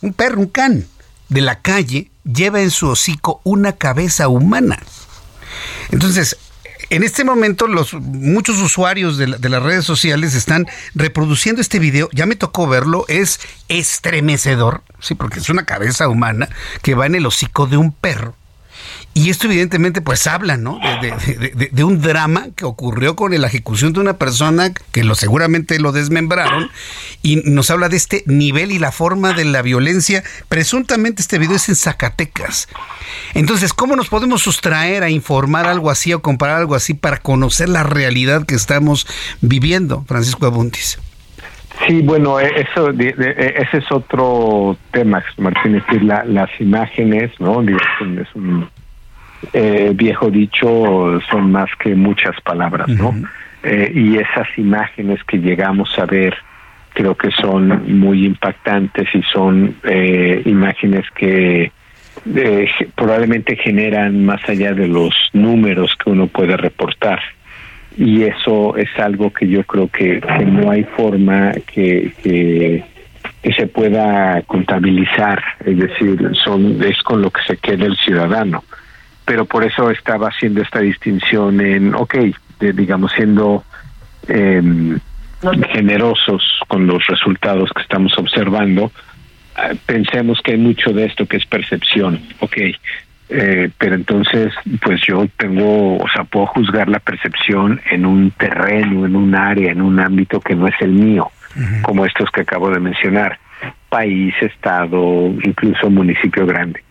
[0.00, 0.86] un perro, un can
[1.28, 4.78] de la calle, lleva en su hocico una cabeza humana.
[5.90, 6.36] Entonces,
[6.90, 12.08] en este momento los muchos usuarios de, las redes sociales están reproduciendo este video.
[12.12, 16.48] Ya me tocó verlo, es estremecedor, sí, porque es una cabeza humana
[16.82, 18.34] que va en el hocico de un perro
[19.18, 20.78] y esto evidentemente pues habla, ¿no?
[21.72, 25.90] De, un drama que ocurrió con la ejecución de una persona que lo seguramente lo
[25.90, 26.70] desmembraron
[27.20, 30.22] y nos habla de este nivel y la forma de la violencia.
[30.48, 32.68] Presuntamente este video es en Zacatecas.
[33.34, 37.68] Entonces, ¿cómo nos podemos sustraer a informar algo así o comparar algo así para conocer
[37.68, 39.08] la realidad que estamos
[39.40, 41.00] viviendo, Francisco Abuntis?
[41.88, 47.62] Sí, bueno, e, eso, ese es otro tema, Martínez, que las imágenes, ¿no?
[47.62, 48.68] Es un
[49.52, 53.14] eh, viejo dicho, son más que muchas palabras, ¿no?
[53.62, 56.36] Eh, y esas imágenes que llegamos a ver
[56.94, 61.70] creo que son muy impactantes y son eh, imágenes que
[62.96, 67.20] probablemente generan más allá de los números que uno puede reportar.
[67.96, 72.84] Y eso es algo que yo creo que, no hay forma que, que,
[73.42, 78.64] que, se pueda contabilizar, es decir, son es con lo que se queda el ciudadano
[79.28, 82.14] pero por eso estaba haciendo esta distinción en, ok,
[82.58, 83.62] digamos, siendo
[84.26, 84.98] em,
[85.70, 88.90] generosos con los resultados que estamos observando,
[89.54, 92.56] ah, pensemos que hay mucho de esto que es percepción, ok,
[93.28, 99.04] eh, pero entonces, pues yo tengo, o sea, puedo juzgar la percepción en un terreno,
[99.04, 101.30] en un área, en un ámbito que no es el mío,
[101.82, 103.38] como estos que acabo de mencionar,
[103.90, 106.87] país, estado, incluso municipio grande.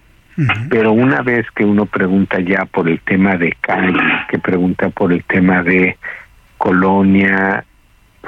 [0.70, 4.00] Pero una vez que uno pregunta ya por el tema de calle,
[4.30, 5.98] que pregunta por el tema de
[6.58, 7.64] colonia,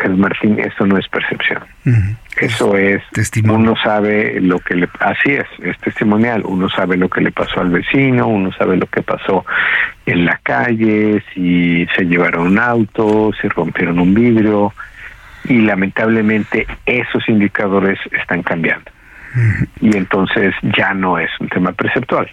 [0.03, 1.61] el Martín, eso no es percepción.
[2.37, 3.03] Eso es,
[3.43, 7.59] uno sabe lo que le, así es, es testimonial, uno sabe lo que le pasó
[7.59, 9.45] al vecino, uno sabe lo que pasó
[10.05, 14.73] en la calle, si se llevaron un auto, si rompieron un vidrio,
[15.45, 18.89] y lamentablemente esos indicadores están cambiando
[19.81, 22.29] y entonces ya no es un tema perceptual.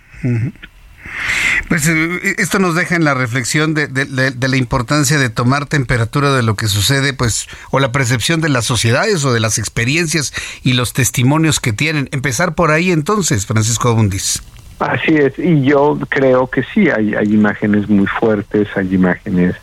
[1.68, 6.42] Pues eh, esto nos deja en la reflexión de, la importancia de tomar temperatura de
[6.42, 10.32] lo que sucede, pues, o la percepción de las sociedades o de las experiencias
[10.62, 12.08] y los testimonios que tienen.
[12.12, 14.42] Empezar por ahí entonces, Francisco Abundis.
[14.78, 19.56] Así es, y yo creo que sí, hay, hay imágenes muy fuertes, hay imágenes,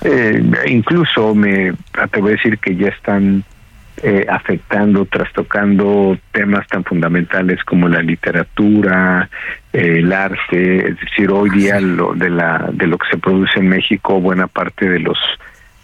[0.00, 3.44] eh, incluso me atrevo a decir que ya están
[4.02, 9.28] eh, afectando, trastocando temas tan fundamentales como la literatura,
[9.72, 13.58] eh, el arte, es decir, hoy día lo de la de lo que se produce
[13.58, 15.18] en México, buena parte de los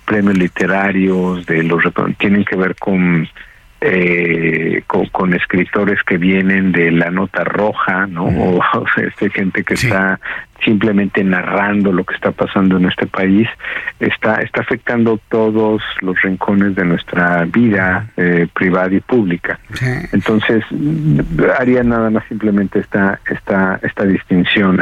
[0.05, 1.82] premios literarios, de los
[2.19, 3.28] tienen que ver con
[3.81, 8.25] eh, con, escritores que vienen de la nota roja, ¿no?
[8.35, 10.19] O, este, gente que está
[10.65, 13.49] simplemente narrando lo que está pasando en este país,
[14.01, 19.59] está, está afectando todos los rincones de nuestra vida eh, privada y pública.
[20.13, 20.65] Entonces,
[21.59, 24.81] haría nada más simplemente esta, esta, esta distinción.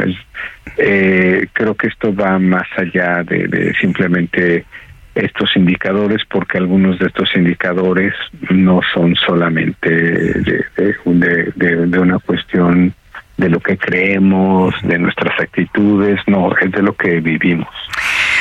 [0.77, 4.65] Eh, creo que esto va más allá de, de simplemente
[5.15, 8.13] estos indicadores porque algunos de estos indicadores
[8.49, 10.65] no son solamente de,
[11.05, 12.93] de, una cuestión
[13.37, 17.67] de lo que creemos, de nuestras actitudes, no, es de lo que vivimos.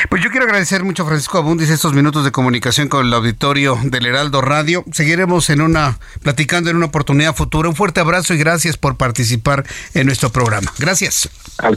[0.09, 3.79] Pues yo quiero agradecer mucho a Francisco Abundis estos minutos de comunicación con el auditorio
[3.85, 4.85] del Heraldo Radio.
[4.93, 7.69] Seguiremos en una platicando en una oportunidad futura.
[7.69, 9.65] Un fuerte abrazo y gracias por participar
[9.95, 10.73] en nuestro programa.
[10.79, 11.29] Gracias.
[11.59, 11.77] Al,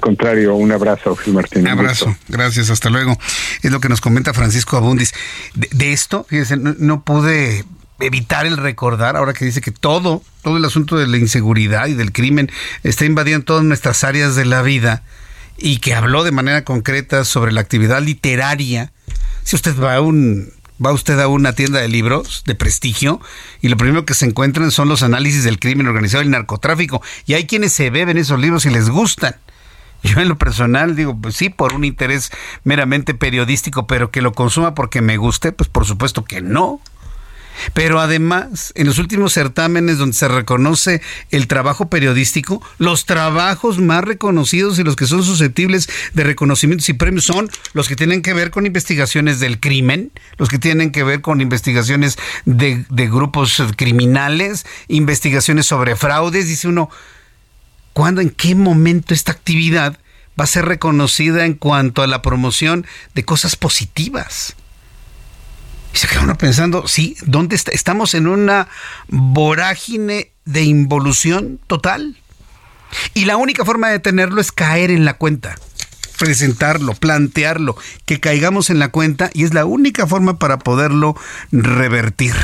[0.00, 1.62] contrario, un abrazo, Gil Martín.
[1.62, 3.18] Un abrazo, gracias, hasta luego.
[3.62, 5.12] Es lo que nos comenta Francisco Abundis.
[5.54, 7.64] De, esto, fíjense, no pude
[8.00, 11.94] evitar el recordar, ahora que dice que todo, todo el asunto de la inseguridad y
[11.94, 12.50] del crimen
[12.82, 15.02] está invadiendo todas nuestras áreas de la vida
[15.58, 18.92] y que habló de manera concreta sobre la actividad literaria.
[19.42, 20.52] Si usted va a un
[20.84, 23.20] va usted a una tienda de libros de prestigio
[23.60, 27.02] y lo primero que se encuentran son los análisis del crimen organizado y el narcotráfico
[27.26, 29.34] y hay quienes se beben esos libros y les gustan.
[30.04, 32.30] Yo en lo personal digo, pues sí, por un interés
[32.62, 36.80] meramente periodístico, pero que lo consuma porque me guste, pues por supuesto que no.
[37.74, 44.04] Pero además, en los últimos certámenes donde se reconoce el trabajo periodístico, los trabajos más
[44.04, 48.34] reconocidos y los que son susceptibles de reconocimientos y premios son los que tienen que
[48.34, 54.66] ver con investigaciones del crimen, los que tienen que ver con investigaciones de, grupos criminales,
[54.88, 56.48] investigaciones sobre fraudes.
[56.48, 56.90] Dice uno,
[57.92, 59.98] ¿cuándo, en qué momento esta actividad
[60.38, 64.54] va a ser reconocida en cuanto a la promoción de cosas positivas?
[65.92, 67.72] Y se queda uno pensando, sí, ¿dónde está?
[67.72, 68.68] Estamos en una
[69.08, 72.16] vorágine de involución total.
[73.14, 75.56] Y la única forma de tenerlo es caer en la cuenta,
[76.18, 81.16] presentarlo, plantearlo, que caigamos en la cuenta y es la única forma para poderlo
[81.52, 82.34] revertir.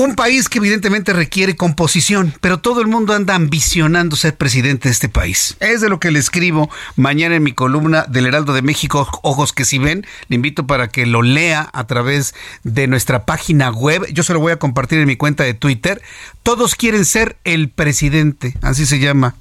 [0.00, 4.94] Un país que evidentemente requiere composición, pero todo el mundo anda ambicionando ser presidente de
[4.94, 5.58] este país.
[5.60, 9.52] Es de lo que le escribo mañana en mi columna del Heraldo de México, Ojos
[9.52, 10.06] que si ven.
[10.28, 14.06] Le invito para que lo lea a través de nuestra página web.
[14.10, 16.00] Yo se lo voy a compartir en mi cuenta de Twitter.
[16.42, 19.34] Todos quieren ser el presidente, así se llama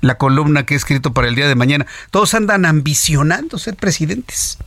[0.00, 1.86] la columna que he escrito para el día de mañana.
[2.10, 4.58] Todos andan ambicionando ser presidentes.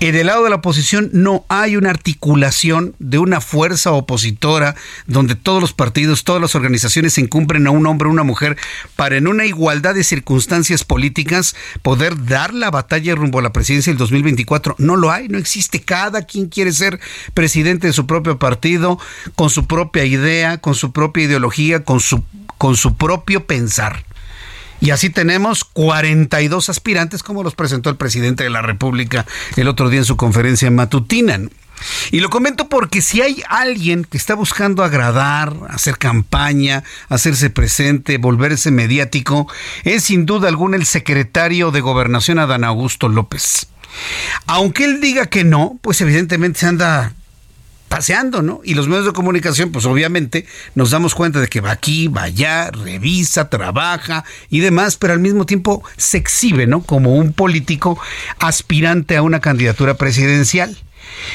[0.00, 4.74] En el lado de la oposición no hay una articulación de una fuerza opositora
[5.06, 8.56] donde todos los partidos, todas las organizaciones se incumplen a un hombre una mujer
[8.96, 13.90] para en una igualdad de circunstancias políticas poder dar la batalla rumbo a la presidencia
[13.90, 14.76] del 2024.
[14.78, 15.80] No lo hay, no existe.
[15.80, 17.00] Cada quien quiere ser
[17.34, 18.98] presidente de su propio partido,
[19.34, 22.22] con su propia idea, con su propia ideología, con su,
[22.58, 24.05] con su propio pensar.
[24.80, 29.26] Y así tenemos 42 aspirantes, como los presentó el presidente de la República
[29.56, 31.40] el otro día en su conferencia matutina.
[32.10, 38.18] Y lo comento porque si hay alguien que está buscando agradar, hacer campaña, hacerse presente,
[38.18, 39.46] volverse mediático,
[39.84, 43.68] es sin duda alguna el secretario de Gobernación Adán Augusto López.
[44.46, 47.14] Aunque él diga que no, pues evidentemente se anda
[47.88, 48.60] paseando, ¿no?
[48.64, 52.24] Y los medios de comunicación, pues obviamente nos damos cuenta de que va aquí, va
[52.24, 56.82] allá, revisa, trabaja y demás, pero al mismo tiempo se exhibe, ¿no?
[56.82, 57.98] Como un político
[58.38, 60.76] aspirante a una candidatura presidencial.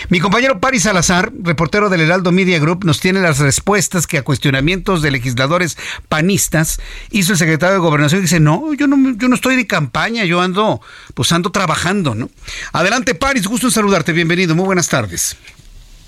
[0.09, 4.23] Mi compañero Paris Salazar, reportero del Heraldo Media Group, nos tiene las respuestas que a
[4.23, 5.77] cuestionamientos de legisladores
[6.09, 6.79] panistas
[7.09, 10.25] hizo el secretario de Gobernación y dice, no, yo no, yo no estoy de campaña,
[10.25, 10.81] yo ando,
[11.13, 12.29] pues ando trabajando, ¿no?
[12.73, 15.37] Adelante, Paris, gusto en saludarte, bienvenido, muy buenas tardes.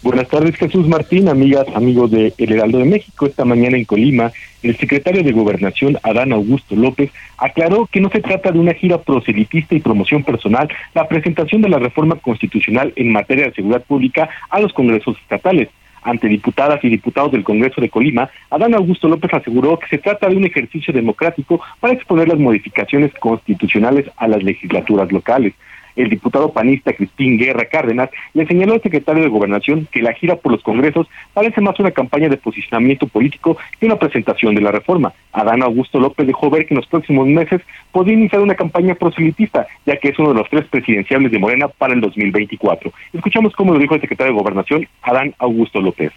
[0.03, 3.25] Buenas tardes, Jesús Martín, amigas, amigos de El Heraldo de México.
[3.25, 8.19] Esta mañana en Colima, el secretario de Gobernación, Adán Augusto López, aclaró que no se
[8.19, 13.13] trata de una gira proselitista y promoción personal la presentación de la reforma constitucional en
[13.13, 15.69] materia de seguridad pública a los congresos estatales.
[16.01, 20.27] Ante diputadas y diputados del Congreso de Colima, Adán Augusto López aseguró que se trata
[20.27, 25.53] de un ejercicio democrático para exponer las modificaciones constitucionales a las legislaturas locales.
[25.95, 30.35] El diputado panista Crispín Guerra Cárdenas le señaló al secretario de Gobernación que la gira
[30.35, 34.71] por los congresos parece más una campaña de posicionamiento político que una presentación de la
[34.71, 35.13] reforma.
[35.31, 37.61] Adán Augusto López dejó ver que en los próximos meses
[37.91, 41.67] podría iniciar una campaña proselitista, ya que es uno de los tres presidenciables de Morena
[41.67, 42.91] para el 2024.
[43.13, 46.11] Escuchamos cómo lo dijo el secretario de Gobernación, Adán Augusto López.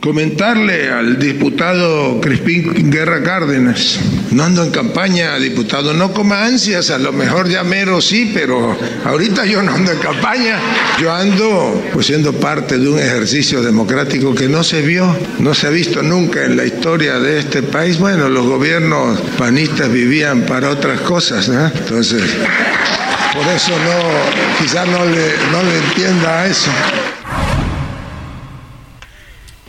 [0.00, 3.98] Comentarle al diputado Crispín Guerra Cárdenas,
[4.30, 8.78] no ando en campaña, diputado, no coma ansias, a lo mejor ya mero sí, pero
[9.04, 10.60] ahorita yo no ando en campaña,
[11.00, 15.66] yo ando pues siendo parte de un ejercicio democrático que no se vio, no se
[15.66, 17.98] ha visto nunca en la historia de este país.
[17.98, 21.66] Bueno, los gobiernos panistas vivían para otras cosas, ¿no?
[21.66, 22.22] Entonces,
[23.34, 26.70] por eso no, quizás no le, no le entienda a eso.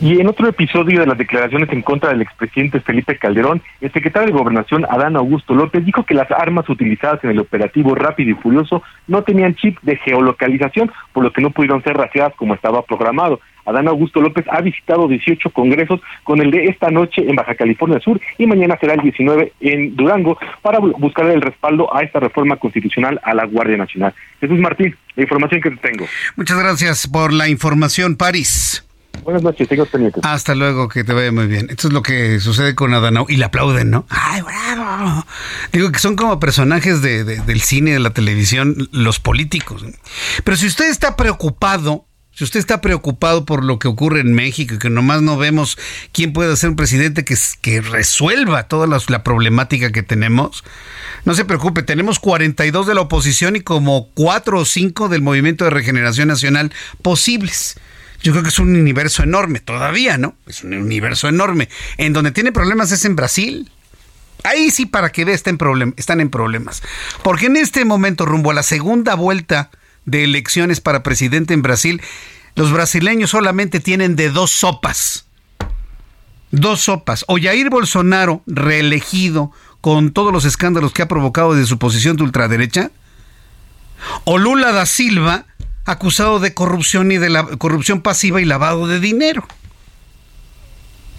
[0.02, 4.28] Y en otro episodio de las declaraciones en contra del expresidente Felipe Calderón, el secretario
[4.28, 8.34] de Gobernación Adán Augusto López dijo que las armas utilizadas en el operativo Rápido y
[8.34, 12.80] Furioso no tenían chip de geolocalización, por lo que no pudieron ser rastreadas como estaba
[12.82, 13.40] programado.
[13.66, 18.00] Adán Augusto López ha visitado 18 congresos, con el de esta noche en Baja California
[18.00, 22.56] Sur y mañana será el 19 en Durango, para buscar el respaldo a esta reforma
[22.56, 24.14] constitucional a la Guardia Nacional.
[24.40, 26.06] Jesús Martín, la información que te tengo.
[26.36, 28.86] Muchas gracias por la información, París.
[29.24, 30.22] Buenas noches, tengo pendientes.
[30.24, 31.68] Hasta luego, que te vaya muy bien.
[31.70, 34.06] Esto es lo que sucede con Adán y le aplauden, ¿no?
[34.08, 35.24] ¡Ay, bravo!
[35.72, 39.84] Digo que son como personajes de, del cine, de la televisión, los políticos.
[40.44, 44.74] Pero si usted está preocupado, si usted está preocupado por lo que ocurre en México
[44.74, 45.76] y que nomás no vemos
[46.12, 50.64] quién puede ser un presidente que, que resuelva toda la, la problemática que tenemos,
[51.24, 55.64] no se preocupe, tenemos 42 de la oposición y como 4 o 5 del Movimiento
[55.64, 56.72] de Regeneración Nacional
[57.02, 57.78] posibles.
[58.22, 60.34] Yo creo que es un universo enorme, todavía, ¿no?
[60.46, 61.68] Es un universo enorme.
[61.96, 63.70] En donde tiene problemas es en Brasil.
[64.44, 66.82] Ahí sí, para que vea, están en, están en problemas.
[67.22, 69.70] Porque en este momento, rumbo a la segunda vuelta
[70.04, 72.02] de elecciones para presidente en Brasil,
[72.56, 75.26] los brasileños solamente tienen de dos sopas.
[76.50, 77.24] Dos sopas.
[77.28, 82.24] O Jair Bolsonaro, reelegido con todos los escándalos que ha provocado desde su posición de
[82.24, 82.90] ultraderecha,
[84.24, 85.46] o Lula da Silva,
[85.90, 89.46] acusado de corrupción y de la corrupción pasiva y lavado de dinero.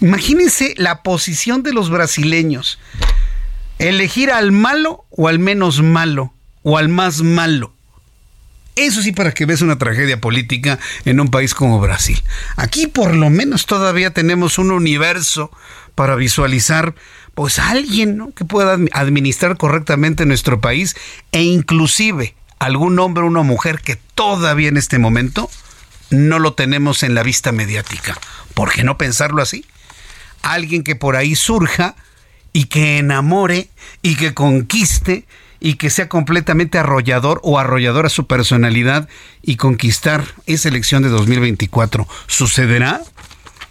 [0.00, 2.78] Imagínense la posición de los brasileños.
[3.78, 7.72] Elegir al malo o al menos malo o al más malo.
[8.74, 12.22] Eso sí para que veas una tragedia política en un país como Brasil.
[12.56, 15.50] Aquí por lo menos todavía tenemos un universo
[15.94, 16.94] para visualizar
[17.34, 20.96] pues alguien que pueda administrar correctamente nuestro país
[21.32, 25.50] e inclusive algún hombre o una mujer que todavía en este momento
[26.10, 28.16] no lo tenemos en la vista mediática.
[28.54, 29.66] ¿Por qué no pensarlo así?
[30.42, 31.96] Alguien que por ahí surja
[32.52, 33.70] y que enamore
[34.02, 35.26] y que conquiste
[35.58, 39.08] y que sea completamente arrollador o arrollador a su personalidad
[39.42, 42.06] y conquistar esa elección de 2024.
[42.26, 43.00] ¿Sucederá?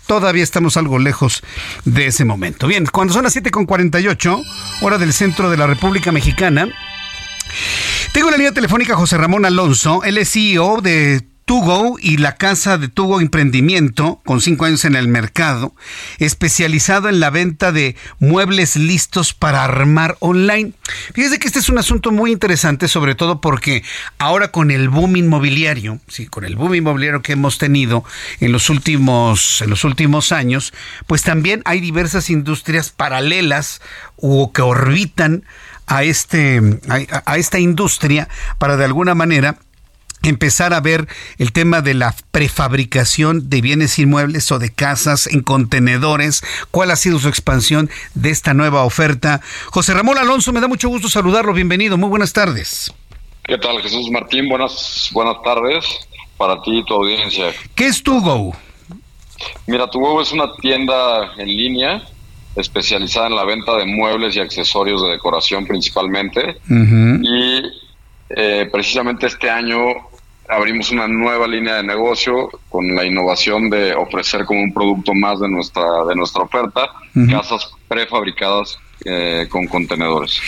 [0.07, 1.43] Todavía estamos algo lejos
[1.85, 2.67] de ese momento.
[2.67, 4.43] Bien, cuando son las 7.48,
[4.81, 6.67] hora del centro de la República Mexicana,
[8.13, 12.77] tengo la línea telefónica José Ramón Alonso, él es CEO de Tugo y la casa
[12.77, 15.75] de Tugo Emprendimiento, con cinco años en el mercado,
[16.17, 20.71] especializado en la venta de muebles listos para armar online.
[21.13, 23.83] Fíjese que este es un asunto muy interesante, sobre todo porque
[24.17, 28.05] ahora con el boom inmobiliario, sí, con el boom inmobiliario que hemos tenido
[28.39, 30.73] en los últimos, en los últimos años,
[31.05, 33.81] pues también hay diversas industrias paralelas
[34.15, 35.43] o que orbitan
[35.91, 36.61] a, este,
[37.25, 39.57] a, esta industria para de alguna manera
[40.23, 41.07] empezar a ver
[41.37, 46.95] el tema de la prefabricación de bienes inmuebles o de casas en contenedores, cuál ha
[46.95, 49.41] sido su expansión de esta nueva oferta.
[49.65, 52.93] José Ramón Alonso, me da mucho gusto saludarlo, bienvenido, muy buenas tardes.
[53.43, 54.47] ¿Qué tal Jesús Martín?
[54.47, 55.83] Buenas, buenas tardes
[56.37, 57.51] para ti y tu audiencia.
[57.75, 58.55] ¿Qué es Tugo?
[59.67, 62.01] Mira, Tugo es una tienda en línea
[62.55, 66.57] especializada en la venta de muebles y accesorios de decoración principalmente.
[66.69, 67.61] Y
[68.29, 69.77] eh, precisamente este año
[70.49, 75.39] abrimos una nueva línea de negocio con la innovación de ofrecer como un producto más
[75.39, 76.89] de nuestra, de nuestra oferta,
[77.29, 80.41] casas prefabricadas eh, con contenedores.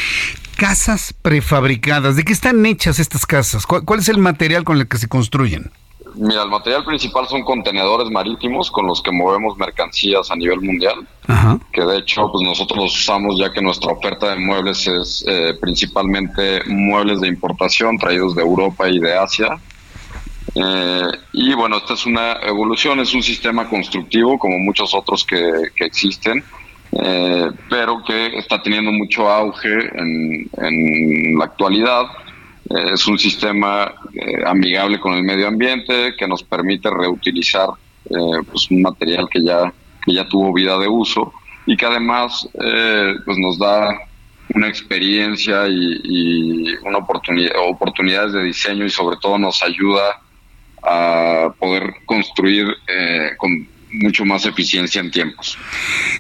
[0.58, 3.66] Casas prefabricadas, ¿de qué están hechas estas casas?
[3.66, 5.72] ¿Cuál es el material con el que se construyen?
[6.16, 11.08] Mira, el material principal son contenedores marítimos con los que movemos mercancías a nivel mundial,
[11.72, 15.54] que de hecho pues nosotros los usamos ya que nuestra oferta de muebles es eh,
[15.60, 19.58] principalmente muebles de importación traídos de Europa y de Asia.
[20.56, 25.72] Eh, y bueno, esta es una evolución, es un sistema constructivo como muchos otros que,
[25.80, 26.44] existen,
[26.92, 32.06] eh, pero que está teniendo mucho auge en, en la actualidad
[32.70, 37.70] es un sistema eh, amigable con el medio ambiente que nos permite reutilizar
[38.06, 39.74] pues un material que ya,
[40.06, 41.34] que ya tuvo vida de uso
[41.66, 43.88] y que además pues nos da
[44.54, 50.22] una experiencia y, una oportunidad, oportunidades de diseño y sobre todo nos ayuda
[50.84, 52.68] a poder construir
[53.38, 55.58] con mucho más eficiencia en tiempos.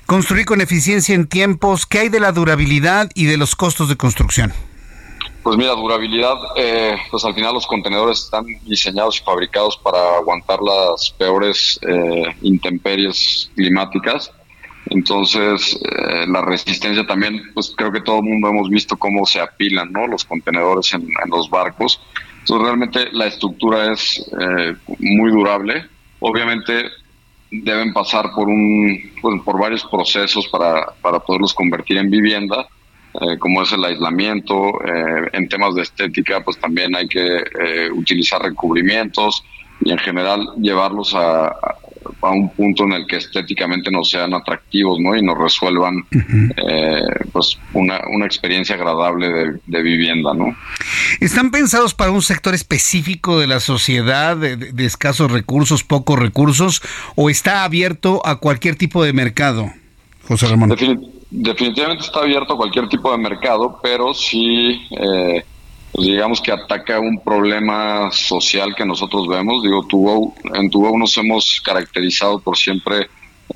[0.06, 3.98] Construir con eficiencia en tiempos, ¿qué hay de la durabilidad y de los costos de
[3.98, 4.54] construcción?
[5.44, 10.60] Pues mira, durabilidad, eh, pues al final los contenedores están diseñados y fabricados para aguantar
[10.62, 14.32] las peores eh, intemperies climáticas.
[14.86, 19.42] Entonces, eh, la resistencia también, pues creo que todo el mundo hemos visto cómo se
[19.42, 20.08] apilan ¿no?
[20.08, 22.00] los contenedores en, en los barcos.
[22.40, 24.26] Entonces, realmente la estructura es
[25.00, 25.86] muy durable.
[26.22, 26.86] Obviamente,
[27.52, 32.66] deben pasar por un pues, por varios procesos para, para poderlos convertir en vivienda
[33.22, 37.92] eh, como es el aislamiento eh, en temas de estética pues también hay que eh,
[37.92, 39.44] utilizar recubrimientos
[39.82, 45.00] y en general llevarlos a, a, un punto en el que estéticamente no sean atractivos
[45.00, 45.16] ¿no?
[45.16, 46.04] y nos resuelvan
[47.32, 50.56] pues una, una experiencia agradable de, de, vivienda ¿no?
[51.20, 56.82] ¿Están pensados para un sector específico de la sociedad de, de escasos recursos, pocos recursos
[57.16, 59.72] o está abierto a cualquier tipo de mercado,
[60.28, 60.76] José Ramón?
[61.34, 65.44] Definitivamente está abierto a cualquier tipo de mercado, pero sí, eh,
[65.92, 69.64] pues digamos que ataca un problema social que nosotros vemos.
[69.64, 73.10] Digo, Tuvo, en Tuvo nos hemos caracterizado por siempre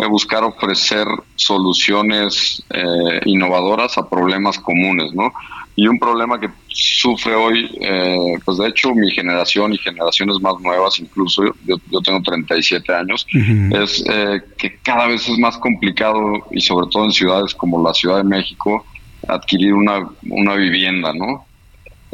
[0.09, 5.31] buscar ofrecer soluciones eh, innovadoras a problemas comunes, ¿no?
[5.75, 10.59] Y un problema que sufre hoy, eh, pues de hecho mi generación y generaciones más
[10.59, 16.19] nuevas, incluso yo, yo tengo 37 años, es eh, que cada vez es más complicado
[16.51, 18.85] y sobre todo en ciudades como la Ciudad de México
[19.27, 21.45] adquirir una, una vivienda, ¿no?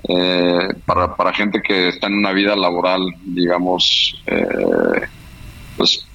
[0.09, 4.21] Eh, para, para gente que está en una vida laboral, digamos,
[5.83, 6.07] pues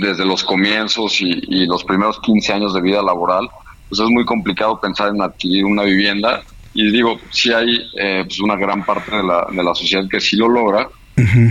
[0.00, 3.48] desde los comienzos y, y los primeros 15 años de vida laboral,
[3.88, 6.42] pues es muy complicado pensar en adquirir una vivienda.
[6.72, 7.66] Y digo, sí hay
[7.98, 10.88] eh, pues una gran parte de la, de la sociedad que sí lo logra,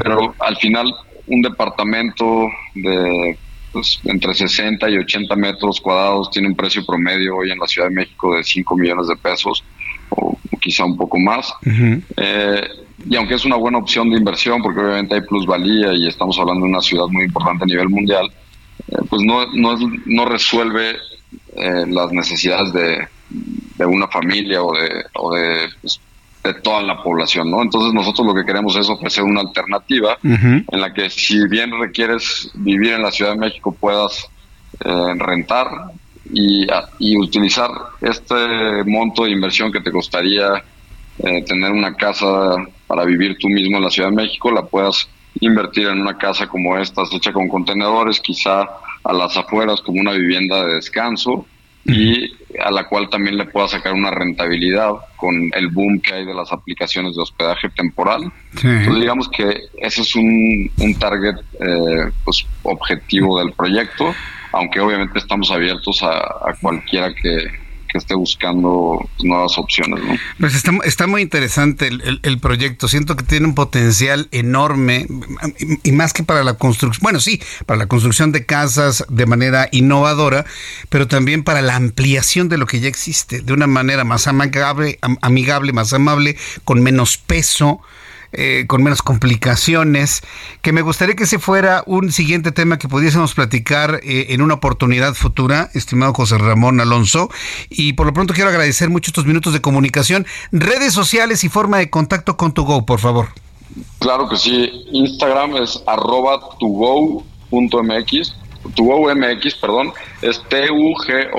[0.02, 0.94] pero al final
[1.26, 3.38] un departamento de
[3.73, 7.89] pues, entre 60 y 80 metros cuadrados tiene un precio promedio hoy en la Ciudad
[7.89, 9.61] de México de 5 millones de pesos
[10.11, 11.53] o, quizá un poco más.
[12.15, 12.61] eh,
[13.09, 16.65] y aunque es una buena opción de inversión, porque obviamente hay plusvalía y estamos hablando
[16.65, 18.31] de una ciudad muy importante a nivel mundial,
[18.88, 19.75] eh, pues no, no,
[20.05, 20.97] no resuelve
[21.55, 25.99] eh, las necesidades de, de una familia o de, o de, pues,
[26.43, 27.61] de toda la población, ¿no?
[27.61, 32.51] Entonces nosotros lo que queremos es ofrecer una alternativa en la que si bien requieres
[32.53, 34.27] vivir en la Ciudad de México puedas
[34.84, 35.67] eh, rentar
[36.31, 36.67] y,
[36.99, 37.69] y, utilizar
[38.01, 40.63] este monto de inversión que te costaría
[41.19, 42.56] eh, tener una casa
[42.88, 46.48] para vivir tú mismo en la Ciudad de México, la puedas invertir en una casa
[46.48, 48.65] como esta, hecha con contenedores, quizá
[49.03, 51.45] a las afueras como una vivienda de descanso
[51.85, 56.26] y a la cual también le pueda sacar una rentabilidad con el boom que hay
[56.26, 58.30] de las aplicaciones de hospedaje temporal.
[58.56, 64.14] Entonces digamos que ese es un, un target eh, pues, objetivo del proyecto,
[64.52, 67.48] aunque obviamente estamos abiertos a, a cualquiera que,
[67.98, 70.19] esté buscando nuevas opciones.
[70.40, 72.88] Pues está, muy interesante el, el, proyecto.
[72.88, 75.07] Siento que tiene un potencial enorme
[75.84, 79.69] y, más que para la construcción, bueno, sí, para la construcción de casas de manera
[79.72, 80.45] innovadora,
[80.90, 84.99] pero también para la ampliación de lo que ya existe de una manera más amigable,
[85.22, 87.82] amigable más amable, con menos peso
[88.32, 90.22] eh, con menos complicaciones,
[90.62, 94.56] que me gustaría que ese fuera un siguiente tema que pudiésemos platicar eh, en una
[94.56, 97.30] oportunidad futura, estimado José Ramón Alonso.
[97.70, 100.26] Y por lo pronto quiero agradecer mucho estos minutos de comunicación.
[100.52, 103.30] Redes sociales y forma de contacto con Tugo, por favor.
[103.99, 104.72] Claro que sí.
[104.91, 108.34] Instagram es arroba tugo.mx.
[108.76, 111.32] MX, perdón, es T-U-G-O-W-M-X.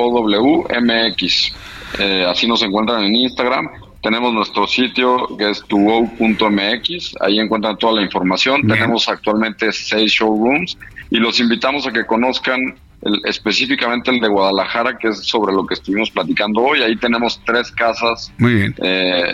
[1.99, 3.69] Eh, así nos encuentran en Instagram
[4.03, 8.67] tenemos nuestro sitio que es tuo.mx, ahí encuentran toda la información.
[8.67, 10.79] Tenemos actualmente seis showrooms
[11.11, 15.67] y los invitamos a que conozcan el, específicamente el de Guadalajara, que es sobre lo
[15.67, 16.83] que estuvimos platicando hoy.
[16.83, 19.33] Ahí tenemos tres casas eh,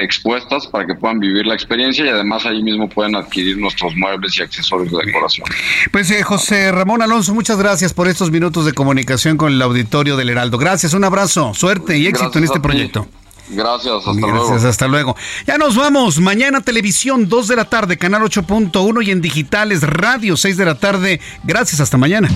[0.00, 4.38] expuestas para que puedan vivir la experiencia y además ahí mismo pueden adquirir nuestros muebles
[4.38, 5.46] y accesorios de decoración.
[5.92, 10.16] Pues eh, José Ramón Alonso, muchas gracias por estos minutos de comunicación con el auditorio
[10.16, 10.58] del Heraldo.
[10.58, 13.08] Gracias, un abrazo, suerte y éxito en este proyecto.
[13.48, 14.68] Gracias, hasta Gracias, luego.
[14.68, 15.16] hasta luego.
[15.46, 16.18] Ya nos vamos.
[16.18, 20.76] Mañana televisión 2 de la tarde, canal 8.1 y en digitales radio 6 de la
[20.76, 21.20] tarde.
[21.42, 22.30] Gracias, hasta mañana.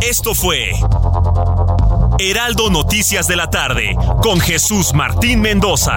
[0.00, 0.72] Esto fue
[2.18, 5.96] Heraldo Noticias de la tarde con Jesús Martín Mendoza.